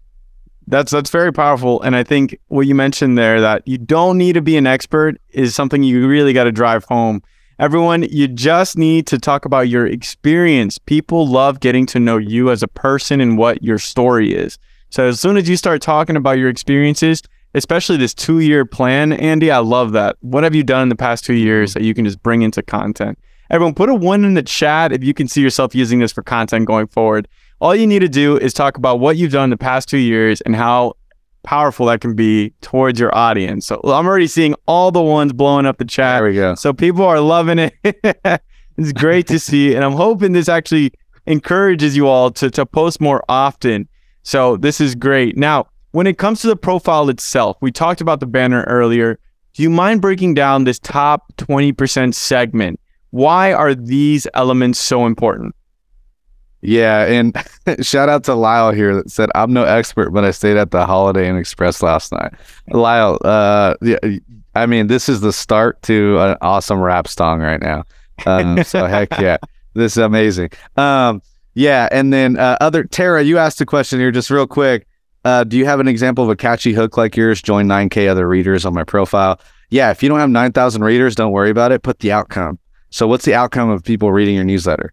That's 0.68 0.92
that's 0.92 1.10
very 1.10 1.32
powerful, 1.32 1.82
and 1.82 1.96
I 1.96 2.04
think 2.04 2.38
what 2.48 2.66
you 2.68 2.74
mentioned 2.74 3.18
there 3.18 3.40
that 3.40 3.66
you 3.66 3.78
don't 3.78 4.16
need 4.16 4.34
to 4.34 4.40
be 4.42 4.56
an 4.56 4.66
expert 4.66 5.20
is 5.30 5.54
something 5.54 5.82
you 5.82 6.06
really 6.06 6.32
got 6.32 6.44
to 6.44 6.52
drive 6.52 6.84
home. 6.84 7.22
Everyone, 7.58 8.04
you 8.04 8.28
just 8.28 8.78
need 8.78 9.06
to 9.08 9.18
talk 9.18 9.44
about 9.44 9.68
your 9.68 9.86
experience. 9.86 10.78
People 10.78 11.26
love 11.26 11.60
getting 11.60 11.84
to 11.86 12.00
know 12.00 12.16
you 12.16 12.50
as 12.50 12.62
a 12.62 12.68
person 12.68 13.20
and 13.20 13.36
what 13.36 13.62
your 13.62 13.78
story 13.78 14.32
is. 14.32 14.58
So 14.90 15.08
as 15.08 15.20
soon 15.20 15.36
as 15.36 15.48
you 15.48 15.56
start 15.56 15.82
talking 15.82 16.16
about 16.16 16.38
your 16.38 16.48
experiences, 16.48 17.22
especially 17.54 17.96
this 17.96 18.14
two 18.14 18.40
year 18.40 18.64
plan, 18.64 19.12
Andy, 19.12 19.50
I 19.50 19.58
love 19.58 19.92
that. 19.92 20.16
What 20.20 20.44
have 20.44 20.54
you 20.54 20.62
done 20.62 20.84
in 20.84 20.88
the 20.88 20.96
past 20.96 21.24
two 21.24 21.34
years 21.34 21.74
that 21.74 21.82
you 21.82 21.94
can 21.94 22.04
just 22.04 22.22
bring 22.22 22.42
into 22.42 22.62
content? 22.62 23.18
Everyone, 23.50 23.74
put 23.74 23.90
a 23.90 23.94
one 23.94 24.24
in 24.24 24.34
the 24.34 24.42
chat 24.42 24.92
if 24.92 25.04
you 25.04 25.12
can 25.12 25.28
see 25.28 25.42
yourself 25.42 25.74
using 25.74 25.98
this 25.98 26.12
for 26.12 26.22
content 26.22 26.66
going 26.66 26.86
forward. 26.86 27.28
All 27.62 27.74
you 27.74 27.86
need 27.86 28.00
to 28.00 28.08
do 28.08 28.36
is 28.36 28.52
talk 28.52 28.76
about 28.76 29.00
what 29.00 29.16
you've 29.16 29.32
done 29.32 29.50
the 29.50 29.56
past 29.56 29.88
two 29.88 29.96
years 29.96 30.40
and 30.40 30.54
how 30.54 30.94
powerful 31.44 31.86
that 31.86 32.00
can 32.00 32.14
be 32.14 32.52
towards 32.60 33.00
your 33.00 33.14
audience. 33.16 33.66
So 33.66 33.80
I'm 33.84 34.06
already 34.06 34.26
seeing 34.26 34.54
all 34.66 34.90
the 34.90 35.00
ones 35.00 35.32
blowing 35.32 35.64
up 35.64 35.78
the 35.78 35.84
chat. 35.84 36.20
There 36.20 36.28
we 36.28 36.34
go. 36.34 36.54
So 36.56 36.74
people 36.74 37.04
are 37.04 37.20
loving 37.20 37.58
it. 37.58 37.72
it's 38.76 38.92
great 38.92 39.28
to 39.28 39.38
see. 39.38 39.74
And 39.74 39.84
I'm 39.84 39.92
hoping 39.92 40.32
this 40.32 40.48
actually 40.48 40.92
encourages 41.26 41.96
you 41.96 42.08
all 42.08 42.32
to, 42.32 42.50
to 42.50 42.66
post 42.66 43.00
more 43.00 43.24
often 43.28 43.88
so 44.22 44.56
this 44.56 44.80
is 44.80 44.94
great. 44.94 45.36
Now, 45.36 45.66
when 45.90 46.06
it 46.06 46.18
comes 46.18 46.40
to 46.42 46.46
the 46.46 46.56
profile 46.56 47.08
itself, 47.08 47.56
we 47.60 47.72
talked 47.72 48.00
about 48.00 48.20
the 48.20 48.26
banner 48.26 48.62
earlier. 48.64 49.18
Do 49.54 49.62
you 49.62 49.70
mind 49.70 50.00
breaking 50.00 50.34
down 50.34 50.64
this 50.64 50.78
top 50.78 51.32
20% 51.36 52.14
segment? 52.14 52.80
Why 53.10 53.52
are 53.52 53.74
these 53.74 54.26
elements 54.34 54.78
so 54.78 55.04
important? 55.06 55.54
Yeah, 56.62 57.04
and 57.04 57.36
shout 57.84 58.08
out 58.08 58.24
to 58.24 58.34
Lyle 58.34 58.70
here 58.70 58.94
that 58.94 59.10
said 59.10 59.30
I'm 59.34 59.52
no 59.52 59.64
expert, 59.64 60.10
but 60.10 60.24
I 60.24 60.30
stayed 60.30 60.56
at 60.56 60.70
the 60.70 60.86
Holiday 60.86 61.28
Inn 61.28 61.36
Express 61.36 61.82
last 61.82 62.12
night. 62.12 62.32
Lyle, 62.68 63.18
uh, 63.24 63.74
yeah, 63.82 63.98
I 64.54 64.66
mean, 64.66 64.86
this 64.86 65.08
is 65.08 65.20
the 65.20 65.32
start 65.32 65.82
to 65.82 66.18
an 66.20 66.36
awesome 66.40 66.80
rap 66.80 67.08
song 67.08 67.40
right 67.40 67.60
now. 67.60 67.84
Um, 68.26 68.62
so 68.62 68.86
heck 68.86 69.10
yeah, 69.20 69.38
this 69.74 69.92
is 69.92 69.98
amazing. 69.98 70.50
Um, 70.76 71.20
yeah, 71.54 71.88
and 71.90 72.12
then 72.12 72.38
uh, 72.38 72.56
other 72.60 72.84
Tara, 72.84 73.22
you 73.22 73.38
asked 73.38 73.60
a 73.60 73.66
question 73.66 73.98
here 73.98 74.10
just 74.10 74.30
real 74.30 74.46
quick. 74.46 74.86
Uh, 75.24 75.44
do 75.44 75.56
you 75.56 75.64
have 75.64 75.80
an 75.80 75.88
example 75.88 76.24
of 76.24 76.30
a 76.30 76.36
catchy 76.36 76.72
hook 76.72 76.96
like 76.96 77.16
yours? 77.16 77.42
Join 77.42 77.66
9K 77.66 78.08
other 78.08 78.28
readers 78.28 78.64
on 78.64 78.74
my 78.74 78.84
profile. 78.84 79.40
Yeah, 79.70 79.90
if 79.90 80.02
you 80.02 80.08
don't 80.08 80.18
have 80.18 80.30
9,000 80.30 80.82
readers, 80.82 81.14
don't 81.14 81.32
worry 81.32 81.50
about 81.50 81.72
it. 81.72 81.82
Put 81.82 82.00
the 82.00 82.12
outcome. 82.12 82.58
So, 82.90 83.06
what's 83.06 83.24
the 83.24 83.34
outcome 83.34 83.70
of 83.70 83.82
people 83.82 84.12
reading 84.12 84.34
your 84.34 84.44
newsletter? 84.44 84.92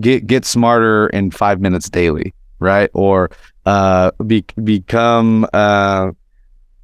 Get 0.00 0.26
get 0.26 0.44
smarter 0.44 1.08
in 1.08 1.30
five 1.30 1.60
minutes 1.60 1.88
daily, 1.88 2.34
right? 2.58 2.90
Or 2.92 3.30
uh, 3.64 4.10
be, 4.26 4.44
become 4.62 5.46
uh, 5.52 6.12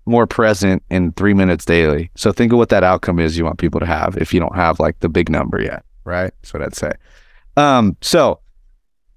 more 0.07 0.27
present 0.27 0.83
in 0.91 1.13
three 1.13 1.35
minutes 1.35 1.65
daily. 1.65 2.11
So, 2.17 2.33
think 2.33 2.53
of 2.53 2.59
what 2.59 2.69
that 2.71 2.85
outcome 2.85 3.19
is 3.19 3.37
you 3.37 3.45
want 3.45 3.59
people 3.59 3.81
to 3.81 3.87
have. 3.87 4.17
If 4.17 4.33
you 4.33 4.41
don't 4.41 4.57
have 4.57 4.81
like 4.81 4.99
the 5.01 5.09
big 5.09 5.29
number 5.29 5.61
yet, 5.61 5.85
right? 6.05 6.33
That's 6.43 6.55
what 6.55 6.63
I'd 6.63 6.75
say. 6.75 6.93
Um, 7.57 7.97
so 8.01 8.41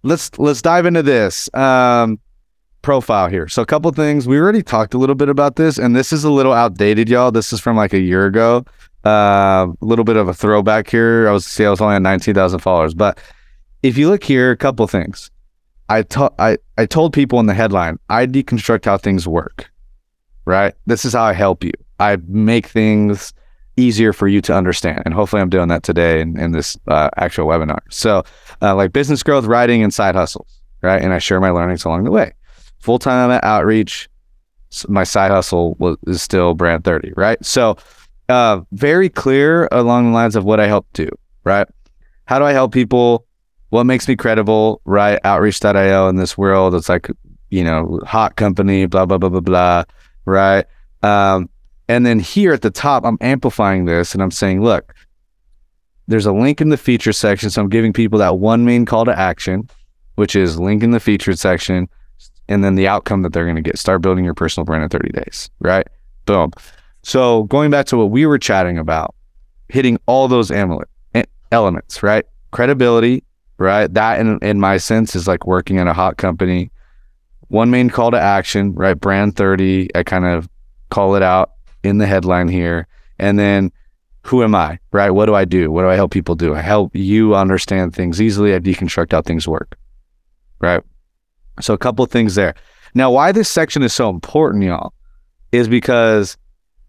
let's 0.04 0.38
let's 0.38 0.62
dive 0.62 0.86
into 0.86 1.04
this 1.04 1.54
um, 1.54 2.20
profile 2.82 3.28
here. 3.28 3.48
So 3.48 3.62
a 3.62 3.66
couple 3.66 3.92
things 3.92 4.28
we 4.28 4.38
already 4.38 4.64
talked 4.64 4.94
a 4.94 4.98
little 4.98 5.16
bit 5.16 5.30
about 5.30 5.56
this, 5.56 5.78
and 5.78 5.96
this 5.96 6.14
is 6.14 6.24
a 6.24 6.32
little 6.32 6.54
outdated, 6.54 7.10
y'all. 7.10 7.32
This 7.32 7.54
is 7.54 7.60
from 7.60 7.76
like 7.76 7.94
a 7.94 8.00
year 8.00 8.26
ago. 8.26 8.66
Uh, 9.06 9.68
a 9.70 9.86
little 9.86 10.06
bit 10.06 10.18
of 10.18 10.28
a 10.28 10.34
throwback 10.34 10.90
here. 10.90 11.28
I 11.28 11.32
was 11.32 11.46
see 11.46 11.66
I 11.66 11.70
was 11.70 11.82
only 11.82 11.96
at 11.96 12.02
nineteen 12.02 12.36
thousand 12.36 12.60
followers, 12.60 12.94
but 12.94 13.20
if 13.86 13.98
you 13.98 14.10
look 14.10 14.24
here, 14.24 14.52
a 14.52 14.58
couple 14.58 14.88
things. 14.88 15.30
I 15.88 16.02
to- 16.02 16.34
I 16.40 16.58
I 16.78 16.86
told 16.88 17.14
people 17.14 17.40
in 17.40 17.46
the 17.46 17.54
headline, 17.54 18.00
I 18.10 18.26
deconstruct 18.26 18.86
how 18.86 18.98
things 18.98 19.28
work. 19.28 19.72
Right. 20.46 20.74
This 20.86 21.06
is 21.06 21.14
how 21.14 21.24
I 21.24 21.34
help 21.34 21.64
you. 21.64 21.72
I 22.00 22.18
make 22.28 22.68
things 22.68 23.34
easier 23.78 24.14
for 24.14 24.28
you 24.28 24.42
to 24.42 24.54
understand. 24.56 25.04
And 25.06 25.14
hopefully, 25.14 25.42
I'm 25.42 25.50
doing 25.50 25.68
that 25.70 25.84
today 25.84 26.22
in, 26.22 26.40
in 26.40 26.52
this 26.52 26.78
uh, 26.88 27.10
actual 27.18 27.48
webinar. 27.48 27.80
So, 27.90 28.24
uh, 28.62 28.76
like 28.76 28.94
business 28.94 29.22
growth, 29.22 29.46
writing, 29.46 29.84
and 29.84 29.94
side 29.94 30.16
hustles, 30.16 30.62
right? 30.82 31.02
And 31.02 31.14
I 31.14 31.20
share 31.20 31.40
my 31.40 31.52
learnings 31.52 31.86
along 31.86 32.04
the 32.06 32.12
way. 32.12 32.34
Full 32.80 33.00
time 33.00 33.32
at 33.32 33.44
outreach. 33.44 34.10
My 34.88 35.04
side 35.04 35.32
hustle 35.32 35.76
was, 35.80 35.98
is 36.08 36.22
still 36.22 36.54
brand 36.54 36.84
30, 36.84 37.14
right? 37.16 37.44
So, 37.46 37.78
uh, 38.30 38.62
very 38.72 39.10
clear 39.10 39.68
along 39.72 40.06
the 40.06 40.12
lines 40.12 40.36
of 40.36 40.44
what 40.44 40.60
I 40.60 40.68
help 40.68 40.88
do, 40.94 41.10
right? 41.44 41.68
How 42.26 42.40
do 42.40 42.46
I 42.46 42.52
help 42.52 42.74
people? 42.74 43.26
What 43.70 43.86
makes 43.86 44.08
me 44.08 44.16
credible, 44.16 44.82
right? 44.86 45.20
Outreach.io 45.24 46.08
in 46.08 46.16
this 46.16 46.38
world, 46.38 46.76
it's 46.76 46.90
like, 46.90 47.10
you 47.50 47.64
know, 47.64 48.00
hot 48.06 48.36
company, 48.36 48.86
blah, 48.86 49.06
blah, 49.06 49.18
blah, 49.18 49.30
blah, 49.30 49.42
blah, 49.42 49.84
right? 50.26 50.66
Um, 51.04 51.50
and 51.88 52.06
then 52.06 52.20
here 52.20 52.54
at 52.54 52.62
the 52.62 52.72
top, 52.72 53.06
I'm 53.06 53.18
amplifying 53.22 53.86
this 53.86 54.14
and 54.14 54.24
I'm 54.24 54.32
saying, 54.32 54.64
look, 54.64 54.94
there's 56.08 56.26
a 56.26 56.32
link 56.32 56.62
in 56.62 56.70
the 56.70 56.78
feature 56.78 57.14
section. 57.14 57.50
So 57.50 57.62
I'm 57.62 57.70
giving 57.70 57.94
people 57.94 58.20
that 58.20 58.38
one 58.38 58.66
main 58.66 58.86
call 58.86 59.06
to 59.06 59.18
action, 59.18 59.70
which 60.16 60.36
is 60.36 60.60
link 60.60 60.84
in 60.84 60.92
the 60.92 61.00
featured 61.00 61.40
section, 61.40 61.90
and 62.48 62.64
then 62.64 62.76
the 62.76 62.88
outcome 62.88 63.24
that 63.24 63.34
they're 63.34 63.46
going 63.46 63.56
to 63.56 63.62
get. 63.62 63.78
Start 63.78 64.02
building 64.02 64.24
your 64.24 64.34
personal 64.34 64.66
brand 64.66 64.84
in 64.84 64.90
30 64.90 65.10
days, 65.12 65.50
right? 65.60 65.88
Boom. 66.26 66.52
So 67.04 67.44
going 67.44 67.72
back 67.72 67.86
to 67.88 67.98
what 67.98 68.12
we 68.12 68.26
were 68.26 68.40
chatting 68.40 68.78
about, 68.78 69.14
hitting 69.70 70.00
all 70.06 70.28
those 70.28 70.52
elements, 71.52 72.04
right? 72.04 72.26
Credibility, 72.52 73.24
right? 73.58 73.94
That 73.94 74.20
in, 74.20 74.40
in 74.40 74.60
my 74.60 74.78
sense 74.78 75.16
is 75.16 75.28
like 75.28 75.46
working 75.46 75.78
in 75.78 75.88
a 75.88 75.94
hot 75.94 76.18
company. 76.18 76.72
One 77.48 77.70
main 77.70 77.90
call 77.90 78.12
to 78.12 78.20
action, 78.20 78.74
right? 78.74 79.00
Brand 79.00 79.36
30. 79.36 79.90
I 79.96 80.04
kind 80.04 80.26
of 80.26 80.50
call 80.90 81.16
it 81.16 81.24
out 81.24 81.52
in 81.84 82.00
the 82.00 82.08
headline 82.08 82.48
here. 82.48 82.88
And 83.20 83.38
then 83.38 83.72
who 84.24 84.44
am 84.44 84.56
I, 84.56 84.80
right? 84.92 85.12
What 85.12 85.28
do 85.28 85.36
I 85.36 85.46
do? 85.46 85.72
What 85.72 85.84
do 85.84 85.90
I 85.90 85.96
help 85.96 86.12
people 86.12 86.36
do? 86.36 86.56
I 86.56 86.62
help 86.62 86.96
you 86.96 87.36
understand 87.36 87.94
things 87.94 88.22
easily. 88.22 88.56
I 88.56 88.60
deconstruct 88.60 89.12
how 89.12 89.22
things 89.22 89.48
work, 89.48 89.78
right? 90.60 90.82
So 91.62 91.74
a 91.74 91.78
couple 91.78 92.06
things 92.08 92.36
there. 92.36 92.56
Now, 92.96 93.12
why 93.12 93.32
this 93.32 93.50
section 93.50 93.84
is 93.84 93.94
so 93.94 94.10
important, 94.10 94.64
y'all, 94.64 94.94
is 95.52 95.68
because 95.68 96.38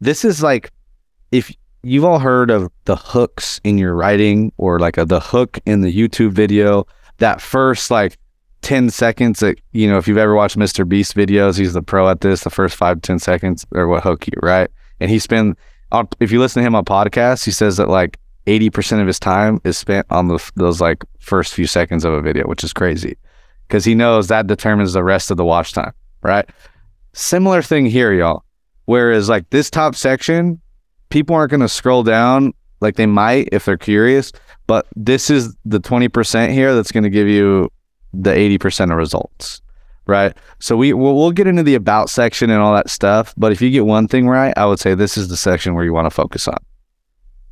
this 0.00 0.24
is 0.24 0.42
like 0.42 0.72
if 1.30 1.52
you've 1.82 2.04
all 2.04 2.18
heard 2.18 2.50
of 2.50 2.70
the 2.84 2.96
hooks 2.96 3.60
in 3.64 3.78
your 3.78 3.94
writing 3.94 4.52
or 4.56 4.78
like 4.78 4.98
a, 4.98 5.04
the 5.04 5.20
hook 5.20 5.58
in 5.66 5.82
the 5.82 5.92
YouTube 5.92 6.32
video, 6.32 6.86
that 7.18 7.40
first 7.40 7.90
like 7.90 8.18
10 8.62 8.90
seconds 8.90 9.40
that, 9.40 9.60
you 9.72 9.88
know, 9.88 9.96
if 9.98 10.08
you've 10.08 10.18
ever 10.18 10.34
watched 10.34 10.58
Mr. 10.58 10.88
Beast 10.88 11.14
videos, 11.14 11.58
he's 11.58 11.72
the 11.72 11.82
pro 11.82 12.08
at 12.08 12.20
this, 12.20 12.42
the 12.42 12.50
first 12.50 12.76
five 12.76 13.00
ten 13.02 13.18
seconds 13.18 13.64
or 13.72 13.86
what 13.86 14.02
hook 14.02 14.26
you, 14.26 14.32
right? 14.42 14.70
and 15.00 15.10
he 15.10 15.18
spent 15.18 15.58
if 16.20 16.32
you 16.32 16.40
listen 16.40 16.60
to 16.60 16.66
him 16.66 16.74
on 16.74 16.84
podcasts, 16.84 17.44
he 17.44 17.52
says 17.52 17.76
that 17.76 17.88
like 17.88 18.18
80% 18.46 19.00
of 19.00 19.06
his 19.06 19.20
time 19.20 19.60
is 19.64 19.78
spent 19.78 20.06
on 20.10 20.28
the, 20.28 20.50
those 20.56 20.80
like 20.80 21.04
first 21.20 21.54
few 21.54 21.66
seconds 21.66 22.04
of 22.04 22.12
a 22.12 22.20
video, 22.20 22.46
which 22.46 22.64
is 22.64 22.72
crazy 22.72 23.16
because 23.66 23.84
he 23.84 23.94
knows 23.94 24.28
that 24.28 24.46
determines 24.46 24.92
the 24.92 25.04
rest 25.04 25.30
of 25.30 25.36
the 25.36 25.44
watch 25.44 25.72
time, 25.72 25.92
right? 26.22 26.48
Similar 27.12 27.62
thing 27.62 27.86
here, 27.86 28.12
y'all. 28.12 28.44
Whereas 28.84 29.28
like 29.28 29.48
this 29.50 29.70
top 29.70 29.94
section, 29.94 30.60
people 31.16 31.34
aren't 31.34 31.50
going 31.50 31.62
to 31.62 31.68
scroll 31.68 32.02
down 32.02 32.52
like 32.82 32.96
they 32.96 33.06
might 33.06 33.48
if 33.50 33.64
they're 33.64 33.78
curious, 33.78 34.32
but 34.66 34.86
this 34.94 35.30
is 35.30 35.56
the 35.64 35.80
20% 35.80 36.52
here 36.52 36.74
that's 36.74 36.92
going 36.92 37.04
to 37.04 37.08
give 37.08 37.26
you 37.26 37.70
the 38.12 38.32
80% 38.32 38.90
of 38.90 38.98
results, 38.98 39.62
right? 40.06 40.36
So 40.58 40.76
we 40.76 40.92
we'll, 40.92 41.14
we'll 41.16 41.30
get 41.32 41.46
into 41.46 41.62
the 41.62 41.74
about 41.74 42.10
section 42.10 42.50
and 42.50 42.60
all 42.60 42.74
that 42.74 42.90
stuff, 42.90 43.32
but 43.38 43.50
if 43.50 43.62
you 43.62 43.70
get 43.70 43.86
one 43.86 44.08
thing 44.08 44.28
right, 44.28 44.52
I 44.58 44.66
would 44.66 44.78
say 44.78 44.94
this 44.94 45.16
is 45.16 45.28
the 45.28 45.38
section 45.38 45.74
where 45.74 45.86
you 45.86 45.94
want 45.94 46.04
to 46.04 46.10
focus 46.10 46.46
on. 46.48 46.58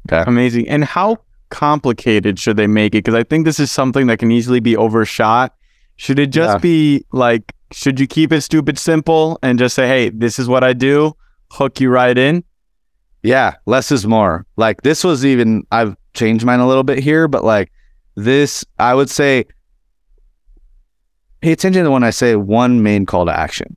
Okay. 0.07 0.23
Amazing. 0.29 0.69
And 0.69 0.85
how 0.85 1.17
complicated 1.49 2.39
should 2.39 2.59
they 2.59 2.67
make 2.67 2.95
it? 2.95 2.99
Because 3.03 3.15
I 3.15 3.23
think 3.23 3.47
this 3.47 3.59
is 3.59 3.73
something 3.73 4.09
that 4.09 4.19
can 4.19 4.31
easily 4.31 4.61
be 4.61 4.77
overshot. 4.77 5.55
Should 5.97 6.19
it 6.19 6.27
just 6.27 6.57
Yeah. 6.57 6.59
be 6.59 7.07
like, 7.13 7.55
should 7.73 7.99
you 7.99 8.07
keep 8.07 8.31
it 8.31 8.43
stupid 8.43 8.79
simple 8.79 9.39
and 9.43 9.59
just 9.59 9.75
say, 9.75 9.89
hey, 9.89 10.11
this 10.11 10.39
is 10.39 10.49
what 10.49 10.63
I 10.63 10.75
do, 10.75 11.17
hook 11.51 11.81
you 11.81 11.89
right 11.89 12.19
in? 12.19 12.45
Yeah, 13.25 13.55
less 13.65 13.91
is 13.91 14.07
more. 14.07 14.47
Like 14.57 14.83
this 14.83 15.03
was 15.03 15.25
even 15.25 15.67
I've 15.73 15.97
changed 16.13 16.45
mine 16.45 16.61
a 16.61 16.69
little 16.69 16.85
bit 16.85 16.99
here, 16.99 17.27
but 17.27 17.43
like 17.43 17.73
this, 18.17 18.67
I 18.79 18.95
would 18.95 19.09
say 19.09 19.47
pay 21.41 21.53
attention 21.53 21.85
to 21.85 21.91
when 21.91 22.05
I 22.05 22.11
say 22.11 22.37
one 22.37 22.83
main 22.83 23.07
call 23.07 23.25
to 23.25 23.33
action. 23.33 23.77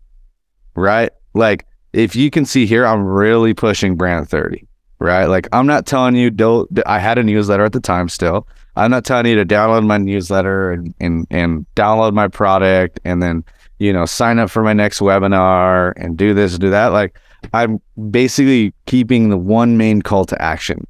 Right? 0.76 1.12
Like 1.34 1.66
if 1.94 2.14
you 2.14 2.30
can 2.30 2.44
see 2.44 2.66
here, 2.66 2.86
I'm 2.86 3.06
really 3.06 3.54
pushing 3.54 3.96
brand 3.96 4.30
30. 4.30 4.68
Right? 5.00 5.26
Like 5.26 5.48
I'm 5.54 5.66
not 5.66 5.86
telling 5.86 6.18
you 6.18 6.30
don't 6.30 6.70
I 6.86 7.00
had 7.00 7.18
a 7.18 7.24
newsletter 7.24 7.64
at 7.64 7.72
the 7.72 7.80
time 7.80 8.10
still. 8.10 8.50
I'm 8.76 8.92
not 8.92 9.06
telling 9.06 9.28
you 9.28 9.36
to 9.38 9.46
download 9.46 9.86
my 9.86 9.98
newsletter 9.98 10.74
and 10.74 10.94
and, 11.00 11.26
and 11.32 11.66
download 11.74 12.14
my 12.14 12.28
product 12.28 13.00
and 13.06 13.24
then, 13.24 13.46
you 13.80 13.94
know, 13.94 14.06
sign 14.06 14.40
up 14.40 14.50
for 14.50 14.62
my 14.62 14.74
next 14.74 15.00
webinar 15.00 15.94
and 15.96 16.18
do 16.18 16.34
this, 16.34 16.58
do 16.58 16.70
that. 16.70 16.88
Like 16.88 17.18
I'm 17.54 17.82
basically 18.10 18.74
keeping 18.86 19.30
the 19.30 19.38
one 19.38 19.78
main 19.78 20.02
call 20.02 20.26
to 20.26 20.42
action 20.42 20.86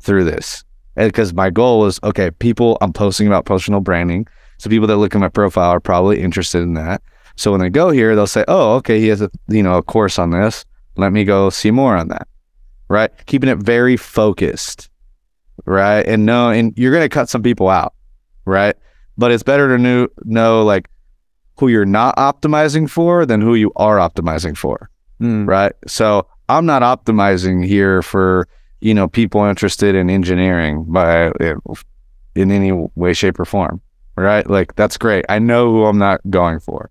through 0.00 0.24
this. 0.24 0.64
Because 0.94 1.34
my 1.34 1.50
goal 1.50 1.80
was 1.80 2.00
okay, 2.02 2.30
people, 2.30 2.78
I'm 2.80 2.92
posting 2.92 3.26
about 3.26 3.44
personal 3.44 3.80
branding. 3.80 4.26
So 4.58 4.70
people 4.70 4.86
that 4.86 4.96
look 4.96 5.14
at 5.14 5.20
my 5.20 5.28
profile 5.28 5.70
are 5.70 5.80
probably 5.80 6.22
interested 6.22 6.62
in 6.62 6.74
that. 6.74 7.02
So 7.36 7.50
when 7.50 7.60
they 7.60 7.68
go 7.68 7.90
here, 7.90 8.16
they'll 8.16 8.26
say, 8.26 8.44
oh, 8.48 8.76
okay, 8.76 8.98
he 8.98 9.08
has 9.08 9.20
a, 9.20 9.30
you 9.48 9.62
know, 9.62 9.76
a 9.76 9.82
course 9.82 10.18
on 10.18 10.30
this. 10.30 10.64
Let 10.96 11.12
me 11.12 11.24
go 11.24 11.50
see 11.50 11.70
more 11.70 11.94
on 11.94 12.08
that. 12.08 12.26
Right. 12.88 13.10
Keeping 13.26 13.50
it 13.50 13.58
very 13.58 13.98
focused. 13.98 14.88
Right. 15.66 16.06
And 16.06 16.24
no, 16.24 16.48
and 16.48 16.72
you're 16.78 16.92
going 16.92 17.04
to 17.04 17.10
cut 17.10 17.28
some 17.28 17.42
people 17.42 17.68
out. 17.68 17.92
Right. 18.46 18.74
But 19.18 19.32
it's 19.32 19.42
better 19.42 19.68
to 19.76 19.82
know, 19.82 20.08
know 20.24 20.64
like 20.64 20.88
who 21.58 21.68
you're 21.68 21.84
not 21.84 22.16
optimizing 22.16 22.88
for 22.88 23.26
than 23.26 23.42
who 23.42 23.54
you 23.54 23.72
are 23.76 23.96
optimizing 23.96 24.56
for 24.56 24.88
Hmm. 25.18 25.46
right? 25.46 25.72
So 25.86 26.26
I'm 26.48 26.66
not 26.66 26.82
optimizing 26.82 27.64
here 27.64 28.02
for 28.02 28.48
you 28.80 28.94
know 28.94 29.08
people 29.08 29.44
interested 29.44 29.94
in 29.94 30.10
engineering 30.10 30.84
by 30.88 31.32
in 32.34 32.50
any 32.50 32.72
way, 32.94 33.14
shape, 33.14 33.40
or 33.40 33.44
form, 33.44 33.80
right? 34.16 34.48
Like 34.48 34.74
that's 34.76 34.96
great. 34.98 35.24
I 35.28 35.38
know 35.38 35.72
who 35.72 35.84
I'm 35.86 35.98
not 35.98 36.20
going 36.30 36.60
for. 36.60 36.90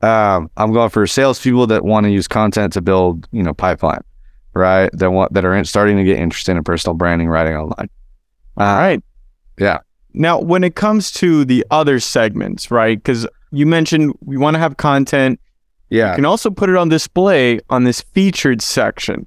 Um, 0.00 0.50
I'm 0.56 0.72
going 0.72 0.90
for 0.90 1.06
salespeople 1.06 1.66
that 1.66 1.84
want 1.84 2.04
to 2.04 2.10
use 2.10 2.28
content 2.28 2.72
to 2.74 2.80
build 2.80 3.28
you 3.32 3.42
know 3.42 3.54
pipeline, 3.54 4.02
right? 4.54 4.90
That 4.94 5.10
want 5.10 5.32
that 5.34 5.44
are 5.44 5.54
in, 5.54 5.64
starting 5.64 5.96
to 5.96 6.04
get 6.04 6.18
interested 6.18 6.56
in 6.56 6.64
personal 6.64 6.94
branding, 6.94 7.28
writing 7.28 7.54
online. 7.54 7.90
All 8.56 8.76
right. 8.76 9.02
Yeah. 9.58 9.78
Now, 10.14 10.40
when 10.40 10.64
it 10.64 10.74
comes 10.74 11.12
to 11.12 11.44
the 11.44 11.64
other 11.70 12.00
segments, 12.00 12.70
right? 12.70 12.98
Because 12.98 13.26
you 13.52 13.66
mentioned 13.66 14.14
we 14.20 14.36
want 14.36 14.54
to 14.54 14.58
have 14.58 14.76
content. 14.76 15.40
Yeah. 15.90 16.10
You 16.10 16.16
can 16.16 16.24
also 16.24 16.50
put 16.50 16.68
it 16.68 16.76
on 16.76 16.88
display 16.88 17.60
on 17.70 17.84
this 17.84 18.00
featured 18.00 18.60
section. 18.62 19.26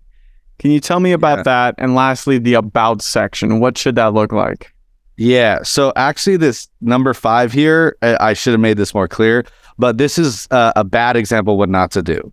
Can 0.60 0.72
you 0.72 0.80
tell 0.80 1.00
me 1.00 1.12
about 1.12 1.40
Yeah. 1.40 1.44
that? 1.44 1.76
And 1.80 1.96
lastly, 1.96 2.38
the 2.38 2.54
about 2.54 3.02
section. 3.02 3.60
What 3.60 3.78
should 3.78 3.96
that 3.96 4.14
look 4.14 4.32
like? 4.32 4.72
Yeah. 5.18 5.64
So 5.64 5.92
actually, 5.96 6.38
this 6.38 6.68
number 6.82 7.14
five 7.14 7.52
here, 7.52 7.98
I, 8.02 8.34
should 8.34 8.52
have 8.54 8.60
made 8.60 8.78
this 8.78 8.94
more 8.94 9.08
clear, 9.08 9.46
but 9.78 9.98
this 9.98 10.18
is 10.18 10.48
uh, 10.52 10.74
a 10.76 10.84
bad 10.84 11.16
example 11.16 11.54
of 11.54 11.58
what 11.60 11.70
not 11.70 11.92
to 11.92 12.02
do. 12.04 12.32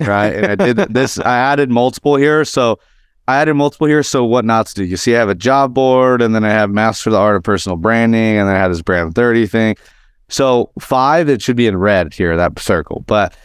Right. 0.00 0.32
and 0.34 0.46
I 0.46 0.54
did 0.54 0.76
this, 0.76 1.18
I 1.18 1.36
added 1.38 1.70
multiple 1.70 2.14
here. 2.16 2.44
So 2.44 2.78
I 3.26 3.36
added 3.38 3.54
multiple 3.54 3.86
here. 3.86 4.02
So 4.02 4.24
what 4.24 4.44
not 4.44 4.66
to 4.68 4.74
do? 4.74 4.84
You 4.84 4.96
see, 4.96 5.14
I 5.16 5.18
have 5.18 5.28
a 5.28 5.34
job 5.34 5.74
board 5.74 6.22
and 6.22 6.34
then 6.34 6.44
I 6.44 6.50
have 6.50 6.70
master 6.70 7.10
the 7.10 7.18
art 7.18 7.34
of 7.36 7.42
personal 7.42 7.76
branding 7.76 8.38
and 8.38 8.48
then 8.48 8.54
I 8.54 8.58
have 8.58 8.70
this 8.70 8.82
brand 8.82 9.14
30 9.14 9.46
thing. 9.46 9.76
So 10.28 10.70
five, 10.80 11.28
it 11.28 11.42
should 11.42 11.56
be 11.56 11.66
in 11.66 11.76
red 11.76 12.14
here, 12.14 12.36
that 12.36 12.58
circle. 12.58 13.02
But 13.06 13.36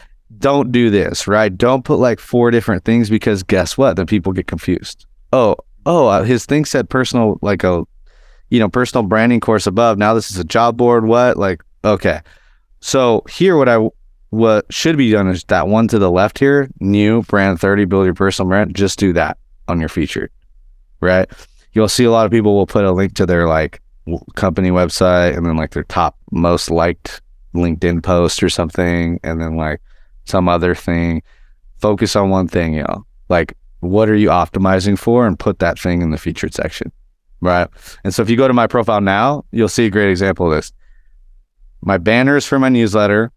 don't 0.44 0.70
do 0.72 0.90
this, 0.90 1.26
right? 1.26 1.56
Don't 1.56 1.86
put 1.86 1.94
like 1.94 2.20
four 2.20 2.50
different 2.50 2.84
things 2.84 3.08
because 3.08 3.42
guess 3.42 3.78
what? 3.78 3.96
Then 3.96 4.04
people 4.04 4.30
get 4.34 4.46
confused. 4.46 5.06
Oh, 5.32 5.56
oh, 5.86 6.08
uh, 6.08 6.22
his 6.22 6.44
thing 6.44 6.66
said 6.66 6.90
personal, 6.90 7.38
like 7.40 7.64
a 7.64 7.86
you 8.50 8.60
know, 8.60 8.68
personal 8.68 9.04
branding 9.04 9.40
course 9.40 9.66
above. 9.66 9.96
Now 9.96 10.12
this 10.12 10.30
is 10.30 10.36
a 10.36 10.44
job 10.44 10.76
board. 10.76 11.06
What? 11.06 11.38
Like, 11.38 11.62
okay. 11.82 12.20
So 12.82 13.22
here, 13.26 13.56
what 13.56 13.70
I 13.70 13.88
what 14.28 14.66
should 14.68 14.98
be 14.98 15.10
done 15.10 15.28
is 15.28 15.44
that 15.44 15.66
one 15.66 15.88
to 15.88 15.98
the 15.98 16.10
left 16.10 16.38
here, 16.38 16.68
new 16.78 17.22
brand 17.22 17.58
30, 17.58 17.86
build 17.86 18.04
your 18.04 18.12
personal 18.12 18.46
brand. 18.46 18.76
Just 18.76 18.98
do 18.98 19.14
that 19.14 19.38
on 19.66 19.80
your 19.80 19.88
featured, 19.88 20.30
right? 21.00 21.26
You'll 21.72 21.88
see 21.88 22.04
a 22.04 22.10
lot 22.10 22.26
of 22.26 22.32
people 22.32 22.54
will 22.54 22.66
put 22.66 22.84
a 22.84 22.92
link 22.92 23.14
to 23.14 23.24
their 23.24 23.48
like 23.48 23.80
company 24.34 24.68
website 24.68 25.38
and 25.38 25.46
then 25.46 25.56
like 25.56 25.70
their 25.70 25.84
top 25.84 26.18
most 26.32 26.70
liked 26.70 27.22
LinkedIn 27.54 28.02
post 28.02 28.42
or 28.42 28.50
something, 28.50 29.18
and 29.24 29.40
then 29.40 29.56
like 29.56 29.80
some 30.24 30.48
other 30.48 30.74
thing. 30.74 31.22
Focus 31.78 32.16
on 32.16 32.30
one 32.30 32.48
thing, 32.48 32.74
y'all. 32.74 33.04
Like, 33.28 33.56
what 33.80 34.08
are 34.08 34.16
you 34.16 34.28
optimizing 34.28 34.98
for, 34.98 35.26
and 35.26 35.38
put 35.38 35.58
that 35.58 35.78
thing 35.78 36.02
in 36.02 36.10
the 36.10 36.18
featured 36.18 36.54
section. 36.54 36.90
Right. 37.40 37.68
And 38.04 38.14
so 38.14 38.22
if 38.22 38.30
you 38.30 38.36
go 38.36 38.48
to 38.48 38.54
my 38.54 38.66
profile 38.66 39.02
now, 39.02 39.44
you'll 39.52 39.68
see 39.68 39.86
a 39.86 39.90
great 39.90 40.10
example 40.10 40.46
of 40.46 40.56
this. 40.56 40.72
My 41.82 41.98
banners 41.98 42.46
for 42.46 42.58
my 42.58 42.70
newsletter, 42.70 43.30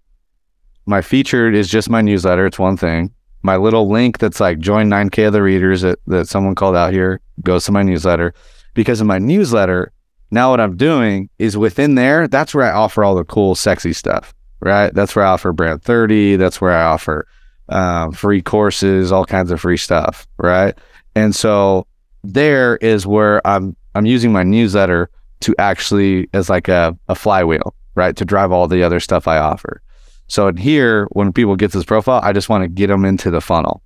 my 0.86 1.02
featured 1.02 1.54
is 1.54 1.68
just 1.68 1.90
my 1.90 2.02
newsletter. 2.02 2.46
It's 2.46 2.58
one 2.58 2.78
thing. 2.78 3.12
My 3.44 3.58
little 3.58 3.90
link 3.90 4.20
that's 4.20 4.40
like 4.40 4.60
join 4.60 4.90
9K 4.90 5.28
of 5.28 5.34
the 5.34 5.44
readers 5.44 5.82
that, 5.82 6.00
that 6.08 6.30
someone 6.30 6.56
called 6.56 6.78
out 6.78 6.94
here 6.94 7.20
goes 7.44 7.66
to 7.66 7.74
my 7.74 7.84
newsletter. 7.84 8.34
Because 8.74 9.02
in 9.02 9.08
my 9.08 9.20
newsletter, 9.20 9.92
now 10.32 10.52
what 10.52 10.62
I'm 10.62 10.78
doing 10.78 11.30
is 11.40 11.58
within 11.58 11.96
there, 11.96 12.28
that's 12.28 12.56
where 12.56 12.66
I 12.66 12.72
offer 12.72 13.04
all 13.04 13.16
the 13.16 13.26
cool, 13.26 13.56
sexy 13.56 13.92
stuff. 13.92 14.34
Right. 14.60 14.94
That's 14.94 15.16
where 15.16 15.26
I 15.26 15.30
offer 15.30 15.54
brand 15.54 15.84
30. 15.84 16.36
That's 16.38 16.60
where 16.60 16.72
I 16.72 16.84
offer 16.84 17.28
um, 17.70 18.12
free 18.12 18.42
courses, 18.42 19.12
all 19.12 19.26
kinds 19.26 19.52
of 19.52 19.62
free 19.62 19.78
stuff. 19.78 20.28
Right. 20.38 20.78
And 21.16 21.36
so 21.36 21.88
there 22.24 22.78
is 22.78 23.06
where 23.06 23.46
I'm 23.46 23.76
I'm 23.96 24.06
using 24.06 24.32
my 24.32 24.44
newsletter 24.44 25.10
to 25.42 25.56
actually 25.60 26.30
as 26.34 26.50
like 26.50 26.68
a, 26.68 26.98
a 27.08 27.16
flywheel, 27.16 27.74
right? 27.96 28.16
To 28.16 28.26
drive 28.26 28.52
all 28.52 28.68
the 28.68 28.84
other 28.84 29.00
stuff 29.00 29.28
I 29.28 29.38
offer. 29.38 29.82
So 30.28 30.48
in 30.48 30.58
here, 30.58 31.08
when 31.12 31.32
people 31.32 31.56
get 31.56 31.72
this 31.72 31.86
profile, 31.86 32.22
I 32.24 32.34
just 32.34 32.50
want 32.50 32.64
to 32.64 32.68
get 32.68 32.88
them 32.88 33.06
into 33.06 33.32
the 33.32 33.42
funnel, 33.42 33.82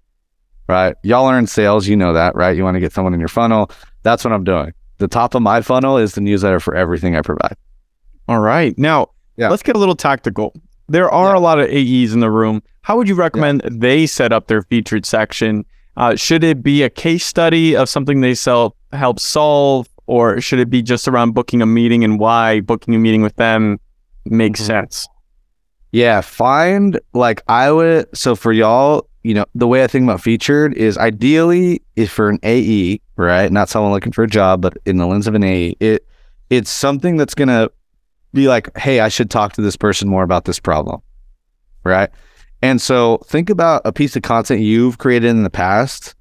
right? 0.67 0.95
Y'all 1.03 1.27
are 1.27 1.37
in 1.37 1.47
sales, 1.47 1.87
you 1.87 1.95
know 1.95 2.13
that, 2.13 2.35
right? 2.35 2.55
You 2.57 2.63
want 2.63 2.75
to 2.75 2.79
get 2.79 2.93
someone 2.93 3.13
in 3.13 3.19
your 3.19 3.29
funnel. 3.29 3.69
That's 4.03 4.23
what 4.23 4.33
I'm 4.33 4.43
doing. 4.43 4.73
The 4.97 5.07
top 5.07 5.35
of 5.35 5.41
my 5.41 5.61
funnel 5.61 5.97
is 5.97 6.13
the 6.13 6.21
newsletter 6.21 6.59
for 6.59 6.75
everything 6.75 7.15
I 7.15 7.21
provide. 7.21 7.55
All 8.27 8.39
right. 8.39 8.77
Now, 8.77 9.11
Yeah. 9.41 9.49
let's 9.49 9.63
get 9.63 9.75
a 9.75 9.79
little 9.79 9.95
tactical. 9.95 10.53
There 10.87 11.09
are 11.09 11.33
Yeah. 11.33 11.39
a 11.39 11.41
lot 11.41 11.59
of 11.59 11.67
AEs 11.69 12.13
in 12.13 12.19
the 12.19 12.29
room. 12.31 12.61
How 12.83 12.95
would 12.97 13.07
you 13.07 13.15
recommend 13.15 13.61
they 13.69 14.05
set 14.05 14.31
up 14.31 14.47
their 14.47 14.61
featured 14.61 15.05
section? 15.05 15.65
Uh, 15.97 16.15
should 16.15 16.43
it 16.43 16.61
be 16.63 16.83
a 16.83 16.89
case 16.89 17.25
study 17.25 17.75
of 17.75 17.89
something 17.89 18.21
they 18.21 18.33
sell 18.35 18.75
help 18.93 19.19
solve, 19.19 19.87
or 20.07 20.39
should 20.41 20.59
it 20.59 20.69
be 20.69 20.81
just 20.81 21.07
around 21.07 21.33
booking 21.33 21.61
a 21.61 21.65
meeting 21.65 22.03
and 22.03 22.19
why 22.19 22.59
booking 22.61 22.93
a 22.95 22.99
meeting 22.99 23.21
with 23.21 23.35
them 23.37 23.79
makes 24.25 24.61
Mhm. 24.61 24.65
sense? 24.65 25.07
Yeah, 25.91 26.21
find 26.21 26.99
like 27.13 27.41
I 27.47 27.71
would. 27.71 28.05
So 28.15 28.35
for 28.35 28.51
y'all, 28.53 29.07
you 29.23 29.33
know, 29.33 29.45
the 29.55 29.67
way 29.67 29.83
I 29.83 29.87
think 29.87 30.03
about 30.03 30.21
featured 30.21 30.73
is 30.73 30.97
ideally 30.97 31.81
if 31.95 32.11
for 32.11 32.29
an 32.29 32.39
AE, 32.43 33.01
right? 33.17 33.51
Not 33.51 33.69
someone 33.69 33.91
looking 33.91 34.11
for 34.13 34.23
a 34.23 34.27
job, 34.27 34.61
but 34.61 34.77
in 34.85 34.97
the 34.97 35.05
lens 35.07 35.27
of 35.27 35.35
an 35.35 35.43
AE, 35.43 35.75
it 35.79 36.05
it's 36.49 36.69
something 36.71 37.17
that's 37.17 37.33
gonna 37.35 37.69
be 38.33 38.47
like, 38.47 38.75
hey, 38.77 38.99
I 38.99 39.09
should 39.09 39.29
talk 39.29 39.53
to 39.53 39.61
this 39.61 39.75
person 39.75 40.07
more 40.07 40.23
about 40.23 40.45
this 40.45 40.59
problem, 40.59 41.01
right? 41.83 42.09
And 42.61 42.81
so 42.81 43.17
think 43.25 43.49
about 43.49 43.81
a 43.85 43.91
piece 43.91 44.15
of 44.15 44.21
content 44.21 44.61
you've 44.61 44.97
created 44.97 45.29
in 45.29 45.43
the 45.43 45.49
past 45.49 46.15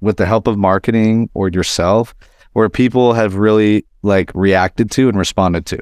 with 0.00 0.18
the 0.18 0.26
help 0.26 0.46
of 0.46 0.58
marketing 0.58 1.30
or 1.34 1.48
yourself, 1.48 2.14
where 2.52 2.68
people 2.68 3.14
have 3.14 3.36
really 3.36 3.84
like 4.02 4.30
reacted 4.34 4.90
to 4.92 5.08
and 5.08 5.18
responded 5.18 5.66
to. 5.66 5.78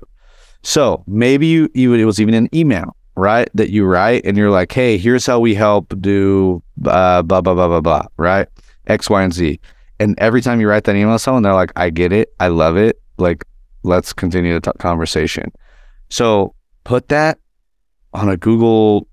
So 0.62 1.04
maybe 1.06 1.46
you, 1.46 1.68
you 1.74 1.92
it 1.94 2.04
was 2.04 2.20
even 2.20 2.34
an 2.34 2.48
email, 2.54 2.96
right? 3.16 3.48
That 3.54 3.70
you 3.70 3.84
write 3.84 4.24
and 4.24 4.36
you're 4.36 4.50
like, 4.50 4.72
hey, 4.72 4.96
here's 4.98 5.26
how 5.26 5.40
we 5.40 5.54
help 5.54 5.94
do 6.00 6.62
uh, 6.86 7.22
blah 7.22 7.40
blah 7.40 7.54
blah 7.54 7.68
blah 7.68 7.80
blah, 7.80 8.06
right? 8.16 8.48
X, 8.86 9.10
Y, 9.10 9.22
and 9.22 9.32
Z. 9.32 9.60
And 10.00 10.18
every 10.18 10.40
time 10.40 10.60
you 10.60 10.68
write 10.68 10.84
that 10.84 10.96
email 10.96 11.14
to 11.14 11.18
someone, 11.18 11.42
they're 11.42 11.54
like, 11.54 11.72
I 11.76 11.90
get 11.90 12.12
it. 12.12 12.34
I 12.40 12.48
love 12.48 12.76
it. 12.76 13.00
Like, 13.18 13.44
let's 13.82 14.12
continue 14.12 14.54
the 14.54 14.72
t- 14.72 14.78
conversation. 14.78 15.52
So 16.14 16.54
put 16.84 17.08
that 17.08 17.40
on 18.12 18.28
a 18.28 18.36
Google, 18.36 19.08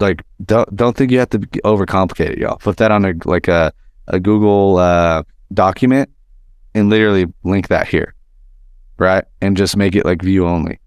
like, 0.00 0.24
don't, 0.44 0.74
don't 0.74 0.96
think 0.96 1.12
you 1.12 1.20
have 1.20 1.30
to 1.30 1.38
overcomplicate 1.38 2.30
it, 2.30 2.38
y'all. 2.38 2.56
Put 2.56 2.78
that 2.78 2.90
on 2.90 3.04
a, 3.04 3.14
like 3.24 3.46
a, 3.46 3.72
a 4.08 4.18
Google 4.18 4.78
uh, 4.78 5.22
document 5.54 6.10
and 6.74 6.90
literally 6.90 7.26
link 7.44 7.68
that 7.68 7.86
here. 7.86 8.16
Right. 8.98 9.24
And 9.40 9.56
just 9.56 9.76
make 9.76 9.94
it 9.94 10.04
like 10.04 10.20
view 10.20 10.44
only 10.48 10.80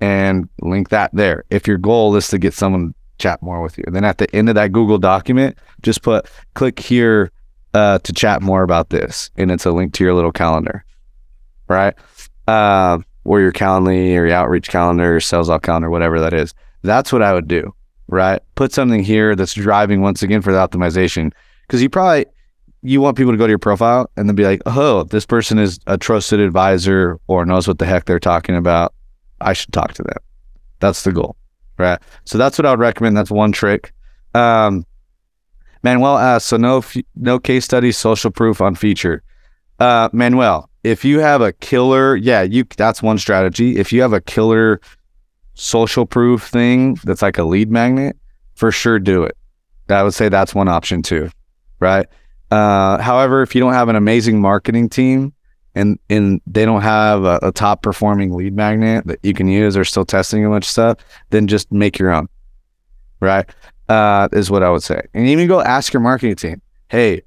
and 0.00 0.48
link 0.60 0.90
that 0.90 1.10
there. 1.12 1.42
If 1.50 1.66
your 1.66 1.78
goal 1.78 2.14
is 2.14 2.28
to 2.28 2.38
get 2.38 2.54
someone 2.54 2.90
to 2.90 2.94
chat 3.18 3.42
more 3.42 3.62
with 3.62 3.78
you, 3.78 3.84
then 3.88 4.04
at 4.04 4.18
the 4.18 4.32
end 4.36 4.48
of 4.48 4.54
that 4.54 4.70
Google 4.70 4.98
document, 4.98 5.58
just 5.82 6.02
put 6.02 6.30
click 6.54 6.78
here 6.78 7.32
uh, 7.74 7.98
to 7.98 8.12
chat 8.12 8.40
more 8.40 8.62
about 8.62 8.90
this, 8.90 9.30
and 9.36 9.50
it's 9.50 9.66
a 9.66 9.72
link 9.72 9.94
to 9.94 10.04
your 10.04 10.14
little 10.14 10.30
calendar, 10.30 10.84
right? 11.66 11.94
Uh, 12.46 12.98
or 13.26 13.40
your 13.40 13.52
Calendly 13.52 14.16
or 14.16 14.26
your 14.26 14.36
outreach 14.36 14.68
calendar, 14.68 15.16
or 15.16 15.20
Salesloft 15.20 15.62
calendar, 15.62 15.90
whatever 15.90 16.20
that 16.20 16.32
is. 16.32 16.54
That's 16.82 17.12
what 17.12 17.22
I 17.22 17.32
would 17.34 17.48
do, 17.48 17.74
right? 18.08 18.40
Put 18.54 18.72
something 18.72 19.02
here 19.02 19.34
that's 19.34 19.54
driving 19.54 20.00
once 20.00 20.22
again 20.22 20.42
for 20.42 20.52
the 20.52 20.58
optimization, 20.58 21.32
because 21.66 21.82
you 21.82 21.90
probably 21.90 22.26
you 22.82 23.00
want 23.00 23.16
people 23.16 23.32
to 23.32 23.38
go 23.38 23.46
to 23.46 23.50
your 23.50 23.58
profile 23.58 24.08
and 24.16 24.28
then 24.28 24.36
be 24.36 24.44
like, 24.44 24.62
oh, 24.66 25.02
this 25.04 25.26
person 25.26 25.58
is 25.58 25.80
a 25.88 25.98
trusted 25.98 26.38
advisor 26.38 27.18
or 27.26 27.44
knows 27.44 27.66
what 27.66 27.78
the 27.78 27.86
heck 27.86 28.04
they're 28.04 28.20
talking 28.20 28.54
about. 28.54 28.94
I 29.40 29.54
should 29.54 29.72
talk 29.72 29.94
to 29.94 30.02
them. 30.04 30.18
That's 30.78 31.02
the 31.02 31.10
goal, 31.10 31.36
right? 31.78 31.98
So 32.26 32.38
that's 32.38 32.58
what 32.58 32.66
I 32.66 32.70
would 32.70 32.78
recommend. 32.78 33.16
That's 33.16 33.30
one 33.30 33.50
trick. 33.50 33.92
Um, 34.34 34.86
Manuel 35.82 36.18
asks, 36.18 36.48
so 36.48 36.58
no, 36.58 36.84
no 37.16 37.38
case 37.40 37.64
study, 37.64 37.90
social 37.90 38.30
proof 38.30 38.60
on 38.60 38.76
feature. 38.76 39.22
Uh, 39.80 40.08
Manuel, 40.12 40.70
if 40.86 41.04
you 41.04 41.18
have 41.18 41.40
a 41.40 41.52
killer, 41.52 42.14
yeah, 42.14 42.42
you 42.42 42.64
that's 42.76 43.02
one 43.02 43.18
strategy. 43.18 43.76
If 43.76 43.92
you 43.92 44.02
have 44.02 44.12
a 44.12 44.20
killer 44.20 44.80
social 45.54 46.06
proof 46.06 46.44
thing 46.44 46.94
that's 47.02 47.22
like 47.22 47.38
a 47.38 47.42
lead 47.42 47.72
magnet, 47.72 48.16
for 48.54 48.70
sure 48.70 49.00
do 49.00 49.24
it. 49.24 49.36
I 49.88 50.04
would 50.04 50.14
say 50.14 50.28
that's 50.28 50.54
one 50.54 50.68
option 50.68 51.02
too, 51.02 51.30
right? 51.80 52.06
Uh, 52.52 52.98
however, 52.98 53.42
if 53.42 53.54
you 53.54 53.60
don't 53.60 53.72
have 53.72 53.88
an 53.88 53.96
amazing 53.96 54.40
marketing 54.40 54.88
team 54.88 55.32
and 55.74 55.98
and 56.08 56.40
they 56.46 56.64
don't 56.64 56.82
have 56.82 57.24
a, 57.24 57.40
a 57.42 57.50
top 57.50 57.82
performing 57.82 58.32
lead 58.32 58.54
magnet 58.54 59.06
that 59.06 59.18
you 59.24 59.34
can 59.34 59.48
use 59.48 59.76
or 59.76 59.84
still 59.84 60.04
testing 60.04 60.44
a 60.44 60.48
bunch 60.48 60.66
of 60.66 60.70
stuff, 60.70 60.98
then 61.30 61.48
just 61.48 61.72
make 61.72 61.98
your 61.98 62.12
own. 62.12 62.28
Right? 63.18 63.48
Uh, 63.88 64.28
is 64.32 64.52
what 64.52 64.62
I 64.62 64.70
would 64.70 64.84
say. 64.84 65.00
And 65.14 65.26
even 65.26 65.48
go 65.48 65.60
ask 65.60 65.92
your 65.92 66.00
marketing 66.00 66.36
team, 66.36 66.62
hey, 66.88 67.22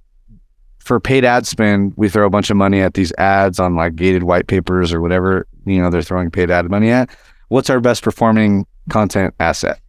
for 0.90 1.00
paid 1.00 1.24
ad 1.24 1.46
spend, 1.46 1.94
we 1.98 2.10
throw 2.10 2.26
a 2.26 2.32
bunch 2.32 2.50
of 2.50 2.58
money 2.58 2.82
at 2.82 2.96
these 2.96 3.14
ads 3.20 3.60
on 3.60 3.76
like 3.76 3.96
gated 3.96 4.24
white 4.24 4.48
papers 4.48 4.92
or 4.92 5.02
whatever, 5.02 5.46
you 5.68 5.80
know, 5.80 5.92
they're 5.92 6.02
throwing 6.02 6.32
paid 6.32 6.50
ad 6.50 6.68
money 6.68 6.90
at. 6.90 7.16
What's 7.50 7.70
our 7.70 7.80
best 7.80 8.02
performing 8.02 8.66
content 8.90 9.36
asset? 9.40 9.80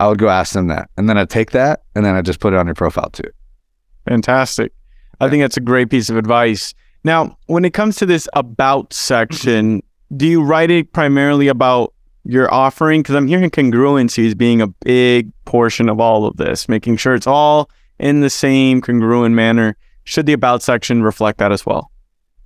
I 0.00 0.08
would 0.08 0.18
go 0.18 0.28
ask 0.28 0.54
them 0.54 0.66
that. 0.66 0.90
And 0.96 1.08
then 1.08 1.16
I 1.16 1.24
take 1.24 1.52
that 1.52 1.82
and 1.94 2.04
then 2.04 2.16
I 2.16 2.22
just 2.22 2.40
put 2.40 2.52
it 2.52 2.56
on 2.56 2.66
your 2.66 2.74
profile 2.74 3.10
too. 3.10 3.30
Fantastic. 4.08 4.72
I 5.20 5.30
think 5.30 5.40
that's 5.40 5.56
a 5.56 5.60
great 5.60 5.88
piece 5.88 6.10
of 6.10 6.16
advice. 6.16 6.74
Now, 7.04 7.38
when 7.46 7.64
it 7.64 7.72
comes 7.72 7.94
to 7.98 8.06
this 8.06 8.28
about 8.32 8.92
section, 8.92 9.84
do 10.16 10.26
you 10.26 10.42
write 10.42 10.72
it 10.72 10.92
primarily 10.92 11.46
about 11.46 11.94
your 12.24 12.52
offering? 12.52 13.02
Because 13.02 13.14
I'm 13.14 13.28
hearing 13.28 13.50
congruency 13.50 14.26
as 14.26 14.34
being 14.34 14.62
a 14.62 14.66
big 14.66 15.30
portion 15.44 15.88
of 15.88 16.00
all 16.00 16.26
of 16.26 16.38
this, 16.38 16.68
making 16.68 16.96
sure 16.96 17.14
it's 17.14 17.28
all 17.28 17.70
in 18.00 18.18
the 18.18 18.30
same 18.30 18.80
congruent 18.80 19.36
manner. 19.36 19.76
Should 20.08 20.24
the 20.24 20.32
about 20.32 20.62
section 20.62 21.02
reflect 21.02 21.36
that 21.36 21.52
as 21.52 21.66
well? 21.66 21.90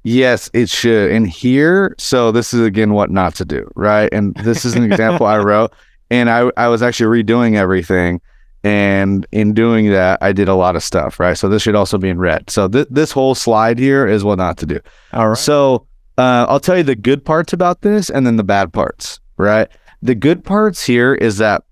Yes, 0.03 0.51
it 0.53 0.69
should. 0.69 1.13
And 1.13 1.29
here, 1.29 1.95
so 1.97 2.33
this 2.33 2.53
is 2.53 2.61
again 2.61 2.93
what 2.93 3.09
not 3.09 3.37
to 3.37 3.45
do, 3.45 3.71
right? 3.77 4.13
And 4.13 4.35
this 4.35 4.65
is 4.65 4.75
an 4.75 4.83
example 4.83 5.27
I 5.27 5.39
wrote, 5.45 5.73
and 6.11 6.29
I 6.29 6.51
I 6.57 6.67
was 6.67 6.83
actually 6.83 7.23
redoing 7.23 7.55
everything, 7.55 8.21
and 8.65 9.25
in 9.31 9.55
doing 9.55 9.91
that, 9.91 10.19
I 10.21 10.33
did 10.33 10.49
a 10.49 10.57
lot 10.57 10.75
of 10.75 10.83
stuff, 10.83 11.21
right? 11.21 11.39
So 11.39 11.49
this 11.49 11.63
should 11.63 11.77
also 11.77 11.99
be 11.99 12.09
in 12.09 12.19
red. 12.19 12.51
So 12.51 12.67
th- 12.67 12.89
this 12.91 13.13
whole 13.13 13.37
slide 13.37 13.79
here 13.79 14.09
is 14.09 14.25
what 14.25 14.39
not 14.39 14.57
to 14.59 14.67
do. 14.67 14.81
All 15.13 15.29
right. 15.29 15.39
So 15.39 15.87
uh, 16.19 16.47
I'll 16.49 16.59
tell 16.59 16.77
you 16.77 16.83
the 16.83 16.97
good 16.97 17.25
parts 17.25 17.53
about 17.53 17.83
this, 17.83 18.11
and 18.11 18.27
then 18.27 18.35
the 18.35 18.43
bad 18.43 18.73
parts, 18.73 19.21
right? 19.37 19.69
The 20.03 20.17
good 20.17 20.45
parts 20.45 20.83
here 20.83 21.15
is 21.15 21.39
that 21.39 21.63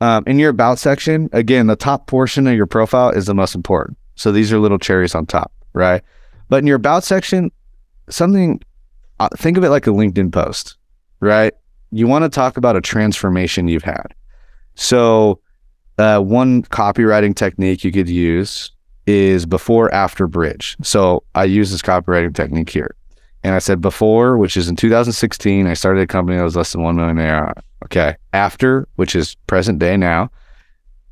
um, 0.00 0.24
in 0.26 0.38
your 0.38 0.48
about 0.48 0.78
section, 0.78 1.28
again, 1.34 1.66
the 1.66 1.76
top 1.76 2.06
portion 2.06 2.46
of 2.46 2.54
your 2.54 2.64
profile 2.64 3.10
is 3.10 3.26
the 3.26 3.34
most 3.34 3.54
important. 3.54 3.98
So 4.16 4.32
these 4.32 4.52
are 4.52 4.58
little 4.58 4.78
cherries 4.78 5.14
on 5.14 5.26
top, 5.26 5.52
right? 5.72 6.02
But 6.48 6.58
in 6.58 6.66
your 6.66 6.76
about 6.76 7.04
section, 7.04 7.50
something, 8.08 8.60
uh, 9.20 9.28
think 9.36 9.56
of 9.56 9.64
it 9.64 9.70
like 9.70 9.86
a 9.86 9.90
LinkedIn 9.90 10.32
post, 10.32 10.76
right? 11.20 11.52
You 11.90 12.06
want 12.06 12.24
to 12.24 12.28
talk 12.28 12.56
about 12.56 12.76
a 12.76 12.80
transformation 12.80 13.68
you've 13.68 13.84
had. 13.84 14.14
So, 14.74 15.40
uh, 15.98 16.20
one 16.20 16.62
copywriting 16.64 17.34
technique 17.34 17.84
you 17.84 17.92
could 17.92 18.08
use 18.08 18.70
is 19.06 19.46
before 19.46 19.92
after 19.94 20.26
bridge. 20.26 20.76
So, 20.82 21.22
I 21.34 21.44
use 21.44 21.70
this 21.70 21.82
copywriting 21.82 22.34
technique 22.34 22.70
here. 22.70 22.94
And 23.42 23.54
I 23.54 23.60
said 23.60 23.80
before, 23.80 24.36
which 24.36 24.56
is 24.56 24.68
in 24.68 24.76
2016, 24.76 25.66
I 25.66 25.74
started 25.74 26.00
a 26.00 26.06
company 26.06 26.36
that 26.36 26.42
was 26.42 26.56
less 26.56 26.72
than 26.72 26.82
1 26.82 26.96
million 26.96 27.18
ARR. 27.18 27.54
Okay. 27.84 28.16
After, 28.32 28.88
which 28.96 29.14
is 29.14 29.36
present 29.46 29.78
day 29.78 29.96
now, 29.96 30.30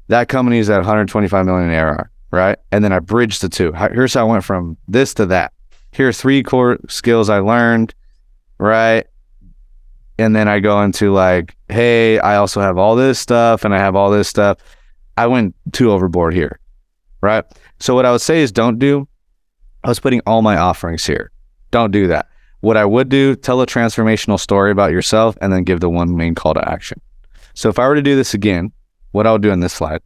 that 0.08 0.28
company 0.28 0.58
is 0.58 0.68
at 0.68 0.78
125 0.78 1.46
million 1.46 1.70
ARR, 1.70 2.10
right? 2.34 2.58
And 2.72 2.84
then 2.84 2.92
I 2.92 2.98
bridged 2.98 3.40
the 3.40 3.48
two. 3.48 3.72
Here's 3.72 4.14
how 4.14 4.26
I 4.26 4.30
went 4.30 4.44
from 4.44 4.76
this 4.88 5.14
to 5.14 5.26
that. 5.26 5.52
Here 5.92 6.08
are 6.08 6.12
three 6.12 6.42
core 6.42 6.78
skills 6.88 7.30
I 7.30 7.38
learned, 7.38 7.94
right? 8.58 9.06
And 10.18 10.34
then 10.34 10.48
I 10.48 10.60
go 10.60 10.82
into 10.82 11.12
like, 11.12 11.56
hey, 11.68 12.18
I 12.18 12.36
also 12.36 12.60
have 12.60 12.78
all 12.78 12.96
this 12.96 13.18
stuff 13.18 13.64
and 13.64 13.74
I 13.74 13.78
have 13.78 13.96
all 13.96 14.10
this 14.10 14.28
stuff. 14.28 14.58
I 15.16 15.26
went 15.26 15.54
too 15.72 15.90
overboard 15.92 16.34
here, 16.34 16.58
right? 17.20 17.44
So 17.80 17.94
what 17.94 18.04
I 18.04 18.12
would 18.12 18.20
say 18.20 18.42
is 18.42 18.52
don't 18.52 18.78
do, 18.78 19.08
I 19.82 19.88
was 19.88 20.00
putting 20.00 20.20
all 20.26 20.42
my 20.42 20.56
offerings 20.56 21.06
here. 21.06 21.30
Don't 21.70 21.90
do 21.90 22.06
that. 22.08 22.28
What 22.60 22.76
I 22.76 22.84
would 22.84 23.08
do, 23.08 23.36
tell 23.36 23.60
a 23.60 23.66
transformational 23.66 24.40
story 24.40 24.70
about 24.70 24.92
yourself 24.92 25.36
and 25.40 25.52
then 25.52 25.64
give 25.64 25.80
the 25.80 25.90
one 25.90 26.16
main 26.16 26.34
call 26.34 26.54
to 26.54 26.68
action. 26.68 27.00
So 27.54 27.68
if 27.68 27.78
I 27.78 27.86
were 27.86 27.94
to 27.94 28.02
do 28.02 28.16
this 28.16 28.34
again, 28.34 28.72
what 29.12 29.26
I 29.26 29.32
would 29.32 29.42
do 29.42 29.50
in 29.50 29.60
this 29.60 29.72
slide 29.72 30.00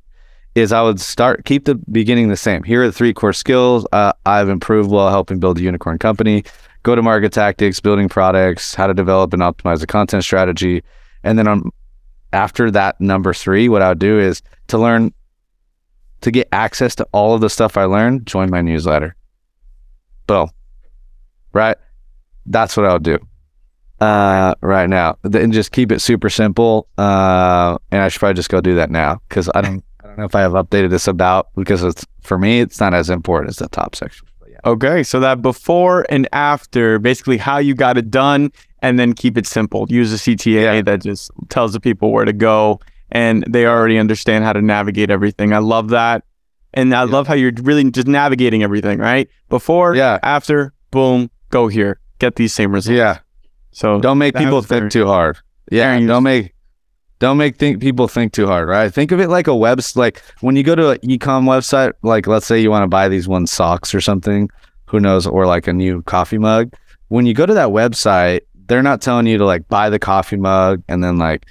is 0.55 0.73
I 0.73 0.83
would 0.83 1.01
start 1.01 1.45
keep 1.45 1.65
the 1.65 1.77
beginning 1.91 2.29
the 2.29 2.37
same. 2.37 2.63
Here 2.63 2.83
are 2.83 2.87
the 2.87 2.93
three 2.93 3.13
core 3.13 3.33
skills 3.33 3.87
uh, 3.93 4.13
I've 4.27 4.49
improved 4.49 4.91
while 4.91 5.11
helping 5.11 5.39
build 5.39 5.59
a 5.59 5.63
unicorn 5.63 5.99
company. 5.99 6.45
Go 6.83 6.95
to 6.95 7.03
market 7.03 7.33
tactics, 7.33 7.81
building 7.81 8.09
products, 8.09 8.75
how 8.75 8.87
to 8.87 8.95
develop 8.95 9.33
and 9.33 9.43
optimize 9.43 9.83
a 9.83 9.87
content 9.87 10.25
strategy, 10.25 10.83
and 11.23 11.39
then 11.39 11.49
on 11.49 11.71
after 12.33 12.71
that 12.71 13.01
number 13.01 13.33
three, 13.33 13.69
what 13.69 13.83
I 13.83 13.89
would 13.91 13.99
do 13.99 14.19
is 14.19 14.43
to 14.69 14.79
learn 14.79 15.13
to 16.21 16.31
get 16.31 16.49
access 16.53 16.95
to 16.97 17.07
all 17.13 17.35
of 17.35 17.41
the 17.41 17.51
stuff 17.51 17.77
I 17.77 17.85
learned. 17.85 18.27
Join 18.27 18.51
my 18.51 18.61
newsletter. 18.61 19.15
Boom. 20.27 20.51
Right. 21.53 21.77
That's 22.47 22.77
what 22.77 22.87
I 22.87 22.93
would 22.93 23.03
do 23.03 23.19
uh, 24.01 24.55
right 24.61 24.89
now, 24.89 25.19
and 25.25 25.53
just 25.53 25.73
keep 25.73 25.91
it 25.93 26.01
super 26.01 26.31
simple. 26.31 26.89
Uh, 26.97 27.79
and 27.91 28.03
I 28.03 28.09
should 28.09 28.21
probably 28.21 28.35
just 28.35 28.49
go 28.49 28.61
do 28.61 28.75
that 28.77 28.91
now 28.91 29.21
because 29.29 29.51
I 29.55 29.61
don't, 29.61 29.85
don't 30.09 30.19
know 30.19 30.25
if 30.25 30.35
I 30.35 30.41
have 30.41 30.53
updated 30.53 30.91
this 30.91 31.07
about 31.09 31.49
because 31.55 31.83
it's 31.83 32.05
for 32.23 32.39
me, 32.39 32.61
it's 32.61 32.81
not 32.81 32.95
as 32.95 33.11
important 33.11 33.51
as 33.51 33.57
the 33.57 33.69
top 33.69 33.95
section. 33.95 34.27
Yeah. 34.49 34.59
Okay, 34.65 35.03
so 35.03 35.21
that 35.21 35.41
before 35.43 36.05
and 36.09 36.29
after, 36.33 36.99
basically 36.99 37.37
how 37.39 37.59
you 37.59 37.75
got 37.75 37.97
it 37.97 38.11
done, 38.11 38.51
and 38.83 38.99
then 38.99 39.13
keep 39.13 39.37
it 39.39 39.47
simple. 39.47 39.87
Use 39.89 40.13
a 40.13 40.17
CTA 40.17 40.77
Yeah. 40.77 40.83
that 40.83 41.03
just 41.03 41.31
tells 41.49 41.73
the 41.73 41.81
people 41.81 42.13
where 42.13 42.25
to 42.25 42.33
go, 42.33 42.81
and 43.13 43.45
they 43.49 43.67
already 43.67 43.99
understand 43.99 44.45
how 44.45 44.53
to 44.53 44.63
navigate 44.63 45.11
everything. 45.11 45.53
I 45.53 45.59
love 45.59 45.89
that, 45.91 46.25
and 46.75 46.95
I 46.95 47.05
Yeah. 47.05 47.11
love 47.11 47.27
how 47.29 47.35
you're 47.35 47.53
really 47.63 47.91
just 47.91 48.07
navigating 48.09 48.63
everything. 48.63 48.99
Right 48.99 49.29
before, 49.49 49.95
Yeah. 49.95 50.19
after, 50.23 50.73
boom, 50.91 51.31
go 51.51 51.69
here, 51.69 52.01
get 52.19 52.37
these 52.37 52.53
same 52.53 52.73
results. 52.73 52.97
Yeah. 52.97 53.19
So 53.73 54.01
Don't 54.01 54.19
make 54.19 54.35
people 54.35 54.63
think 54.63 54.91
too 54.91 55.07
hard. 55.07 55.39
Yeah. 55.71 55.99
Don't 56.01 56.23
make, 56.25 56.53
don't 57.19 57.37
make 57.37 57.57
think 57.57 57.81
people 57.81 58.09
think 58.09 58.33
too 58.33 58.47
hard. 58.47 58.69
Right. 58.69 58.93
Think 58.93 59.13
of 59.13 59.21
it 59.21 59.29
like 59.29 59.47
a 59.47 59.57
web, 59.57 59.81
like 59.97 60.23
when 60.41 60.57
you 60.57 60.63
go 60.63 60.75
to 60.75 60.91
an 60.91 60.99
ecom 60.99 61.45
website, 61.45 61.93
like 62.03 62.27
let's 62.27 62.47
say 62.47 62.61
you 62.61 62.71
want 62.71 62.85
to 62.85 62.89
buy 62.89 63.09
these 63.09 63.27
one 63.27 63.47
socks 63.47 63.95
or 63.95 64.01
something, 64.01 64.49
who 64.87 65.01
knows, 65.01 65.27
or 65.27 65.47
like 65.47 65.67
a 65.67 65.73
new 65.73 66.03
coffee 66.03 66.39
mug. 66.39 66.73
When 67.09 67.27
you 67.27 67.35
go 67.35 67.47
to 67.47 67.55
that 67.55 67.69
website, 67.69 68.41
they're 68.67 68.83
not 68.83 69.01
telling 69.01 69.27
you 69.27 69.39
to 69.39 69.45
like 69.45 69.67
buy 69.69 69.91
the 69.91 69.99
coffee 69.99 70.37
mug 70.37 70.83
and 70.89 71.03
then 71.03 71.19
like, 71.19 71.47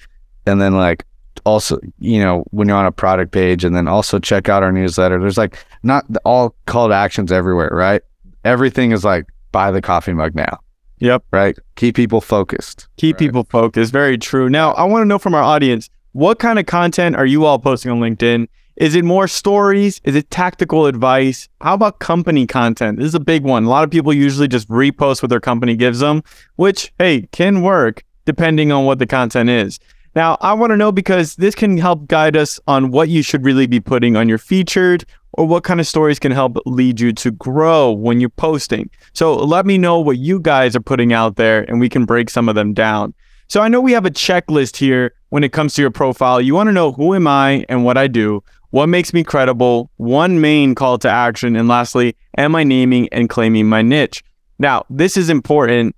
and 0.46 0.62
then 0.62 0.76
like 0.76 1.04
also, 1.46 1.80
you 2.00 2.20
know, 2.20 2.44
when 2.52 2.68
you're 2.68 2.78
on 2.78 2.86
a 2.86 2.92
product 2.92 3.32
page 3.32 3.64
and 3.64 3.76
then 3.76 3.88
also 3.88 4.20
check 4.20 4.50
out 4.50 4.64
our 4.64 4.72
newsletter, 4.72 5.20
there's 5.20 5.38
like 5.38 5.58
not 5.84 6.06
all 6.26 6.56
call 6.66 6.88
to 6.88 6.94
actions 6.94 7.32
everywhere, 7.32 7.70
right? 7.72 8.02
Everything 8.46 8.92
is 8.92 9.04
like 9.04 9.26
buy 9.52 9.72
the 9.72 9.82
coffee 9.82 10.14
mug 10.14 10.36
now, 10.36 10.60
Yep. 11.00 11.24
right? 11.32 11.58
Keep 11.76 11.96
people 11.96 12.22
focused. 12.22 12.88
Keep 12.98 13.16
Right. 13.16 13.20
people 13.20 13.46
focused. 13.50 13.94
Very 13.94 14.18
true. 14.18 14.50
Now, 14.50 14.72
I 14.72 14.84
want 14.84 15.02
to 15.04 15.08
know 15.08 15.20
from 15.20 15.36
our 15.36 15.44
audience 15.44 15.90
what 16.14 16.40
kind 16.40 16.58
of 16.58 16.66
content 16.66 17.16
are 17.16 17.26
you 17.26 17.46
all 17.46 17.60
posting 17.60 17.92
on 17.92 18.00
LinkedIn? 18.00 18.48
Is 18.78 18.96
it 18.96 19.04
more 19.06 19.28
stories? 19.28 20.02
Is 20.04 20.16
it 20.16 20.30
tactical 20.30 20.86
advice? 20.86 21.50
How 21.62 21.74
about 21.74 22.00
company 22.00 22.46
content? 22.48 22.98
This 22.98 23.08
is 23.08 23.16
a 23.16 23.20
big 23.20 23.44
one. 23.44 23.66
A 23.66 23.70
lot 23.70 23.84
of 23.84 23.90
people 23.92 24.14
usually 24.14 24.48
just 24.48 24.68
repost 24.70 25.22
what 25.22 25.30
their 25.30 25.40
company 25.40 25.76
gives 25.76 26.00
them, 26.00 26.24
which, 26.58 26.92
hey, 27.00 27.28
can 27.32 27.62
work 27.62 28.04
depending 28.26 28.72
on 28.72 28.86
what 28.86 29.00
the 29.00 29.08
content 29.08 29.50
is. 29.50 29.80
Now, 30.16 30.38
I 30.42 30.54
want 30.54 30.72
to 30.72 30.78
know 30.78 30.92
because 30.92 31.36
this 31.36 31.54
can 31.54 31.78
help 31.78 32.08
guide 32.08 32.36
us 32.36 32.60
on 32.68 32.90
what 32.92 33.10
you 33.10 33.22
should 33.22 33.46
really 33.46 33.68
be 33.68 33.80
putting 33.80 34.16
on 34.16 34.28
your 34.28 34.40
featured 34.40 35.06
or 35.34 35.46
what 35.46 35.64
kind 35.64 35.80
of 35.80 35.88
stories 35.88 36.20
can 36.20 36.32
help 36.32 36.58
lead 36.66 37.00
you 37.00 37.14
to 37.14 37.32
grow 37.32 37.92
when 37.92 38.20
you're 38.20 38.30
posting. 38.30 38.90
So 39.14 39.36
let 39.36 39.66
me 39.66 39.78
know 39.78 40.00
what 40.00 40.18
you 40.18 40.40
guys 40.40 40.76
are 40.76 40.82
putting 40.82 41.14
out 41.14 41.36
there 41.36 41.64
and 41.70 41.80
we 41.80 41.90
can 41.90 42.06
break 42.06 42.30
some 42.30 42.50
of 42.50 42.56
them 42.56 42.74
down. 42.74 43.14
So 43.48 43.62
I 43.62 43.68
know 43.68 43.80
we 43.80 43.94
have 43.94 44.06
a 44.06 44.12
checklist 44.12 44.78
here 44.78 45.14
when 45.30 45.44
it 45.44 45.54
comes 45.54 45.74
to 45.76 45.82
your 45.82 45.92
profile. 45.92 46.42
You 46.42 46.56
want 46.56 46.68
to 46.68 46.74
know 46.74 46.92
who 46.92 47.14
am 47.14 47.28
I 47.28 47.66
and 47.70 47.86
what 47.86 47.98
I 47.98 48.08
do, 48.08 48.44
what 48.72 48.88
makes 48.88 49.14
me 49.14 49.24
credible, 49.24 49.90
one 49.98 50.42
main 50.42 50.76
call 50.76 50.98
to 51.00 51.10
action, 51.10 51.56
and 51.56 51.68
lastly, 51.68 52.16
am 52.38 52.56
I 52.56 52.64
naming 52.64 53.08
and 53.10 53.30
claiming 53.30 53.68
my 53.68 53.82
niche? 53.82 54.24
Now, 54.60 54.86
this 54.90 55.16
is 55.16 55.30
important 55.30 55.96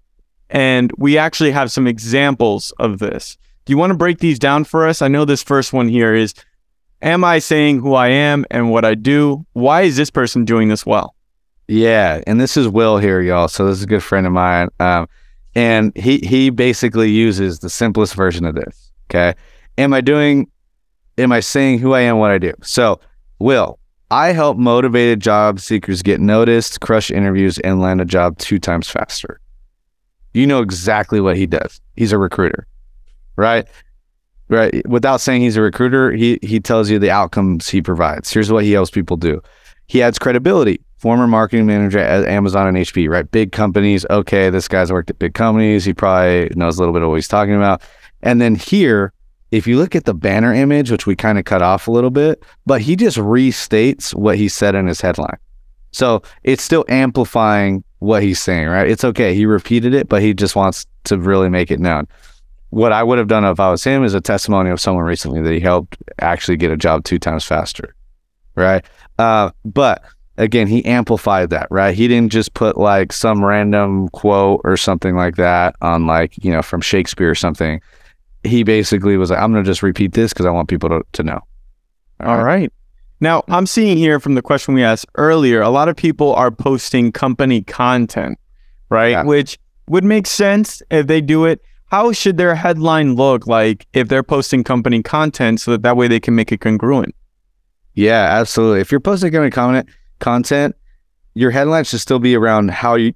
and 0.50 0.92
we 0.98 1.18
actually 1.18 1.52
have 1.52 1.72
some 1.72 1.88
examples 1.88 2.72
of 2.80 3.00
this. 3.00 3.38
Do 3.66 3.72
you 3.72 3.78
want 3.78 3.92
to 3.92 3.98
break 3.98 4.20
these 4.20 4.40
down 4.40 4.64
for 4.64 4.88
us? 4.88 5.02
I 5.02 5.08
know 5.08 5.26
this 5.26 5.44
first 5.44 5.74
one 5.74 5.88
here 5.88 6.16
is 6.16 6.34
Am 7.02 7.24
I 7.24 7.40
saying 7.40 7.80
who 7.80 7.94
I 7.94 8.10
am 8.10 8.46
and 8.52 8.72
what 8.72 8.84
I 8.84 8.96
do? 8.96 9.46
Why 9.54 9.84
is 9.84 9.96
this 9.96 10.10
person 10.10 10.44
doing 10.44 10.68
this 10.68 10.86
well? 10.86 11.16
Yeah, 11.68 12.22
and 12.28 12.42
this 12.42 12.58
is 12.58 12.68
Will 12.68 12.98
here, 12.98 13.22
y'all. 13.22 13.48
So 13.48 13.68
this 13.68 13.78
is 13.78 13.84
a 13.84 13.88
good 13.88 14.04
friend 14.04 14.26
of 14.26 14.34
mine, 14.34 14.70
um, 14.80 15.08
and 15.56 15.96
he 15.96 16.18
he 16.18 16.50
basically 16.50 17.12
uses 17.12 17.60
the 17.60 17.70
simplest 17.70 18.16
version 18.16 18.44
of 18.44 18.56
this. 18.56 18.92
Okay, 19.10 19.36
am 19.78 19.94
I 19.94 20.02
doing? 20.02 20.50
Am 21.18 21.32
I 21.32 21.42
saying 21.42 21.80
who 21.80 21.94
I 21.94 22.02
am, 22.02 22.18
what 22.18 22.32
I 22.32 22.38
do? 22.38 22.54
So, 22.64 23.00
Will, 23.40 23.78
I 24.10 24.32
help 24.32 24.58
motivated 24.58 25.20
job 25.20 25.60
seekers 25.60 26.02
get 26.02 26.20
noticed, 26.20 26.82
crush 26.82 27.12
interviews, 27.12 27.60
and 27.60 27.80
land 27.80 28.02
a 28.02 28.06
job 28.06 28.38
two 28.40 28.58
times 28.58 28.90
faster. 28.90 29.40
You 30.34 30.48
know 30.48 30.62
exactly 30.62 31.22
what 31.22 31.38
he 31.38 31.46
does. 31.46 31.82
He's 31.96 32.12
a 32.12 32.18
recruiter, 32.18 32.66
right? 33.36 33.68
Right? 34.50 34.86
Without 34.88 35.22
saying 35.22 35.42
he's 35.42 35.58
a 35.58 35.62
recruiter, 35.62 36.12
he 36.12 36.40
he 36.42 36.60
tells 36.60 36.90
you 36.90 37.00
the 37.00 37.12
outcomes 37.12 37.70
he 37.70 37.82
provides. 37.82 38.32
Here's 38.32 38.52
what 38.52 38.64
he 38.64 38.72
helps 38.72 38.92
people 38.92 39.18
do. 39.18 39.42
He 39.88 40.02
adds 40.02 40.20
credibility. 40.20 40.82
Former 40.98 41.28
marketing 41.28 41.66
manager 41.66 42.00
at 42.00 42.26
Amazon 42.26 42.68
and 42.68 42.78
HP, 42.78 43.08
right? 43.10 43.30
Big 43.32 43.54
companies. 43.54 44.06
Okay, 44.10 44.50
this 44.50 44.68
guy's 44.68 44.92
worked 44.92 45.10
at 45.10 45.18
big 45.18 45.34
companies. 45.34 45.86
He 45.86 45.94
probably 45.94 46.52
knows 46.56 46.78
a 46.78 46.82
little 46.82 46.94
bit 46.94 47.04
of 47.04 47.08
what 47.08 47.16
he's 47.16 47.28
talking 47.28 47.56
about. 47.56 47.82
And 48.22 48.42
then 48.42 48.56
here, 48.56 49.14
if 49.52 49.66
you 49.66 49.78
look 49.78 49.96
at 49.96 50.04
the 50.04 50.14
banner 50.14 50.54
image, 50.54 50.92
which 50.92 51.08
we 51.08 51.16
kind 51.16 51.40
of 51.40 51.46
cut 51.46 51.62
off 51.62 51.88
a 51.88 51.92
little 51.92 52.10
bit, 52.10 52.44
but 52.66 52.82
he 52.82 52.98
just 52.98 53.18
restates 53.18 54.14
what 54.14 54.38
he 54.38 54.50
said 54.50 54.76
in 54.76 54.88
his 54.88 55.00
headline. 55.00 55.38
So 55.92 56.22
it's 56.44 56.64
still 56.64 56.84
amplifying 56.90 57.84
what 58.00 58.22
he's 58.22 58.42
saying, 58.42 58.68
right? 58.68 58.90
It's 58.90 59.06
okay. 59.06 59.34
He 59.34 59.46
repeated 59.46 59.94
it, 59.94 60.10
but 60.10 60.22
he 60.22 60.34
just 60.34 60.56
wants 60.56 60.86
to 61.06 61.18
really 61.18 61.50
make 61.50 61.72
it 61.72 61.80
known 61.80 62.08
what 62.70 62.92
I 62.92 63.04
would 63.04 63.18
have 63.18 63.28
done 63.28 63.46
if 63.46 63.60
I 63.60 63.70
was 63.70 63.84
him 63.84 64.04
is 64.04 64.14
a 64.14 64.22
testimony 64.22 64.70
of 64.70 64.80
someone 64.80 65.06
recently 65.06 65.42
that 65.42 65.52
he 65.52 65.60
helped 65.60 65.98
actually 66.20 66.58
get 66.58 66.72
a 66.72 66.78
job 66.78 67.04
two 67.04 67.20
times 67.20 67.44
faster. 67.44 67.96
Right. 68.56 68.86
Uh, 69.18 69.52
but 69.66 70.04
again, 70.38 70.68
he 70.68 70.84
amplified 70.86 71.50
that, 71.50 71.68
right? 71.72 71.96
He 71.96 72.08
didn't 72.08 72.32
just 72.32 72.54
put 72.54 72.78
like 72.78 73.12
some 73.12 73.44
random 73.44 74.10
quote 74.10 74.62
or 74.64 74.78
something 74.78 75.16
like 75.16 75.36
that 75.38 75.76
on 75.82 76.06
like, 76.08 76.44
you 76.44 76.52
know, 76.52 76.62
from 76.62 76.82
Shakespeare 76.82 77.30
or 77.30 77.36
something. 77.36 77.82
He 78.44 78.64
basically 78.64 79.18
was 79.18 79.32
like, 79.32 79.40
I'm 79.40 79.52
going 79.52 79.64
to 79.64 79.70
just 79.70 79.84
repeat 79.84 80.14
this 80.14 80.32
because 80.32 80.46
I 80.46 80.52
want 80.52 80.70
people 80.70 80.90
to, 80.90 81.02
to 81.14 81.24
know. 81.24 81.42
All, 82.22 82.30
All 82.30 82.38
right. 82.38 82.44
right. 82.44 82.74
Now, 83.22 83.44
I'm 83.50 83.66
seeing 83.66 83.98
here 83.98 84.20
from 84.20 84.36
the 84.36 84.42
question 84.42 84.74
we 84.74 84.84
asked 84.84 85.08
earlier, 85.16 85.62
a 85.62 85.70
lot 85.70 85.90
of 85.90 85.98
people 85.98 86.34
are 86.36 86.52
posting 86.52 87.12
company 87.12 87.62
content, 87.62 88.40
right? 88.90 89.10
Yeah. 89.10 89.24
Which 89.24 89.60
would 89.90 90.06
make 90.06 90.26
sense 90.26 90.82
if 90.90 91.08
they 91.08 91.20
do 91.20 91.46
it 91.46 91.62
how 91.90 92.12
should 92.12 92.38
their 92.38 92.56
headline 92.56 93.16
look 93.16 93.48
like 93.48 93.88
if 93.94 94.08
they're 94.08 94.24
posting 94.24 94.64
company 94.64 95.02
content 95.02 95.60
so 95.60 95.72
that 95.72 95.82
that 95.82 95.98
way 95.98 96.08
they 96.08 96.20
can 96.20 96.36
make 96.36 96.52
it 96.52 96.62
congruent? 96.62 97.16
Yeah, 97.96 98.28
absolutely. 98.40 98.80
If 98.80 98.92
you're 98.92 99.00
posting 99.00 99.32
company 99.32 99.52
content, 99.52 99.90
content, 100.20 100.76
your 101.34 101.52
headline 101.52 101.84
should 101.84 102.00
still 102.00 102.20
be 102.20 102.36
around 102.36 102.72
how 102.72 102.96
you, 102.96 103.14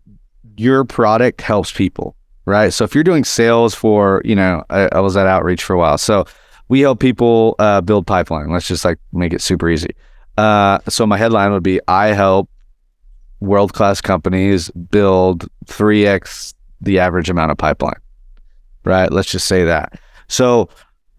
your 0.57 0.85
product 0.85 1.41
helps 1.41 1.71
people, 1.71 2.15
right? 2.45 2.73
So 2.73 2.83
if 2.83 2.95
you're 2.95 3.03
doing 3.03 3.23
sales 3.23 3.75
for, 3.75 4.21
you 4.25 4.35
know, 4.35 4.63
I, 4.69 4.89
I 4.91 4.99
was 5.01 5.15
at 5.15 5.27
Outreach 5.27 5.63
for 5.63 5.73
a 5.73 5.77
while, 5.77 5.97
so 5.99 6.25
we 6.67 6.79
help 6.81 6.99
people 6.99 7.55
uh, 7.59 7.81
build 7.81 8.07
pipeline. 8.07 8.49
Let's 8.49 8.67
just 8.67 8.83
like 8.83 8.97
make 9.11 9.33
it 9.33 9.41
super 9.41 9.69
easy. 9.69 9.95
Uh, 10.37 10.79
so 10.89 11.05
my 11.05 11.17
headline 11.17 11.51
would 11.51 11.63
be: 11.63 11.79
I 11.87 12.07
help 12.07 12.49
world 13.39 13.73
class 13.73 14.01
companies 14.01 14.71
build 14.71 15.47
three 15.67 16.07
x 16.07 16.55
the 16.81 16.97
average 16.99 17.29
amount 17.29 17.51
of 17.51 17.57
pipeline 17.57 17.99
right? 18.83 19.11
Let's 19.11 19.31
just 19.31 19.47
say 19.47 19.65
that. 19.65 19.99
So 20.27 20.69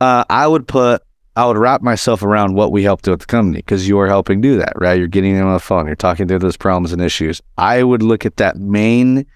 uh, 0.01 0.25
I 0.29 0.47
would 0.47 0.67
put, 0.67 1.03
I 1.37 1.47
would 1.47 1.59
wrap 1.59 1.83
myself 1.83 2.23
around 2.23 2.55
what 2.55 2.73
we 2.73 2.83
helped 2.83 3.05
do 3.05 3.13
at 3.13 3.21
the 3.21 3.27
company 3.27 3.59
because 3.59 3.89
you 3.89 3.99
are 3.99 4.07
helping 4.07 4.41
do 4.41 4.57
that, 4.59 4.73
right? 4.77 4.99
You're 4.99 5.09
getting 5.09 5.37
them 5.37 5.47
on 5.47 5.55
the 5.55 5.61
phone, 5.61 5.87
you're 5.87 5.97
talking 5.97 6.29
through 6.29 6.39
those 6.39 6.57
problems 6.57 6.93
and 6.93 7.03
issues. 7.03 7.41
I 7.59 7.83
would 7.83 8.03
look 8.03 8.25
at 8.25 8.37
that 8.37 8.57
main, 8.57 9.27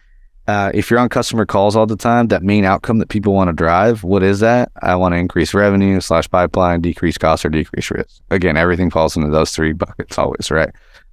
uh, 0.46 0.70
if 0.74 0.90
you're 0.90 1.00
on 1.00 1.08
customer 1.08 1.44
calls 1.44 1.74
all 1.74 1.86
the 1.86 1.96
time, 1.96 2.28
that 2.28 2.42
main 2.42 2.64
outcome 2.64 2.98
that 2.98 3.08
people 3.08 3.34
want 3.34 3.48
to 3.48 3.52
drive, 3.52 4.04
what 4.04 4.22
is 4.22 4.40
that? 4.40 4.70
I 4.80 4.94
want 4.94 5.14
to 5.14 5.18
increase 5.18 5.54
revenue 5.54 6.00
slash 6.00 6.30
pipeline, 6.30 6.80
decrease 6.80 7.18
costs 7.18 7.44
or 7.44 7.48
decrease 7.48 7.90
risk. 7.90 8.22
Again, 8.30 8.56
everything 8.56 8.90
falls 8.90 9.16
into 9.16 9.30
those 9.30 9.50
three 9.50 9.72
buckets 9.72 10.18
always, 10.18 10.50
right? 10.50 10.70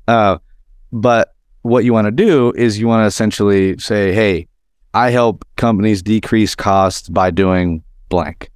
Uh, 0.07 0.37
but 0.91 1.33
what 1.63 1.83
you 1.83 1.93
want 1.93 2.05
to 2.05 2.11
do 2.11 2.53
is 2.55 2.79
you 2.79 2.87
want 2.87 3.01
to 3.01 3.07
essentially 3.07 3.75
say, 3.79 4.13
hey, 4.13 4.47
I 4.95 5.09
help 5.09 5.45
companies 5.57 6.01
decrease 6.01 6.55
costs 6.55 7.09
by 7.09 7.29
doing 7.29 7.83
blank, 8.07 8.49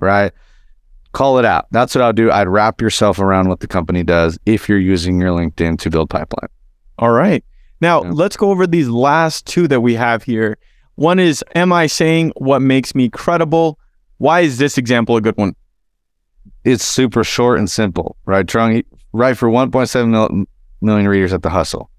right? 0.00 0.32
Call 1.12 1.38
it 1.38 1.44
out. 1.44 1.66
That's 1.70 1.94
what 1.94 2.02
I'll 2.02 2.14
do. 2.14 2.30
I'd 2.30 2.48
wrap 2.48 2.80
yourself 2.80 3.18
around 3.18 3.50
what 3.50 3.60
the 3.60 3.66
company 3.66 4.02
does 4.02 4.38
if 4.46 4.70
you're 4.70 4.78
using 4.78 5.20
your 5.20 5.30
LinkedIn 5.30 5.78
to 5.80 5.90
build 5.90 6.08
pipeline. 6.08 6.48
All 6.98 7.10
right. 7.10 7.44
Now, 7.82 8.02
yeah. 8.02 8.10
let's 8.10 8.38
go 8.38 8.50
over 8.50 8.66
these 8.66 8.88
last 8.88 9.46
two 9.46 9.68
that 9.68 9.82
we 9.82 9.94
have 9.94 10.22
here. 10.22 10.56
One 10.94 11.18
is 11.18 11.44
Am 11.54 11.74
I 11.74 11.88
saying 11.88 12.32
what 12.38 12.62
makes 12.62 12.94
me 12.94 13.10
credible? 13.10 13.78
Why 14.16 14.40
is 14.40 14.56
this 14.56 14.78
example 14.78 15.16
a 15.16 15.20
good 15.20 15.36
one? 15.36 15.54
It's 16.64 16.86
super 16.86 17.22
short 17.22 17.58
and 17.58 17.70
simple, 17.70 18.16
right? 18.24 18.46
Trung, 18.46 18.82
right 19.12 19.36
for 19.36 19.50
1.7 19.50 20.46
million 20.80 21.08
readers 21.08 21.34
at 21.34 21.42
the 21.42 21.50
hustle, 21.50 21.90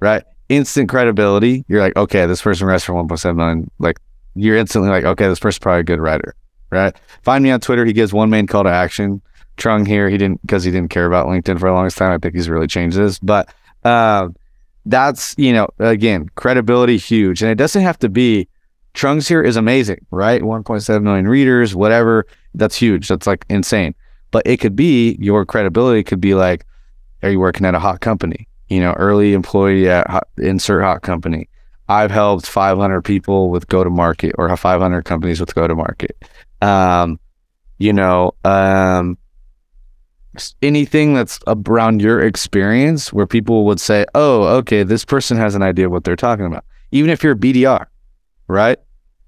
right? 0.00 0.24
Instant 0.50 0.88
credibility. 0.90 1.64
You're 1.68 1.80
like, 1.80 1.96
okay, 1.96 2.26
this 2.26 2.42
person 2.42 2.66
writes 2.66 2.84
for 2.84 2.92
1.7 2.92 3.36
million. 3.36 3.70
Like, 3.78 3.98
you're 4.34 4.56
instantly 4.56 4.90
like, 4.90 5.04
okay, 5.04 5.28
this 5.28 5.38
person's 5.38 5.60
probably 5.60 5.80
a 5.80 5.84
good 5.84 6.00
writer, 6.00 6.34
right? 6.70 6.94
Find 7.22 7.42
me 7.42 7.50
on 7.50 7.60
Twitter. 7.60 7.86
He 7.86 7.92
gives 7.92 8.12
one 8.12 8.28
main 8.28 8.46
call 8.46 8.64
to 8.64 8.70
action. 8.70 9.22
Trung 9.56 9.86
here, 9.86 10.08
he 10.08 10.18
didn't 10.18 10.40
because 10.42 10.64
he 10.64 10.70
didn't 10.70 10.90
care 10.90 11.06
about 11.06 11.26
LinkedIn 11.26 11.60
for 11.60 11.68
a 11.68 11.74
longest 11.74 11.98
time. 11.98 12.12
I 12.12 12.18
think 12.18 12.34
he's 12.34 12.48
really 12.48 12.66
changed 12.66 12.96
this, 12.96 13.18
but 13.18 13.52
uh, 13.84 14.28
that's 14.86 15.34
you 15.36 15.52
know 15.52 15.68
again 15.78 16.30
credibility 16.34 16.96
huge, 16.96 17.42
and 17.42 17.50
it 17.50 17.56
doesn't 17.56 17.82
have 17.82 17.98
to 18.00 18.08
be. 18.08 18.48
Trung's 18.94 19.28
here 19.28 19.42
is 19.42 19.54
amazing, 19.56 20.04
right? 20.10 20.42
1.7 20.42 21.02
million 21.02 21.28
readers, 21.28 21.76
whatever. 21.76 22.26
That's 22.54 22.74
huge. 22.74 23.06
That's 23.06 23.26
like 23.26 23.44
insane. 23.48 23.94
But 24.32 24.46
it 24.46 24.56
could 24.56 24.74
be 24.74 25.16
your 25.20 25.44
credibility 25.44 26.02
could 26.02 26.20
be 26.20 26.34
like, 26.34 26.64
are 27.22 27.30
you 27.30 27.38
working 27.38 27.66
at 27.66 27.74
a 27.74 27.78
hot 27.78 28.00
company? 28.00 28.48
You 28.70 28.80
know, 28.80 28.92
early 28.92 29.34
employee 29.34 29.88
at 29.88 30.26
insert 30.38 30.82
hot 30.82 31.02
company. 31.02 31.48
I've 31.88 32.10
helped 32.10 32.46
500 32.46 33.02
people 33.02 33.50
with 33.50 33.66
go 33.68 33.82
to 33.82 33.90
market 33.90 34.32
or 34.38 34.56
500 34.56 35.04
companies 35.04 35.40
with 35.40 35.54
go 35.54 35.66
to 35.66 35.74
market. 35.74 36.16
Um, 36.62 37.18
you 37.78 37.92
know, 37.92 38.32
um, 38.44 39.18
anything 40.62 41.14
that's 41.14 41.40
around 41.46 42.00
your 42.00 42.20
experience 42.20 43.12
where 43.12 43.26
people 43.26 43.64
would 43.66 43.80
say, 43.80 44.06
oh, 44.14 44.44
okay, 44.58 44.82
this 44.82 45.04
person 45.04 45.36
has 45.36 45.54
an 45.54 45.62
idea 45.62 45.86
of 45.86 45.92
what 45.92 46.04
they're 46.04 46.16
talking 46.16 46.46
about. 46.46 46.64
Even 46.92 47.10
if 47.10 47.22
you're 47.22 47.32
a 47.32 47.36
BDR, 47.36 47.86
right? 48.46 48.78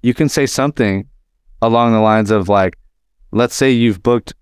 You 0.02 0.14
can 0.14 0.28
say 0.28 0.46
something 0.46 1.08
along 1.60 1.92
the 1.92 2.00
lines 2.00 2.30
of 2.30 2.48
like, 2.48 2.78
let's 3.32 3.54
say 3.54 3.70
you've 3.70 4.02
booked 4.02 4.34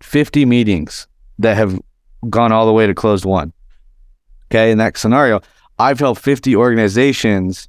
50 0.00 0.44
meetings 0.44 1.06
that 1.38 1.56
have 1.56 1.78
gone 2.28 2.52
all 2.52 2.66
the 2.66 2.72
way 2.72 2.86
to 2.86 2.94
closed 2.94 3.24
won. 3.24 3.52
Okay. 4.50 4.70
In 4.70 4.78
that 4.78 4.96
scenario, 4.96 5.40
I've 5.78 5.98
helped 5.98 6.20
50 6.20 6.56
organizations 6.56 7.68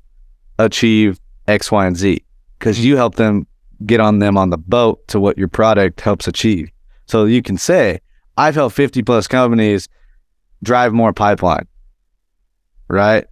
achieve 0.59 1.19
X, 1.47 1.71
Y, 1.71 1.85
and 1.85 1.97
Z 1.97 2.23
because 2.59 2.77
mm-hmm. 2.77 2.87
you 2.87 2.97
help 2.97 3.15
them 3.15 3.47
get 3.85 3.99
on 3.99 4.19
them 4.19 4.37
on 4.37 4.49
the 4.49 4.57
boat 4.57 5.07
to 5.07 5.19
what 5.19 5.37
your 5.37 5.47
product 5.47 6.01
helps 6.01 6.27
achieve. 6.27 6.69
So 7.07 7.25
you 7.25 7.41
can 7.41 7.57
say, 7.57 7.99
I've 8.37 8.55
helped 8.55 8.75
50 8.75 9.03
plus 9.03 9.27
companies 9.27 9.87
drive 10.63 10.93
more 10.93 11.13
pipeline. 11.13 11.67
Right. 12.87 13.25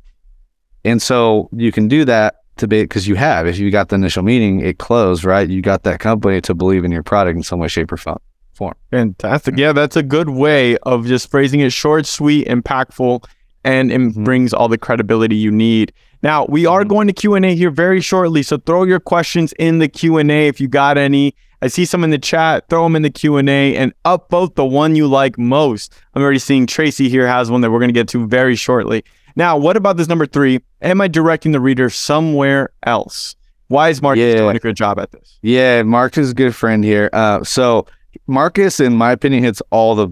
And 0.86 1.02
so 1.02 1.50
you 1.52 1.72
can 1.72 1.88
do 1.88 2.06
that 2.06 2.36
to 2.58 2.68
be 2.68 2.84
because 2.84 3.08
you 3.08 3.16
have, 3.16 3.48
if 3.48 3.58
you 3.58 3.72
got 3.72 3.90
the 3.90 3.96
initial 3.96 4.24
meeting, 4.24 4.60
it 4.62 4.80
closed, 4.80 5.24
right? 5.24 5.48
You 5.50 5.62
got 5.62 5.84
that 5.84 6.00
company 6.00 6.42
to 6.42 6.54
believe 6.54 6.84
in 6.84 6.92
your 6.92 7.04
product 7.04 7.38
in 7.38 7.44
some 7.44 7.60
way, 7.60 7.68
shape, 7.68 7.92
or 7.92 7.98
form. 7.98 8.20
form. 8.54 8.76
Fantastic. 8.92 9.58
Yeah, 9.58 9.74
that's 9.74 9.96
a 9.96 10.04
good 10.04 10.30
way 10.30 10.78
of 10.80 11.06
just 11.06 11.30
phrasing 11.30 11.60
it 11.60 11.72
short, 11.72 12.06
sweet, 12.06 12.48
impactful, 12.48 13.26
and 13.64 13.92
it 13.92 14.00
Mhm. 14.00 14.24
brings 14.24 14.54
all 14.54 14.68
the 14.68 14.78
credibility 14.78 15.36
you 15.36 15.52
need. 15.52 15.92
Now, 16.22 16.46
we 16.50 16.66
are 16.66 16.84
Mhm. 16.84 16.88
going 16.90 17.08
to 17.08 17.14
Q&A 17.14 17.56
here 17.56 17.70
very 17.72 18.02
shortly, 18.02 18.44
so 18.44 18.58
throw 18.58 18.84
your 18.84 19.00
questions 19.00 19.54
in 19.60 19.80
the 19.80 19.88
Q&A 19.88 20.48
if 20.48 20.60
you 20.60 20.68
got 20.68 20.98
any. 20.98 21.34
I 21.62 21.68
see 21.68 21.84
some 21.86 22.04
in 22.04 22.10
the 22.10 22.18
chat, 22.18 22.66
throw 22.70 22.84
them 22.84 22.96
in 22.96 23.02
the 23.02 23.10
Q&A 23.10 23.76
and 23.76 23.94
upvote 24.06 24.56
the 24.56 24.66
one 24.66 24.96
you 24.96 25.08
like 25.08 25.38
most. 25.38 25.94
I'm 26.14 26.22
already 26.22 26.40
seeing 26.40 26.66
Tracy 26.66 27.10
here 27.10 27.28
has 27.28 27.52
one 27.52 27.62
that 27.62 27.72
we're 27.72 27.80
going 27.80 27.90
to 27.90 27.94
get 27.94 28.08
to 28.10 28.26
very 28.28 28.56
shortly. 28.56 29.04
Now, 29.36 29.58
what 29.58 29.76
about 29.78 29.98
this 29.98 30.08
number 30.08 30.26
3? 30.26 30.60
Am 30.82 31.02
I 31.02 31.08
directing 31.08 31.52
the 31.52 31.60
reader 31.60 31.90
somewhere 31.90 32.70
else? 32.86 33.36
Why 33.68 33.90
is 33.90 34.02
Marcus 34.02 34.22
Yeah. 34.24 34.36
doing 34.42 34.56
a 34.56 34.60
good 34.60 34.76
job 34.76 35.00
at 35.00 35.12
this? 35.12 35.38
Yeah, 35.42 35.84
Marcus 35.84 36.26
is 36.26 36.32
a 36.32 36.34
good 36.34 36.56
friend 36.56 36.84
here. 36.84 37.10
Uh, 37.14 37.44
so 37.44 37.86
Marcus, 38.26 38.80
in 38.80 38.96
my 38.96 39.12
opinion, 39.12 39.44
hits 39.44 39.62
all 39.70 39.96
the 39.96 40.10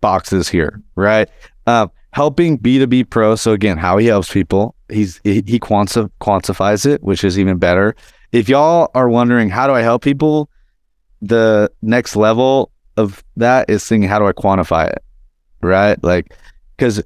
boxes 0.00 0.48
here, 0.48 0.80
right? 0.96 1.28
Uh, 1.66 1.86
helping 2.16 2.58
B2B 2.58 3.10
pros. 3.10 3.42
So 3.42 3.52
again, 3.52 3.76
how 3.76 3.98
he 3.98 4.06
helps 4.06 4.32
people, 4.32 4.74
he's 4.88 5.20
he, 5.22 5.42
he 5.46 5.58
quanti- 5.58 6.08
quantifies 6.18 6.86
it, 6.86 7.02
which 7.02 7.22
is 7.22 7.38
even 7.38 7.58
better. 7.58 7.94
If 8.32 8.48
y'all 8.48 8.90
are 8.94 9.10
wondering 9.10 9.50
how 9.50 9.66
do 9.66 9.74
I 9.74 9.82
help 9.82 10.02
people, 10.02 10.48
the 11.20 11.70
next 11.82 12.16
level 12.16 12.72
of 12.96 13.22
that 13.36 13.68
is 13.68 13.86
thinking 13.86 14.08
how 14.08 14.18
do 14.18 14.24
I 14.24 14.32
quantify 14.32 14.90
it, 14.90 15.04
right? 15.60 16.02
Like, 16.02 16.34
because 16.78 17.02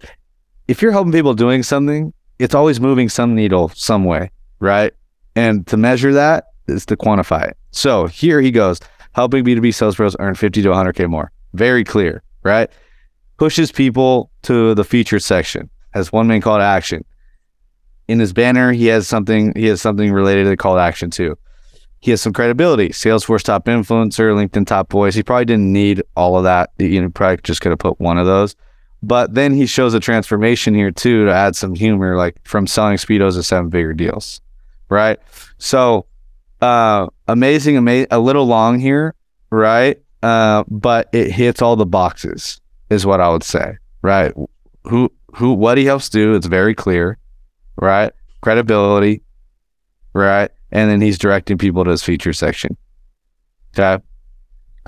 if 0.68 0.80
you're 0.80 0.92
helping 0.92 1.12
people 1.12 1.34
doing 1.34 1.64
something, 1.64 2.12
it's 2.38 2.54
always 2.54 2.80
moving 2.80 3.08
some 3.08 3.34
needle 3.34 3.70
some 3.70 4.04
way, 4.04 4.30
right? 4.60 4.92
And 5.34 5.66
to 5.66 5.76
measure 5.76 6.12
that 6.12 6.44
is 6.68 6.86
to 6.86 6.96
quantify 6.96 7.48
it. 7.48 7.56
So 7.72 8.06
here 8.06 8.40
he 8.40 8.52
goes, 8.52 8.78
helping 9.16 9.44
B2B 9.44 9.74
sales 9.74 9.96
pros 9.96 10.14
earn 10.20 10.36
50 10.36 10.62
to 10.62 10.68
100K 10.68 11.10
more. 11.10 11.32
Very 11.54 11.82
clear, 11.82 12.22
right? 12.44 12.70
Pushes 13.40 13.72
people 13.72 14.30
to 14.42 14.74
the 14.74 14.84
featured 14.84 15.22
section, 15.22 15.70
has 15.94 16.12
one 16.12 16.26
main 16.26 16.42
call 16.42 16.58
to 16.58 16.62
action. 16.62 17.06
In 18.06 18.18
his 18.18 18.34
banner, 18.34 18.70
he 18.70 18.88
has 18.88 19.08
something, 19.08 19.54
he 19.56 19.64
has 19.68 19.80
something 19.80 20.12
related 20.12 20.44
to 20.44 20.50
the 20.50 20.58
call 20.58 20.74
to 20.74 20.80
action 20.82 21.08
too. 21.08 21.38
He 22.00 22.10
has 22.10 22.20
some 22.20 22.34
credibility. 22.34 22.90
Salesforce 22.90 23.42
top 23.42 23.64
influencer, 23.64 24.34
LinkedIn 24.34 24.66
top 24.66 24.92
voice. 24.92 25.14
He 25.14 25.22
probably 25.22 25.46
didn't 25.46 25.72
need 25.72 26.02
all 26.18 26.36
of 26.36 26.44
that. 26.44 26.70
You 26.78 27.00
know, 27.00 27.08
probably 27.08 27.38
just 27.42 27.62
could 27.62 27.70
have 27.70 27.78
put 27.78 27.98
one 27.98 28.18
of 28.18 28.26
those. 28.26 28.56
But 29.02 29.32
then 29.32 29.54
he 29.54 29.64
shows 29.64 29.94
a 29.94 30.00
transformation 30.00 30.74
here 30.74 30.90
too 30.90 31.24
to 31.24 31.32
add 31.32 31.56
some 31.56 31.74
humor, 31.74 32.18
like 32.18 32.36
from 32.44 32.66
selling 32.66 32.98
speedos 32.98 33.36
to 33.36 33.42
seven 33.42 33.70
figure 33.70 33.94
deals, 33.94 34.42
right? 34.90 35.18
So 35.56 36.04
uh, 36.60 37.06
amazing, 37.26 37.78
ama- 37.78 38.06
a 38.10 38.18
little 38.18 38.44
long 38.44 38.80
here, 38.80 39.14
right? 39.48 39.98
Uh, 40.22 40.64
but 40.68 41.08
it 41.14 41.30
hits 41.30 41.62
all 41.62 41.76
the 41.76 41.86
boxes, 41.86 42.59
is 42.90 43.06
what 43.06 43.20
I 43.20 43.28
would 43.30 43.42
say, 43.42 43.76
right? 44.02 44.32
Who, 44.84 45.12
who, 45.34 45.52
what 45.52 45.78
he 45.78 45.84
helps 45.84 46.08
do, 46.08 46.34
it's 46.34 46.46
very 46.46 46.74
clear, 46.74 47.18
right? 47.76 48.12
Credibility, 48.42 49.22
right? 50.12 50.50
And 50.72 50.90
then 50.90 51.00
he's 51.00 51.18
directing 51.18 51.58
people 51.58 51.84
to 51.84 51.90
his 51.90 52.02
feature 52.02 52.32
section. 52.32 52.76
Okay. 53.78 54.02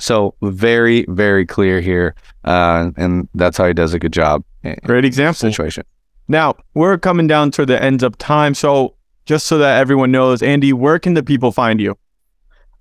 So 0.01 0.35
very, 0.43 1.05
very 1.09 1.47
clear 1.47 1.81
here. 1.81 2.15
Uh, 2.45 2.91
and 2.97 3.29
that's 3.35 3.57
how 3.57 3.67
he 3.67 3.73
does 3.73 3.95
a 3.95 3.99
good 3.99 4.13
job 4.13 4.43
Great 4.85 5.05
example. 5.05 5.35
situation. 5.35 5.85
Now, 6.29 6.55
we're 6.75 6.99
coming 6.99 7.27
down 7.27 7.51
to 7.53 7.67
the 7.67 7.83
ends 7.83 8.03
of 8.03 8.17
time. 8.19 8.55
So, 8.55 8.95
just 9.27 9.47
so 9.47 9.59
that 9.59 9.79
everyone 9.81 10.11
knows, 10.11 10.43
Andy, 10.43 10.73
where 10.73 10.99
can 10.99 11.15
the 11.15 11.23
people 11.23 11.53
find 11.53 11.81
you? 11.81 11.97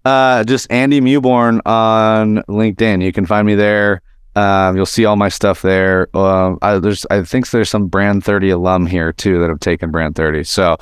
Uh, 0.05 0.43
just 0.43 0.71
Andy 0.71 1.01
Mewborn 1.01 1.59
on 1.65 2.37
LinkedIn. 2.47 3.03
You 3.03 3.11
can 3.11 3.25
find 3.25 3.45
me 3.45 3.55
there. 3.55 4.01
Um, 4.35 4.77
you'll 4.77 4.85
see 4.85 5.05
all 5.05 5.17
my 5.17 5.29
stuff 5.29 5.61
there. 5.61 6.15
Um, 6.15 6.57
I, 6.61 6.79
there's, 6.79 7.05
I 7.11 7.23
think 7.23 7.49
there's 7.49 7.69
some 7.69 7.87
Brand 7.87 8.23
30 8.23 8.49
alum 8.51 8.85
here 8.85 9.11
too 9.11 9.39
that 9.39 9.49
have 9.49 9.59
taken 9.59 9.91
Brand 9.91 10.15
30. 10.15 10.43
So, 10.45 10.77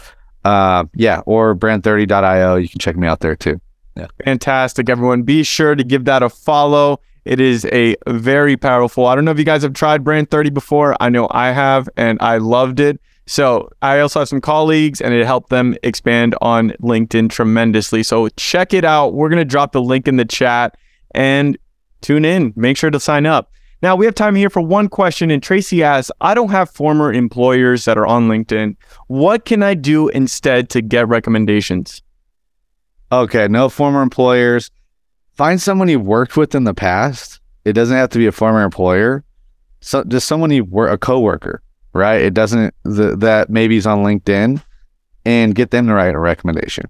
uh, 0.46 0.86
yeah, 0.94 1.22
or 1.26 1.56
brand30.io. 1.56 2.56
You 2.56 2.70
can 2.70 2.80
check 2.80 2.96
me 2.96 3.08
out 3.08 3.20
there 3.22 3.36
too. 3.36 3.60
Yeah. 3.96 4.08
Fantastic, 4.24 4.90
everyone. 4.90 5.24
Be 5.24 5.44
sure 5.44 5.76
to 5.76 5.84
give 5.84 6.06
that 6.06 6.24
a 6.24 6.30
follow. 6.30 7.00
It 7.26 7.40
is 7.40 7.66
a 7.66 7.96
very 8.08 8.56
powerful. 8.56 9.06
I 9.06 9.16
don't 9.16 9.26
know 9.26 9.32
if 9.32 9.38
you 9.38 9.46
guys 9.46 9.64
have 9.64 9.74
tried 9.74 10.04
Brand 10.04 10.32
30 10.32 10.52
before. 10.52 10.96
I 11.00 11.10
know 11.10 11.28
I 11.32 11.52
have, 11.52 11.90
and 11.98 12.18
I 12.22 12.38
loved 12.38 12.80
it. 12.80 13.00
So 13.28 13.70
I 13.82 14.00
also 14.00 14.20
have 14.20 14.30
some 14.30 14.42
colleagues, 14.42 15.02
and 15.02 15.14
it 15.14 15.26
helped 15.26 15.50
them 15.50 15.76
expand 15.84 16.36
on 16.42 16.72
LinkedIn 16.82 17.30
tremendously. 17.30 18.02
So 18.04 18.30
check 18.30 18.74
it 18.74 18.86
out. 18.86 19.14
We're 19.14 19.30
gonna 19.30 19.46
drop 19.46 19.74
the 19.74 19.82
link 19.82 20.08
in 20.08 20.16
the 20.16 20.26
chat 20.26 20.76
and 21.12 21.58
tune 22.02 22.26
in. 22.26 22.54
Make 22.56 22.78
sure 22.78 22.90
to 22.90 23.00
sign 23.00 23.26
up. 23.26 23.52
Now 23.82 23.96
we 23.96 24.06
have 24.06 24.16
time 24.16 24.36
here 24.36 24.50
for 24.50 24.62
one 24.62 24.90
question, 24.90 25.32
and 25.32 25.42
Tracy 25.42 25.84
asks, 25.84 26.12
"I 26.20 26.34
don't 26.34 26.52
have 26.52 26.70
former 26.70 27.14
employers 27.14 27.86
that 27.86 27.98
are 27.98 28.06
on 28.06 28.28
LinkedIn. 28.28 28.76
What 29.08 29.46
can 29.46 29.64
I 29.64 29.74
do 29.74 30.10
instead 30.10 30.70
to 30.72 30.82
get 30.82 31.08
recommendations?" 31.08 32.02
Okay, 33.12 33.48
no 33.48 33.70
former 33.70 34.02
employers. 34.02 34.70
Find 35.36 35.62
someone 35.62 35.88
you've 35.88 36.06
worked 36.06 36.36
with 36.36 36.54
in 36.54 36.66
the 36.66 36.74
past. 36.74 37.40
It 37.64 37.74
doesn't 37.74 37.96
have 37.96 38.10
to 38.10 38.18
be 38.18 38.28
a 38.28 38.32
former 38.32 38.64
employer. 38.64 39.24
So 39.80 40.04
just 40.04 40.28
someone 40.28 40.52
you 40.52 40.66
work 40.66 40.92
a 40.92 40.98
coworker, 40.98 41.62
right? 41.94 42.22
It 42.22 42.34
doesn't 42.34 42.74
the, 42.84 43.16
that 43.16 43.50
maybe 43.50 43.78
is 43.78 43.88
on 43.88 44.00
LinkedIn, 44.00 44.62
and 45.26 45.56
get 45.56 45.72
them 45.72 45.88
to 45.88 45.94
write 45.94 46.16
a 46.16 46.20
recommendation. 46.20 46.86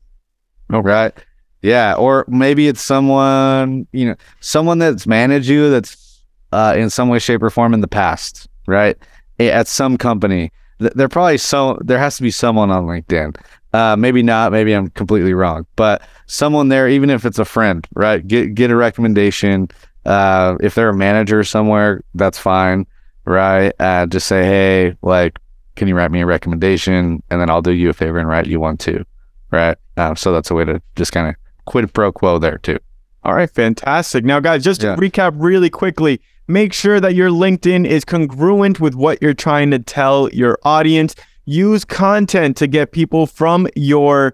Okay. 0.74 0.90
Right? 0.90 1.14
Yeah, 1.62 1.96
or 1.96 2.26
maybe 2.28 2.68
it's 2.68 2.82
someone 2.82 3.88
you 3.92 4.06
know, 4.06 4.16
someone 4.40 4.80
that's 4.80 5.06
managed 5.06 5.50
you 5.50 5.70
that's 5.70 6.24
uh, 6.52 6.74
in 6.78 6.90
some 6.90 7.10
way, 7.10 7.20
shape, 7.20 7.44
or 7.44 7.50
form 7.50 7.74
in 7.74 7.82
the 7.82 7.88
past, 7.88 8.48
right? 8.66 8.98
At 9.40 9.68
some 9.68 9.98
company, 9.98 10.52
there 10.80 11.10
probably 11.10 11.38
so 11.38 11.78
there 11.82 12.00
has 12.00 12.18
to 12.18 12.24
be 12.24 12.32
someone 12.32 12.72
on 12.72 12.86
LinkedIn. 12.86 13.36
Uh, 13.72 13.96
maybe 13.96 14.24
not. 14.24 14.52
Maybe 14.52 14.74
I'm 14.74 14.90
completely 14.92 15.34
wrong, 15.34 15.66
but 15.76 16.02
someone 16.26 16.70
there, 16.70 16.88
even 16.90 17.10
if 17.10 17.26
it's 17.26 17.40
a 17.40 17.46
friend, 17.46 17.86
right? 17.94 18.26
Get 18.26 18.56
get 18.56 18.72
a 18.72 18.76
recommendation. 18.76 19.70
Uh, 20.06 20.58
if 20.62 20.76
they're 20.76 20.90
a 20.90 20.98
manager 20.98 21.44
somewhere, 21.44 22.02
that's 22.16 22.40
fine, 22.40 22.88
right? 23.26 23.74
Uh, 23.80 24.06
just 24.08 24.28
say, 24.28 24.44
hey, 24.44 24.96
like, 25.02 25.38
can 25.76 25.88
you 25.88 25.96
write 25.96 26.12
me 26.12 26.22
a 26.22 26.26
recommendation, 26.26 27.22
and 27.30 27.42
then 27.42 27.50
I'll 27.50 27.62
do 27.62 27.72
you 27.72 27.90
a 27.90 27.94
favor 27.94 28.18
and 28.18 28.28
write 28.28 28.48
you 28.48 28.60
one 28.60 28.78
too, 28.78 29.06
right? 29.52 29.78
Um, 29.98 30.16
so 30.16 30.32
that's 30.32 30.50
a 30.50 30.56
way 30.56 30.66
to 30.66 30.82
just 30.96 31.12
kind 31.12 31.28
of 31.30 31.36
quid 31.70 31.94
pro 31.94 32.12
quo 32.12 32.38
there 32.40 32.58
too. 32.58 32.80
All 33.24 33.34
right, 33.36 33.50
fantastic. 33.50 34.26
Now, 34.26 34.40
guys, 34.40 34.64
just 34.64 34.82
Yeah. 34.84 34.96
to 34.96 35.02
recap 35.02 35.34
really 35.36 35.70
quickly, 35.70 36.20
make 36.48 36.74
sure 36.74 37.00
that 37.00 37.16
your 37.16 37.30
LinkedIn 37.30 37.86
is 37.86 38.04
congruent 38.04 38.80
with 38.80 38.96
what 38.96 39.22
you're 39.22 39.34
trying 39.34 39.72
to 39.72 39.80
tell 39.80 40.30
your 40.34 40.58
audience. 40.64 41.16
Use 41.46 41.86
content 41.86 42.58
to 42.58 42.68
get 42.68 42.92
people 42.92 43.26
from 43.28 43.68
your 43.76 44.34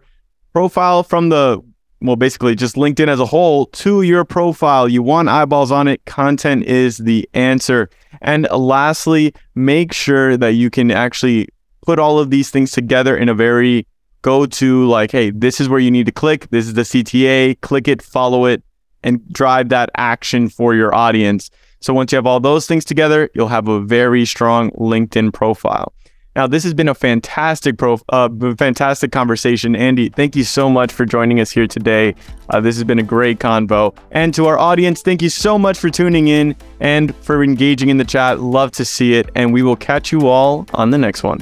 profile, 0.54 1.04
from 1.04 1.30
the, 1.30 1.62
well, 2.02 2.16
basically 2.16 2.56
just 2.56 2.76
LinkedIn 2.76 3.08
as 3.08 3.20
a 3.20 3.26
whole 3.26 3.66
to 3.68 4.02
your 4.02 4.24
profile. 4.24 4.88
You 4.88 5.04
want 5.04 5.30
eyeballs 5.30 5.72
on 5.72 5.88
it. 5.88 6.04
Content 6.06 6.66
is 6.66 6.98
the 7.00 7.28
answer. 7.34 7.90
And 8.22 8.48
lastly, 8.52 9.34
make 9.56 9.94
sure 9.94 10.38
that 10.38 10.54
you 10.54 10.70
can 10.70 10.92
actually 10.92 11.48
put 11.86 12.00
all 12.00 12.18
of 12.20 12.30
these 12.30 12.50
things 12.50 12.72
together 12.72 13.16
in 13.18 13.30
a 13.30 13.34
very 13.34 13.86
go 14.26 14.48
to, 14.48 14.88
like, 14.88 15.12
hey, 15.12 15.30
this 15.30 15.62
is 15.62 15.70
where 15.70 15.80
you 15.80 15.92
need 15.92 16.08
to 16.08 16.12
click. 16.12 16.50
This 16.50 16.66
is 16.66 16.74
the 16.74 16.82
CTA. 16.82 17.62
Click 17.62 17.88
it, 17.88 18.02
follow 18.02 18.46
it, 18.46 18.64
and 19.04 19.22
drive 19.32 19.70
that 19.70 19.92
action 19.96 20.50
for 20.50 20.74
your 20.74 20.96
audience. 20.96 21.52
So 21.80 21.94
once 21.94 22.12
you 22.12 22.16
have 22.16 22.26
all 22.26 22.40
those 22.40 22.66
things 22.66 22.84
together, 22.84 23.30
you'll 23.36 23.50
have 23.50 23.68
a 23.68 23.80
very 23.80 24.26
strong 24.26 24.72
LinkedIn 24.72 25.32
profile. 25.32 25.94
Now, 26.36 26.48
this 26.48 26.64
has 26.64 26.74
been 26.74 26.90
a 26.90 26.96
fantastic 26.96 27.78
pro, 27.78 28.00
uh, 28.10 28.30
fantastic 28.58 29.12
conversation, 29.12 29.76
Andy. 29.76 30.10
Thank 30.10 30.36
you 30.36 30.44
so 30.44 30.70
much 30.72 30.92
for 30.92 31.06
joining 31.06 31.40
us 31.40 31.52
here 31.52 31.68
today. 31.68 32.16
Uh, 32.50 32.60
this 32.60 32.76
has 32.76 32.84
been 32.84 33.00
a 33.00 33.04
great 33.04 33.40
convo. 33.40 33.96
And 34.10 34.34
to 34.34 34.48
our 34.48 34.58
audience, 34.58 35.04
thank 35.04 35.22
you 35.22 35.30
so 35.30 35.60
much 35.60 35.78
for 35.78 35.92
tuning 35.92 36.30
in 36.30 36.56
and 36.80 37.16
for 37.18 37.44
engaging 37.44 37.90
in 37.90 37.98
the 37.98 38.04
chat. 38.04 38.42
Love 38.42 38.72
to 38.72 38.86
see 38.86 39.14
it, 39.14 39.30
and 39.36 39.54
we 39.54 39.62
will 39.62 39.78
catch 39.78 40.12
you 40.12 40.28
all 40.28 40.66
on 40.74 40.90
the 40.90 40.98
next 40.98 41.22
one. 41.22 41.42